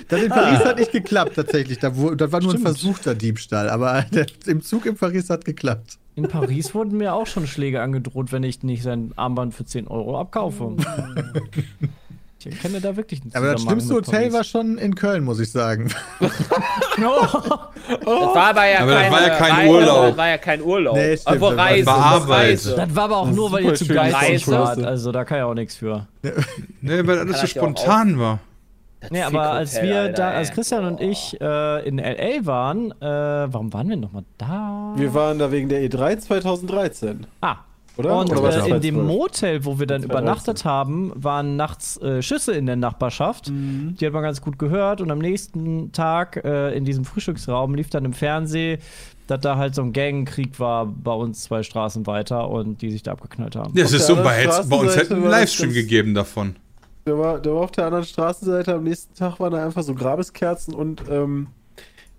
das 0.06 0.22
in 0.22 0.28
Paris 0.28 0.64
hat 0.64 0.78
nicht 0.78 0.92
geklappt 0.92 1.32
tatsächlich. 1.34 1.80
Da, 1.80 1.96
wo, 1.96 2.14
das 2.14 2.30
war 2.30 2.40
nur 2.40 2.54
ein 2.54 2.60
versuchter 2.60 3.16
Diebstahl, 3.16 3.68
aber 3.70 4.02
der, 4.12 4.26
im 4.46 4.62
Zug 4.62 4.86
in 4.86 4.94
Paris 4.96 5.30
hat 5.30 5.44
geklappt. 5.44 5.98
In 6.16 6.28
Paris 6.28 6.74
wurden 6.74 6.96
mir 6.96 7.12
auch 7.14 7.26
schon 7.26 7.46
Schläge 7.46 7.80
angedroht, 7.82 8.32
wenn 8.32 8.42
ich 8.42 8.62
nicht 8.62 8.82
sein 8.82 9.12
Armband 9.16 9.54
für 9.54 9.64
10 9.66 9.86
Euro 9.86 10.18
abkaufe. 10.18 10.74
ich 12.38 12.46
erkenne 12.46 12.80
da 12.80 12.96
wirklich 12.96 13.20
einen 13.22 13.34
Aber 13.34 13.52
das 13.52 13.62
schlimmste 13.62 13.94
Hotel 13.94 14.14
Paris. 14.20 14.32
war 14.32 14.44
schon 14.44 14.78
in 14.78 14.94
Köln, 14.94 15.24
muss 15.24 15.38
ich 15.40 15.50
sagen. 15.52 15.92
Das 16.98 17.04
war 18.34 18.48
aber 18.50 18.66
ja, 18.66 18.80
Aber 18.80 18.92
das 18.92 19.02
keine, 19.02 19.12
war 19.14 19.20
ja 19.22 19.28
kein 19.36 19.52
Reise, 19.52 19.70
Urlaub. 19.70 20.06
Das 20.08 20.16
war 20.16 20.28
ja 20.28 20.38
kein 20.38 20.62
Urlaub. 20.62 20.96
Nee, 20.96 21.16
stimmt, 21.16 21.36
Obwohl 21.36 21.50
das 21.50 21.58
war- 21.58 21.66
Reise. 21.66 21.84
das 21.84 21.94
war 21.94 22.04
Arbeit. 22.06 22.38
Reise. 22.48 22.74
Das 22.76 22.96
war 22.96 23.04
aber 23.04 23.16
auch 23.18 23.30
nur, 23.30 23.52
weil 23.52 23.64
ihr 23.64 23.74
zu 23.74 23.84
Reise. 23.94 24.50
wart. 24.52 24.82
Also 24.82 25.12
da 25.12 25.24
kann 25.24 25.38
ja 25.38 25.44
auch 25.46 25.54
nichts 25.54 25.76
für. 25.76 26.06
Ne, 26.80 27.06
weil 27.06 27.18
alles 27.18 27.36
so 27.36 27.42
das 27.42 27.50
spontan 27.50 28.18
war. 28.18 28.38
Nee, 29.10 29.22
aber 29.22 29.30
Fick-Hotel, 29.30 29.56
als 29.56 29.82
wir 29.82 30.00
Alter, 30.00 30.12
da, 30.14 30.30
als 30.32 30.50
Christian 30.52 30.84
und 30.84 31.00
ich 31.00 31.40
äh, 31.40 31.88
in 31.88 31.98
LA 31.98 32.44
waren, 32.46 32.90
äh, 33.00 33.04
warum 33.52 33.72
waren 33.72 33.88
wir 33.88 33.96
nochmal 33.96 34.24
da? 34.38 34.92
Wir 34.96 35.12
waren 35.14 35.38
da 35.38 35.50
wegen 35.52 35.68
der 35.68 35.82
E3 35.88 36.18
2013. 36.18 37.26
ah. 37.42 37.56
Oder? 37.98 38.18
Und 38.18 38.30
Oder 38.30 38.42
war 38.42 38.50
das 38.50 38.66
äh, 38.66 38.74
in 38.74 38.80
dem 38.82 38.94
2012? 38.96 39.06
Motel, 39.06 39.64
wo 39.64 39.78
wir 39.78 39.86
dann 39.86 40.02
2013. 40.02 40.10
übernachtet 40.10 40.64
haben, 40.66 41.12
waren 41.14 41.56
nachts 41.56 41.96
äh, 42.02 42.20
Schüsse 42.20 42.52
in 42.52 42.66
der 42.66 42.76
Nachbarschaft. 42.76 43.48
Mhm. 43.48 43.96
Die 43.98 44.04
hat 44.04 44.12
man 44.12 44.22
ganz 44.22 44.42
gut 44.42 44.58
gehört. 44.58 45.00
Und 45.00 45.10
am 45.10 45.18
nächsten 45.18 45.92
Tag 45.92 46.44
äh, 46.44 46.76
in 46.76 46.84
diesem 46.84 47.06
Frühstücksraum 47.06 47.74
lief 47.74 47.88
dann 47.88 48.04
im 48.04 48.12
Fernsehen, 48.12 48.80
dass 49.28 49.40
da 49.40 49.56
halt 49.56 49.74
so 49.74 49.80
ein 49.80 49.94
Gangkrieg 49.94 50.60
war 50.60 50.84
bei 50.84 51.12
uns 51.14 51.40
zwei 51.44 51.62
Straßen 51.62 52.06
weiter 52.06 52.50
und 52.50 52.82
die 52.82 52.90
sich 52.90 53.02
da 53.02 53.12
abgeknallt 53.12 53.56
haben. 53.56 53.72
Ja, 53.74 53.84
es 53.86 53.94
ist 53.94 54.06
so, 54.06 54.16
bei, 54.16 54.42
hätt's- 54.42 54.68
bei 54.68 54.76
uns 54.76 54.94
hätten 54.94 55.06
Straßenseite 55.06 55.14
einen 55.14 55.30
Livestream 55.30 55.72
gegeben 55.72 56.12
davon. 56.12 56.56
Der 57.06 57.16
war, 57.16 57.38
der 57.38 57.54
war 57.54 57.62
auf 57.62 57.70
der 57.70 57.86
anderen 57.86 58.04
Straßenseite. 58.04 58.74
Am 58.74 58.82
nächsten 58.82 59.14
Tag 59.14 59.38
waren 59.38 59.52
da 59.52 59.64
einfach 59.64 59.82
so 59.84 59.94
Grabeskerzen 59.94 60.74
und 60.74 61.02
ähm, 61.08 61.46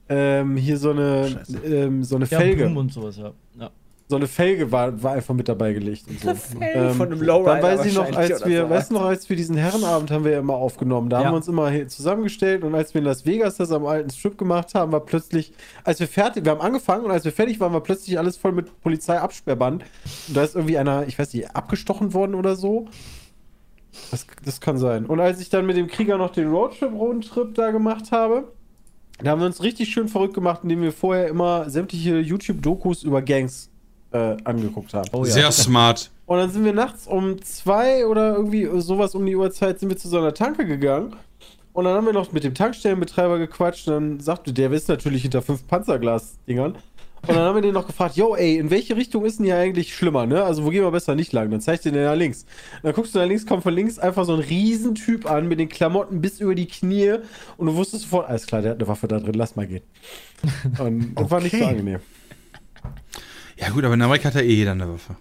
ähm, 0.07 0.55
hier 0.55 0.77
so 0.77 0.91
eine, 0.91 1.43
ähm, 1.65 2.03
so 2.05 2.15
eine 2.15 2.25
Ja, 2.25 2.39
Felge. 2.39 2.63
Blumen 2.63 2.77
und 2.77 2.93
sowas, 2.93 3.17
ja. 3.17 3.33
ja. 3.59 3.69
So 4.07 4.15
eine 4.15 4.27
Felge 4.27 4.71
war, 4.71 5.03
war 5.03 5.11
einfach 5.15 5.33
mit 5.33 5.49
dabei 5.49 5.73
gelegt. 5.73 6.05
Und 6.07 6.21
so. 6.21 6.33
Felge 6.33 6.91
von 6.91 7.11
einem 7.11 7.21
Lowrider 7.21 7.55
Dann 7.55 7.63
weiß 7.63 7.85
ich 7.85 7.93
noch, 7.93 8.09
als 8.15 8.45
wir, 8.45 8.61
so. 8.63 8.69
weißt 8.69 8.89
du 8.89 8.93
noch, 8.93 9.01
als 9.03 9.27
wir 9.27 9.35
diesen 9.35 9.57
Herrenabend 9.57 10.09
haben 10.11 10.23
wir 10.23 10.31
ja 10.31 10.39
immer 10.39 10.53
aufgenommen. 10.55 11.09
Da 11.09 11.19
Ja. 11.19 11.25
haben 11.25 11.33
wir 11.33 11.37
uns 11.37 11.49
immer 11.49 11.69
hier 11.69 11.89
zusammengestellt 11.89 12.63
und 12.63 12.73
als 12.73 12.93
wir 12.93 12.99
in 12.99 13.05
Las 13.05 13.25
Vegas 13.25 13.57
das 13.57 13.69
am 13.73 13.85
alten 13.85 14.09
Strip 14.09 14.37
gemacht 14.37 14.73
haben, 14.73 14.93
war 14.93 15.01
plötzlich, 15.01 15.51
als 15.83 15.99
wir 15.99 16.07
fertig, 16.07 16.45
wir 16.45 16.53
haben 16.53 16.61
angefangen 16.61 17.03
und 17.03 17.11
als 17.11 17.25
wir 17.25 17.33
fertig 17.33 17.59
waren, 17.59 17.73
war 17.73 17.81
plötzlich 17.83 18.17
alles 18.17 18.37
voll 18.37 18.53
mit 18.53 18.79
Polizeiabsperrband. 18.81 19.83
Und 20.29 20.37
da 20.37 20.43
ist 20.43 20.55
irgendwie 20.55 20.77
einer, 20.77 21.05
ich 21.05 21.19
weiß 21.19 21.33
nicht, 21.33 21.53
abgestochen 21.53 22.13
worden 22.13 22.33
oder 22.35 22.55
so. 22.55 22.87
Das, 24.11 24.27
das 24.43 24.61
kann 24.61 24.77
sein. 24.77 25.05
Und 25.05 25.19
als 25.19 25.39
ich 25.39 25.49
dann 25.49 25.65
mit 25.65 25.77
dem 25.77 25.87
Krieger 25.87 26.17
noch 26.17 26.31
den 26.31 26.49
Roadtrip-Roadtrip 26.49 27.55
da 27.55 27.71
gemacht 27.71 28.11
habe, 28.11 28.51
da 29.19 29.31
haben 29.31 29.39
wir 29.39 29.47
uns 29.47 29.63
richtig 29.63 29.89
schön 29.89 30.07
verrückt 30.07 30.35
gemacht, 30.35 30.61
indem 30.63 30.81
wir 30.81 30.91
vorher 30.91 31.27
immer 31.27 31.69
sämtliche 31.69 32.19
YouTube-Dokus 32.19 33.03
über 33.03 33.21
Gangs 33.21 33.69
äh, 34.11 34.37
angeguckt 34.43 34.93
haben. 34.93 35.09
Oh 35.11 35.25
ja. 35.25 35.31
Sehr 35.31 35.51
smart. 35.51 36.11
Und 36.25 36.37
dann 36.37 36.49
sind 36.51 36.65
wir 36.65 36.73
nachts 36.73 37.07
um 37.07 37.41
zwei 37.41 38.05
oder 38.05 38.35
irgendwie 38.35 38.69
sowas 38.79 39.15
um 39.15 39.25
die 39.25 39.35
Uhrzeit 39.35 39.79
sind 39.79 39.89
wir 39.89 39.97
zu 39.97 40.07
so 40.09 40.17
einer 40.17 40.33
Tanke 40.33 40.65
gegangen. 40.65 41.15
Und 41.73 41.85
dann 41.85 41.95
haben 41.95 42.05
wir 42.05 42.13
noch 42.13 42.31
mit 42.31 42.43
dem 42.43 42.53
Tankstellenbetreiber 42.53 43.37
gequatscht. 43.37 43.87
Und 43.87 43.93
dann 43.93 44.19
sagte 44.19 44.53
der, 44.53 44.71
ist 44.71 44.89
natürlich 44.89 45.21
hinter 45.21 45.41
fünf 45.41 45.67
Panzerglas-Dingern. 45.67 46.75
Und 47.23 47.29
dann 47.35 47.39
haben 47.43 47.55
wir 47.55 47.61
den 47.61 47.73
noch 47.73 47.87
gefragt, 47.87 48.15
yo, 48.15 48.35
ey, 48.35 48.57
in 48.57 48.69
welche 48.69 48.95
Richtung 48.95 49.25
ist 49.25 49.39
denn 49.39 49.45
hier 49.47 49.57
eigentlich 49.57 49.93
schlimmer, 49.95 50.25
ne? 50.25 50.43
Also 50.43 50.63
wo 50.63 50.69
gehen 50.69 50.83
wir 50.83 50.91
besser 50.91 51.15
nicht 51.15 51.33
lang? 51.33 51.49
Dann 51.51 51.59
zeigt 51.59 51.83
dir 51.83 51.91
der 51.91 52.11
nach 52.11 52.15
links. 52.17 52.43
Und 52.75 52.83
dann 52.83 52.93
guckst 52.93 53.13
du 53.15 53.19
nach 53.19 53.25
links, 53.27 53.45
kommt 53.45 53.63
von 53.63 53.73
links 53.73 53.99
einfach 53.99 54.23
so 54.25 54.33
ein 54.33 54.39
Riesentyp 54.39 55.29
an 55.29 55.47
mit 55.47 55.59
den 55.59 55.67
Klamotten 55.67 56.21
bis 56.21 56.39
über 56.39 56.55
die 56.55 56.67
Knie. 56.67 57.15
Und 57.57 57.67
du 57.67 57.75
wusstest 57.75 58.03
sofort, 58.03 58.29
alles 58.29 58.45
klar, 58.47 58.61
der 58.61 58.71
hat 58.71 58.77
eine 58.79 58.87
Waffe 58.87 59.07
da 59.07 59.19
drin, 59.19 59.33
lass 59.33 59.55
mal 59.55 59.67
gehen. 59.67 59.83
Und 60.77 61.15
das 61.15 61.29
war 61.31 61.41
nicht 61.41 61.51
so 61.51 61.57
Okay. 61.57 61.65
angenehm. 61.69 61.99
Ja 63.57 63.69
gut, 63.69 63.83
aber 63.83 63.95
in 63.95 64.01
Amerika 64.03 64.25
hat 64.29 64.35
ja 64.35 64.41
eh 64.41 64.53
jeder 64.53 64.71
eine 64.71 64.87
Waffe. 64.87 65.15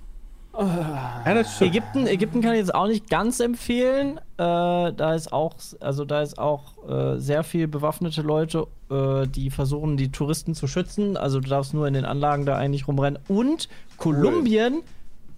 Ja, 0.59 1.35
das 1.35 1.57
stimmt. 1.57 1.75
Ägypten, 1.75 2.07
Ägypten 2.07 2.41
kann 2.41 2.53
ich 2.53 2.61
jetzt 2.61 2.75
auch 2.75 2.87
nicht 2.87 3.11
ganz 3.11 3.41
empfehlen. 3.41 4.19
Äh, 4.19 4.23
da 4.39 5.15
ist 5.15 5.33
auch, 5.33 5.55
also 5.81 6.05
da 6.05 6.23
ist 6.23 6.39
auch 6.39 6.89
äh, 6.89 7.19
sehr 7.19 7.45
viel 7.45 7.69
bewaffnete 7.69 8.23
Leute, 8.23 8.67
äh, 8.91 9.27
die 9.27 9.51
versuchen, 9.51 9.97
die 9.97 10.11
Touristen 10.11 10.55
zu 10.55 10.67
schützen. 10.67 11.17
Also 11.17 11.41
du 11.41 11.49
darfst 11.49 11.75
nur 11.75 11.87
in 11.87 11.95
den 11.95 12.05
Anlagen 12.05 12.47
da 12.47 12.57
eigentlich 12.57 12.89
rumrennen. 12.89 13.19
Und 13.29 13.69
Kolumbien, 13.99 14.83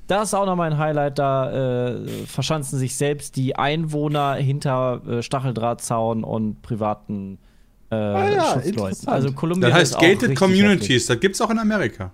das 0.06 0.28
ist 0.28 0.34
auch 0.34 0.46
noch 0.46 0.56
mein 0.56 0.78
Highlight. 0.78 1.18
Da 1.18 1.88
äh, 1.88 2.08
verschanzen 2.26 2.78
sich 2.78 2.96
selbst 2.96 3.36
die 3.36 3.56
Einwohner 3.56 4.34
hinter 4.34 5.02
äh, 5.06 5.22
Stacheldrahtzaun 5.22 6.24
und 6.24 6.62
privaten 6.62 7.38
äh, 7.90 7.96
ja, 8.34 8.52
Schutzleuten. 8.52 9.08
Also 9.08 9.32
Kolumbien 9.32 9.70
Das 9.70 9.82
ist 9.82 9.94
heißt 9.94 9.96
auch 9.96 10.00
Gated 10.00 10.36
Communities, 10.36 11.06
das 11.06 11.18
gibt's 11.18 11.40
auch 11.40 11.50
in 11.50 11.58
Amerika. 11.58 12.12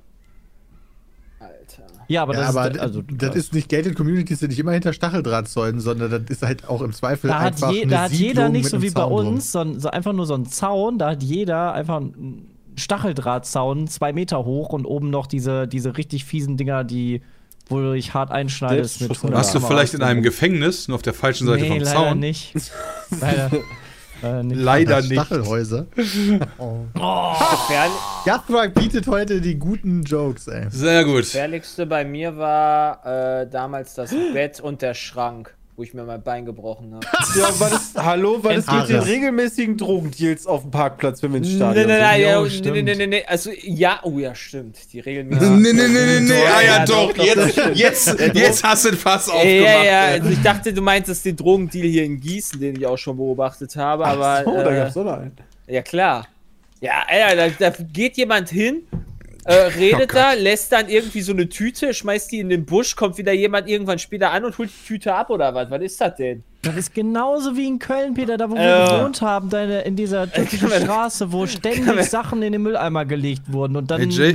Ja, 2.09 2.23
aber 2.23 2.35
Ja, 2.35 2.41
das 2.41 2.57
aber 2.57 2.71
ist 2.73 2.81
also 2.81 3.03
das 3.03 3.35
ist 3.37 3.55
nicht 3.55 3.69
Gated 3.69 3.95
Communities, 3.97 4.41
sind 4.41 4.49
nicht 4.51 4.59
immer 4.59 4.73
hinter 4.73 4.93
Stacheldrahtzäunen, 4.93 5.81
sondern 5.81 6.11
das 6.11 6.23
ist 6.29 6.43
halt 6.43 6.69
auch 6.69 6.83
im 6.83 6.93
Zweifel 6.93 7.29
Da 7.29 7.41
hat, 7.41 7.55
einfach 7.55 7.73
je, 7.73 7.83
eine 7.83 7.91
da 7.91 8.03
hat 8.03 8.13
jeder 8.13 8.29
Siedlung 8.35 8.53
nicht 8.53 8.63
mit 8.65 8.71
so 8.73 8.83
wie 8.83 8.91
bei 8.91 9.05
uns, 9.05 9.53
so, 9.53 9.61
ein- 9.61 9.81
so 9.81 9.91
einfach 9.91 10.13
nur 10.13 10.27
so 10.27 10.35
einen 10.35 10.47
Zaun. 10.47 10.99
Da 10.99 11.11
hat 11.11 11.23
jeder 11.23 11.73
einfach 11.75 11.97
einen 11.97 12.47
Stacheldrahtzaun, 12.77 13.87
zwei 13.89 14.13
Meter 14.13 14.45
hoch 14.45 14.71
und 14.71 14.85
oben 14.87 15.11
noch 15.11 15.27
diese, 15.27 15.67
diese 15.69 15.97
richtig 15.97 16.25
fiesen 16.25 16.57
Dinger, 16.57 16.85
die, 16.85 17.23
wo 17.69 17.79
du 17.79 17.93
dich 17.95 18.15
hart 18.15 18.31
einschneidest 18.31 19.01
mit 19.01 19.11
Selbstschuss- 19.11 19.23
100 19.25 19.37
Warst 19.39 19.55
du 19.55 19.61
vielleicht 19.61 19.95
in 19.95 20.03
einem 20.03 20.23
Gefängnis, 20.23 20.89
nur 20.89 20.97
auf 20.97 21.03
der 21.03 21.15
falschen 21.15 21.47
Seite 21.47 21.63
nee, 21.63 21.69
vom 21.69 21.79
leider 21.79 21.91
Zaun? 21.93 22.19
nicht. 22.19 22.53
leider, 23.21 23.51
leider 24.23 24.43
nicht. 24.43 24.61
Leider 24.61 25.01
nicht. 25.01 25.13
Stachelhäuser. 25.13 25.87
Gefährlich, 25.95 26.43
Gathrak 28.25 28.75
bietet 28.75 29.07
heute 29.07 29.41
die 29.41 29.59
guten 29.59 30.03
Jokes, 30.03 30.49
ey. 30.49 30.67
Sehr 30.71 31.05
gut. 31.05 31.23
gefährlichste 31.23 31.87
bei 31.87 32.05
mir 32.05 32.37
war 32.37 33.41
äh, 33.43 33.49
damals 33.49 33.95
das 33.95 34.11
Bett 34.33 34.61
und 34.61 34.83
der 34.83 34.95
Schrank, 34.95 35.55
wo 35.77 35.83
ich 35.83 35.93
mir 35.93 36.05
mein 36.05 36.23
Bein 36.23 36.45
gebrochen 36.45 36.95
habe. 36.95 37.05
Ja, 37.37 37.59
war 37.59 37.71
das, 37.71 37.93
hallo, 37.97 38.45
war 38.45 38.53
das 38.55 38.67
mit 38.67 38.75
Endhaare. 38.75 38.87
den 38.93 39.03
regelmäßigen 39.03 39.77
Drogendeals 39.77 40.47
auf 40.47 40.63
dem 40.63 40.71
Parkplatz, 40.71 41.21
wenn 41.23 41.33
wir 41.33 41.39
ins 41.39 41.49
Nein, 41.49 41.57
Stadion 41.57 41.89
nein, 41.89 41.99
nein, 42.01 42.15
sind? 42.15 42.23
ja, 42.27 42.35
Jo, 42.37 42.43
nee, 42.45 42.51
stimmt. 42.51 42.75
nee, 42.77 42.83
nee, 42.83 42.95
nee, 42.95 43.07
nee, 43.09 43.25
also 43.27 43.51
ja, 43.63 44.01
oh 44.05 44.19
ja, 44.19 44.35
stimmt, 44.37 44.93
die 44.93 45.01
Regeln. 45.01 45.29
Nee, 45.31 45.39
nee, 45.41 45.73
nee, 45.73 45.89
nee, 45.89 46.21
nee, 46.21 46.29
Ja, 46.43 46.55
ah 46.55 46.61
ja, 46.61 46.67
ja, 46.79 46.85
doch, 46.85 47.13
doch, 47.13 47.17
doch, 47.17 47.25
jetzt, 47.75 48.07
das 48.07 48.19
jetzt, 48.21 48.35
jetzt 48.37 48.63
hast 48.65 48.85
du 48.85 48.91
den 48.91 48.99
Fass 48.99 49.29
aufgemacht. 49.29 49.49
Ja, 49.53 49.83
ja, 49.85 50.05
ey. 50.07 50.21
also 50.21 50.31
ich 50.31 50.43
dachte, 50.43 50.73
du 50.73 50.81
meintest 50.83 51.25
den 51.25 51.35
Drogendeal 51.37 51.87
hier 51.89 52.05
in 52.05 52.21
Gießen, 52.21 52.61
den 52.61 52.77
ich 52.77 52.87
auch 52.87 52.99
schon 52.99 53.17
beobachtet 53.17 53.75
habe, 53.75 54.07
aber. 54.07 54.43
so, 54.45 54.53
da 54.55 54.71
äh, 54.71 54.77
gab's 54.77 54.95
doch 54.95 55.05
noch 55.05 55.19
einen. 55.19 55.33
Ja, 55.67 55.83
klar. 55.83 56.29
Ja, 56.81 57.03
Alter, 57.09 57.51
da, 57.59 57.71
da 57.71 57.77
geht 57.93 58.17
jemand 58.17 58.51
hin, 58.51 58.83
äh, 59.45 59.53
redet 59.79 60.11
Oh 60.13 60.15
da, 60.15 60.33
lässt 60.33 60.73
dann 60.73 60.89
irgendwie 60.89 61.21
so 61.23 61.33
eine 61.33 61.49
Tüte, 61.49 61.93
schmeißt 61.95 62.33
die 62.33 62.39
in 62.41 62.49
den 62.49 62.65
Busch, 62.65 62.97
kommt 62.97 63.19
wieder 63.19 63.33
jemand 63.33 63.69
irgendwann 63.69 63.99
später 63.99 64.31
an 64.31 64.45
und 64.45 64.57
holt 64.59 64.71
die 64.71 64.87
Tüte 64.87 65.15
ab 65.15 65.31
oder 65.31 65.55
was? 65.55 65.71
Was 65.71 65.83
ist 65.83 66.01
das 66.01 66.15
denn? 66.17 66.43
Das 66.63 66.77
ist 66.77 66.95
genauso 66.95 67.55
wie 67.59 67.67
in 67.67 67.79
Köln, 67.79 68.15
Peter, 68.15 68.39
da 68.39 68.49
wo 68.51 68.55
wir 68.55 68.63
Äh. 68.63 68.97
gewohnt 68.99 69.21
haben, 69.21 69.51
deine, 69.51 69.83
in 69.83 69.97
dieser 69.97 70.33
türkischen 70.33 70.71
kann 70.71 70.79
mir- 70.79 70.85
Straße, 70.87 71.31
wo 71.31 71.47
ständig 71.47 72.05
Sachen 72.09 72.43
in 72.43 72.53
den 72.53 72.63
Mülleimer 72.63 73.05
gelegt 73.05 73.43
wurden 73.49 73.77
und 73.77 73.91
dann 73.91 74.01
Hey, 74.01 74.09
Jay, 74.09 74.29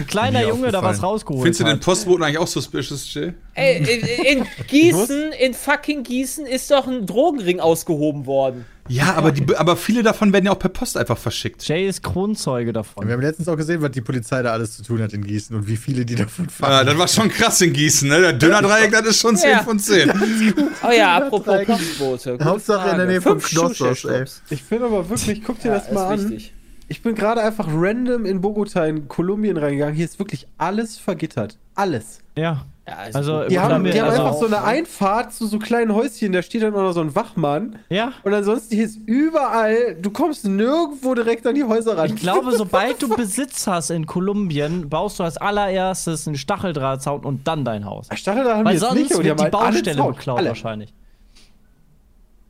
ein 0.00 0.06
kleiner 0.06 0.46
Junge 0.46 0.70
da 0.70 0.82
was 0.84 1.02
rausgeholt 1.02 1.42
findest 1.42 1.60
du 1.60 1.64
den 1.64 1.72
hat. 1.74 1.80
Postboten 1.80 2.22
eigentlich 2.22 2.38
auch 2.38 2.46
suspicious, 2.46 3.12
Jay? 3.12 3.32
Ey, 3.54 3.78
in, 3.78 4.38
in 4.40 4.46
Gießen, 4.68 5.32
in 5.32 5.52
fucking 5.52 6.04
Gießen 6.04 6.46
ist 6.46 6.70
doch 6.70 6.86
ein 6.86 7.06
Drogenring 7.06 7.58
ausgehoben 7.58 8.24
worden. 8.26 8.66
Ja, 8.88 9.14
aber, 9.14 9.32
die, 9.32 9.56
aber 9.56 9.76
viele 9.76 10.02
davon 10.02 10.32
werden 10.32 10.44
ja 10.44 10.52
auch 10.52 10.58
per 10.58 10.68
Post 10.68 10.96
einfach 10.98 11.16
verschickt. 11.16 11.66
Jay 11.66 11.88
ist 11.88 12.02
Kronzeuge 12.02 12.72
davon. 12.72 13.06
Wir 13.06 13.14
haben 13.14 13.22
letztens 13.22 13.48
auch 13.48 13.56
gesehen, 13.56 13.80
was 13.80 13.92
die 13.92 14.02
Polizei 14.02 14.42
da 14.42 14.52
alles 14.52 14.76
zu 14.76 14.82
tun 14.82 15.00
hat 15.00 15.12
in 15.14 15.24
Gießen 15.24 15.56
und 15.56 15.66
wie 15.66 15.76
viele 15.78 16.04
die 16.04 16.14
davon 16.16 16.50
fahren. 16.50 16.72
Ah, 16.72 16.84
das 16.84 16.98
war 16.98 17.08
schon 17.08 17.28
krass 17.30 17.60
in 17.62 17.72
Gießen, 17.72 18.08
ne? 18.08 18.20
Der 18.20 18.32
Döner-Dreieck, 18.34 18.92
das 18.92 19.06
ist 19.06 19.20
schon 19.20 19.36
10 19.36 19.50
Ja. 19.50 19.62
von 19.62 19.78
10. 19.78 20.12
Oh 20.86 20.90
ja, 20.90 21.16
apropos 21.16 21.56
gute 21.98 22.38
Hauptsache 22.44 22.90
in 22.90 22.96
der. 22.98 23.06
Nähe 23.06 23.20
vom 23.22 23.40
Fünf 23.40 23.50
Knossos, 23.50 23.76
Schuhschellstops. 23.98 24.42
Ich 24.50 24.62
finde 24.62 24.86
aber 24.86 25.08
wirklich, 25.08 25.42
guck 25.42 25.58
dir 25.60 25.68
Ja, 25.68 25.78
das 25.78 25.90
mal 25.90 26.14
ist 26.14 26.24
an. 26.24 26.30
wichtig. 26.30 26.52
Ich 26.88 27.02
bin 27.02 27.14
gerade 27.14 27.42
einfach 27.42 27.66
random 27.70 28.26
in 28.26 28.42
Bogota 28.42 28.84
in 28.84 29.08
Kolumbien 29.08 29.56
reingegangen. 29.56 29.94
Hier 29.94 30.04
ist 30.04 30.18
wirklich 30.18 30.46
alles 30.58 30.98
vergittert. 30.98 31.56
Alles. 31.74 32.18
Ja. 32.36 32.66
Ja, 32.86 33.04
ist 33.04 33.16
Also, 33.16 33.40
gut. 33.40 33.50
Die 33.50 33.58
haben, 33.58 33.82
die 33.84 33.98
haben 33.98 34.10
also 34.10 34.22
einfach 34.22 34.38
so 34.38 34.44
eine 34.46 34.56
ne? 34.56 34.64
Einfahrt 34.64 35.32
zu 35.32 35.46
so 35.46 35.58
kleinen 35.58 35.94
Häuschen, 35.94 36.32
da 36.32 36.42
steht 36.42 36.62
dann 36.62 36.74
auch 36.74 36.82
noch 36.82 36.92
so 36.92 37.00
ein 37.00 37.14
Wachmann. 37.14 37.78
Ja. 37.88 38.12
Und 38.24 38.34
ansonsten 38.34 38.74
hier 38.74 38.84
ist 38.84 38.98
überall, 39.06 39.94
du 39.94 40.10
kommst 40.10 40.44
nirgendwo 40.44 41.14
direkt 41.14 41.46
an 41.46 41.54
die 41.54 41.64
Häuser 41.64 41.96
ran. 41.96 42.06
Ich 42.10 42.16
glaube, 42.16 42.52
sobald 42.56 43.00
du 43.00 43.08
Besitz 43.08 43.66
hast 43.66 43.88
in 43.88 44.04
Kolumbien, 44.04 44.90
baust 44.90 45.18
du 45.18 45.22
als 45.22 45.38
allererstes 45.38 46.26
einen 46.26 46.36
Stacheldrahtzaun 46.36 47.24
und 47.24 47.48
dann 47.48 47.64
dein 47.64 47.86
Haus. 47.86 48.08
Stachel 48.14 48.44
da 48.44 48.56
haben 48.56 48.66
Weil 48.66 48.74
die 48.76 48.80
jetzt 48.80 48.88
sonst 48.88 49.00
nicht, 49.00 49.14
aber 49.14 49.22
die 49.22 49.28
wird 49.30 49.40
haben 49.40 49.50
die 49.50 49.54
halt 49.54 49.54
alle 49.54 49.72
Baustelle 49.82 50.02
beklaut 50.12 50.38
alle. 50.38 50.48
wahrscheinlich. 50.48 50.94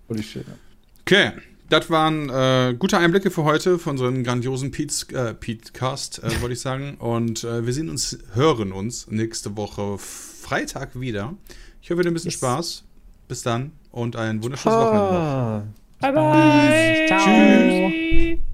Holy 0.08 0.22
shit. 0.22 0.44
Okay, 1.02 1.30
das 1.68 1.90
waren 1.90 2.28
äh, 2.30 2.74
gute 2.78 2.98
Einblicke 2.98 3.30
für 3.30 3.44
heute 3.44 3.78
von 3.78 3.96
so 3.98 4.06
einem 4.06 4.22
grandiosen 4.24 4.70
Pete's, 4.70 5.04
äh, 5.12 5.34
Pete-Cast, 5.34 6.22
äh, 6.22 6.40
wollte 6.40 6.52
ich 6.54 6.60
sagen. 6.60 6.96
Und 6.98 7.44
äh, 7.44 7.64
wir 7.66 7.72
sehen 7.72 7.88
uns, 7.88 8.18
hören 8.34 8.72
uns 8.72 9.06
nächste 9.10 9.56
Woche 9.56 9.96
Freitag 9.98 10.98
wieder. 11.00 11.34
Ich 11.80 11.90
hoffe, 11.90 12.00
ihr 12.02 12.04
habt 12.04 12.06
ein 12.08 12.14
bisschen 12.14 12.30
Yes. 12.30 12.38
Spaß. 12.38 12.84
Bis 13.28 13.42
dann 13.42 13.72
und 13.90 14.16
ein 14.16 14.42
wunderschönes 14.42 14.78
Wochenende 14.78 15.12
noch. 15.12 15.62
Bye 16.00 16.12
bye. 16.12 17.06
Ciao. 17.06 17.90
Tschüss. 17.90 18.53